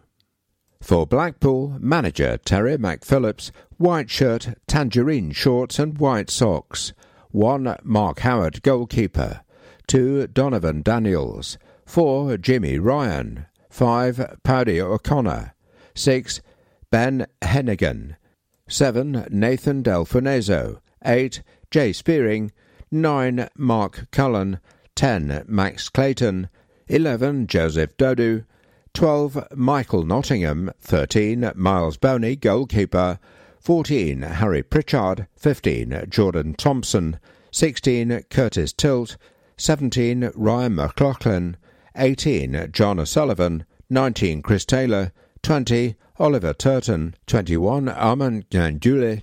For 0.81 1.07
Blackpool, 1.07 1.77
manager 1.81 2.39
Terry 2.39 2.77
McPhillips, 2.77 3.51
white 3.79 4.11
shirt, 4.11 4.51
tangerine 4.67 5.31
shorts, 5.33 5.79
and 5.79 5.99
white 5.99 6.31
socks. 6.31 6.93
1. 7.31 7.77
Mark 7.85 8.21
Howard, 8.21 8.63
goalkeeper. 8.63 9.41
2. 9.87 10.29
Donervon 10.33 10.83
Daniels. 10.83 11.57
4. 11.87 12.37
Jimmy 12.37 12.79
Ryan. 12.79 13.47
5. 13.71 14.39
Paddy 14.43 14.81
O'Connor. 14.81 15.55
6. 15.95 16.41
Ben 16.91 17.27
Heneghan. 17.41 18.17
7. 18.69 19.27
Nathan 19.31 19.83
Delfouneso. 19.83 20.81
8. 21.05 21.43
Jay 21.71 21.93
Spearing. 21.93 22.53
9. 22.91 23.49
Mark 23.57 24.09
Cullen. 24.11 24.61
10. 24.97 25.45
Max 25.47 25.89
Clayton. 25.89 26.49
11. 26.89 27.47
Joseph 27.47 27.97
Dodoo. 27.97 28.45
12. 28.95 29.47
Michael 29.55 30.05
Nottingham. 30.05 30.71
13. 30.81 31.53
Myles 31.55 31.97
Boney, 31.97 32.37
goalkeeper. 32.37 33.19
14. 33.69 34.23
Harry 34.23 34.63
Pritchard. 34.63 35.27
15. 35.37 36.07
Jordan 36.09 36.55
Thompson. 36.55 37.21
16. 37.51 38.23
Curtis 38.31 38.73
Tilt. 38.73 39.19
17. 39.59 40.31
Ryan 40.35 40.75
McLaughlin. 40.75 41.59
18. 41.95 42.71
John 42.73 42.99
O'Sullivan. 42.99 43.67
19. 43.91 44.41
Chris 44.41 44.65
Taylor. 44.65 45.13
20. 45.43 45.97
Oliver 46.19 46.55
Turton. 46.55 47.15
21. 47.27 47.91
Armand 47.91 48.49
Gnanduillet. 48.49 49.21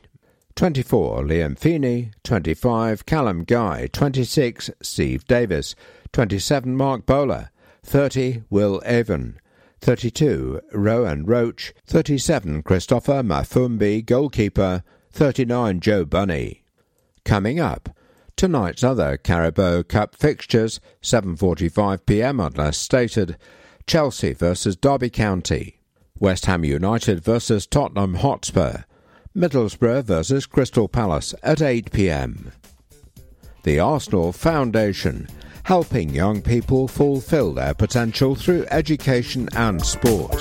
24. 0.55 1.23
Liam 1.23 1.57
Feeney. 1.57 2.11
25. 2.23 3.03
Callum 3.07 3.45
Guy. 3.45 3.87
26. 3.91 4.69
Steve 4.79 5.25
Davis. 5.25 5.73
27. 6.13 6.77
Mark 6.77 7.07
Bowler. 7.07 7.49
30. 7.81 8.43
Will 8.51 8.79
Evan. 8.85 9.39
32. 9.81 10.61
Rowan 10.73 11.25
Roache. 11.25 11.73
37. 11.85 12.63
Christoffer 12.63 13.25
Mafoumbi, 13.25 14.05
goalkeeper. 14.05 14.83
39. 15.11 15.79
Joe 15.79 16.05
Bunny. 16.05 16.63
Coming 17.23 17.59
up, 17.59 17.89
tonight's 18.35 18.83
other 18.83 19.17
Carabao 19.17 19.81
Cup 19.81 20.15
fixtures, 20.15 20.79
7.45pm 21.01 22.45
unless 22.45 22.77
stated, 22.77 23.37
Chelsea 23.87 24.33
versus 24.33 24.75
Derby 24.75 25.09
County, 25.09 25.79
West 26.19 26.45
Ham 26.45 26.63
United 26.63 27.23
versus 27.23 27.65
Tottenham 27.65 28.15
Hotspur, 28.15 28.83
Middlesbrough 29.35 30.03
versus 30.03 30.45
Crystal 30.45 30.87
Palace 30.87 31.33
at 31.41 31.59
8pm. 31.59 32.51
The 33.63 33.79
Arsenal 33.79 34.31
Foundation, 34.31 35.27
helping 35.65 36.07
young 36.11 36.43
people 36.43 36.87
fulfill 36.87 37.51
their 37.51 37.73
potential 37.73 38.35
through 38.35 38.63
education 38.69 39.49
and 39.55 39.83
sport. 39.83 40.31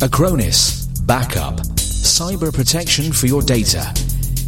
Acronis 0.00 0.86
Backup. 1.06 1.77
Cyber 2.02 2.52
protection 2.52 3.12
for 3.12 3.26
your 3.26 3.42
data. 3.42 3.92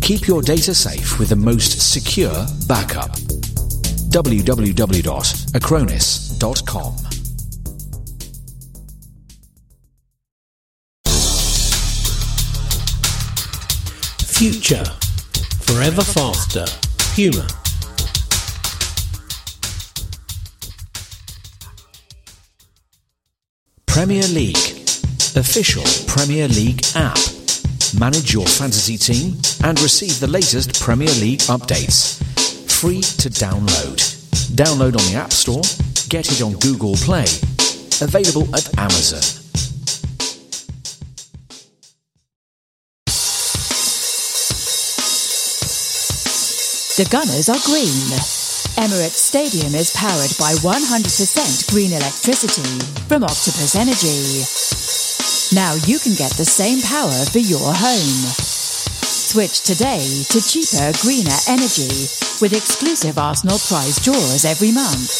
Keep 0.03 0.27
your 0.27 0.43
data 0.43 0.75
safe 0.75 1.19
with 1.19 1.29
the 1.29 1.37
most 1.37 1.93
secure 1.93 2.47
backup. 2.67 3.11
www.acronis.com. 4.11 6.97
Future. 14.41 14.85
Forever 15.67 16.03
faster. 16.03 16.65
Puma. 17.15 17.47
Premier 23.87 24.27
League. 24.29 24.57
Official 25.37 25.83
Premier 26.07 26.49
League 26.49 26.83
app. 26.95 27.19
Manage 27.99 28.33
your 28.33 28.47
fantasy 28.47 28.97
team 28.97 29.35
and 29.65 29.81
receive 29.81 30.21
the 30.21 30.29
latest 30.29 30.81
Premier 30.81 31.11
League 31.21 31.41
updates. 31.51 32.23
Free 32.71 33.01
to 33.01 33.29
download. 33.29 33.99
Download 34.55 34.97
on 34.97 35.13
the 35.13 35.15
App 35.17 35.33
Store. 35.33 35.63
Get 36.09 36.31
it 36.31 36.41
on 36.41 36.53
Google 36.61 36.95
Play. 36.97 37.27
Available 38.01 38.47
at 38.55 38.79
Amazon. 38.79 39.21
The 46.97 47.09
Gunners 47.11 47.49
are 47.49 47.61
green. 47.65 48.41
Emirates 48.77 49.19
Stadium 49.19 49.75
is 49.75 49.91
powered 49.97 50.31
by 50.39 50.55
100% 50.63 51.71
green 51.71 51.93
electricity 51.93 52.79
from 53.09 53.25
Octopus 53.25 53.75
Energy. 53.75 54.70
Now 55.53 55.75
you 55.83 55.99
can 55.99 56.15
get 56.15 56.31
the 56.39 56.47
same 56.47 56.79
power 56.79 57.11
for 57.27 57.43
your 57.43 57.75
home. 57.75 58.23
Switch 59.03 59.67
today 59.67 60.07
to 60.31 60.39
cheaper, 60.39 60.95
greener 61.03 61.35
energy 61.51 61.91
with 62.39 62.55
exclusive 62.55 63.19
Arsenal 63.19 63.59
prize 63.59 63.99
draws 63.99 64.47
every 64.47 64.71
month. 64.71 65.11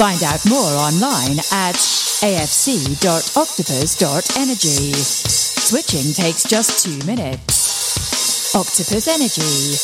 Find 0.00 0.24
out 0.24 0.40
more 0.48 0.72
online 0.80 1.44
at 1.52 1.76
afc.octopus.energy. 2.24 4.96
Switching 4.96 6.08
takes 6.16 6.48
just 6.48 6.80
two 6.82 6.96
minutes. 7.04 8.56
Octopus 8.56 9.12
Energy, 9.12 9.76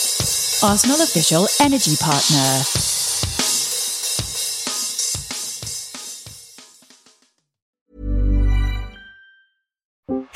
Arsenal 0.64 1.04
official 1.04 1.44
energy 1.60 2.00
partner. 2.00 2.93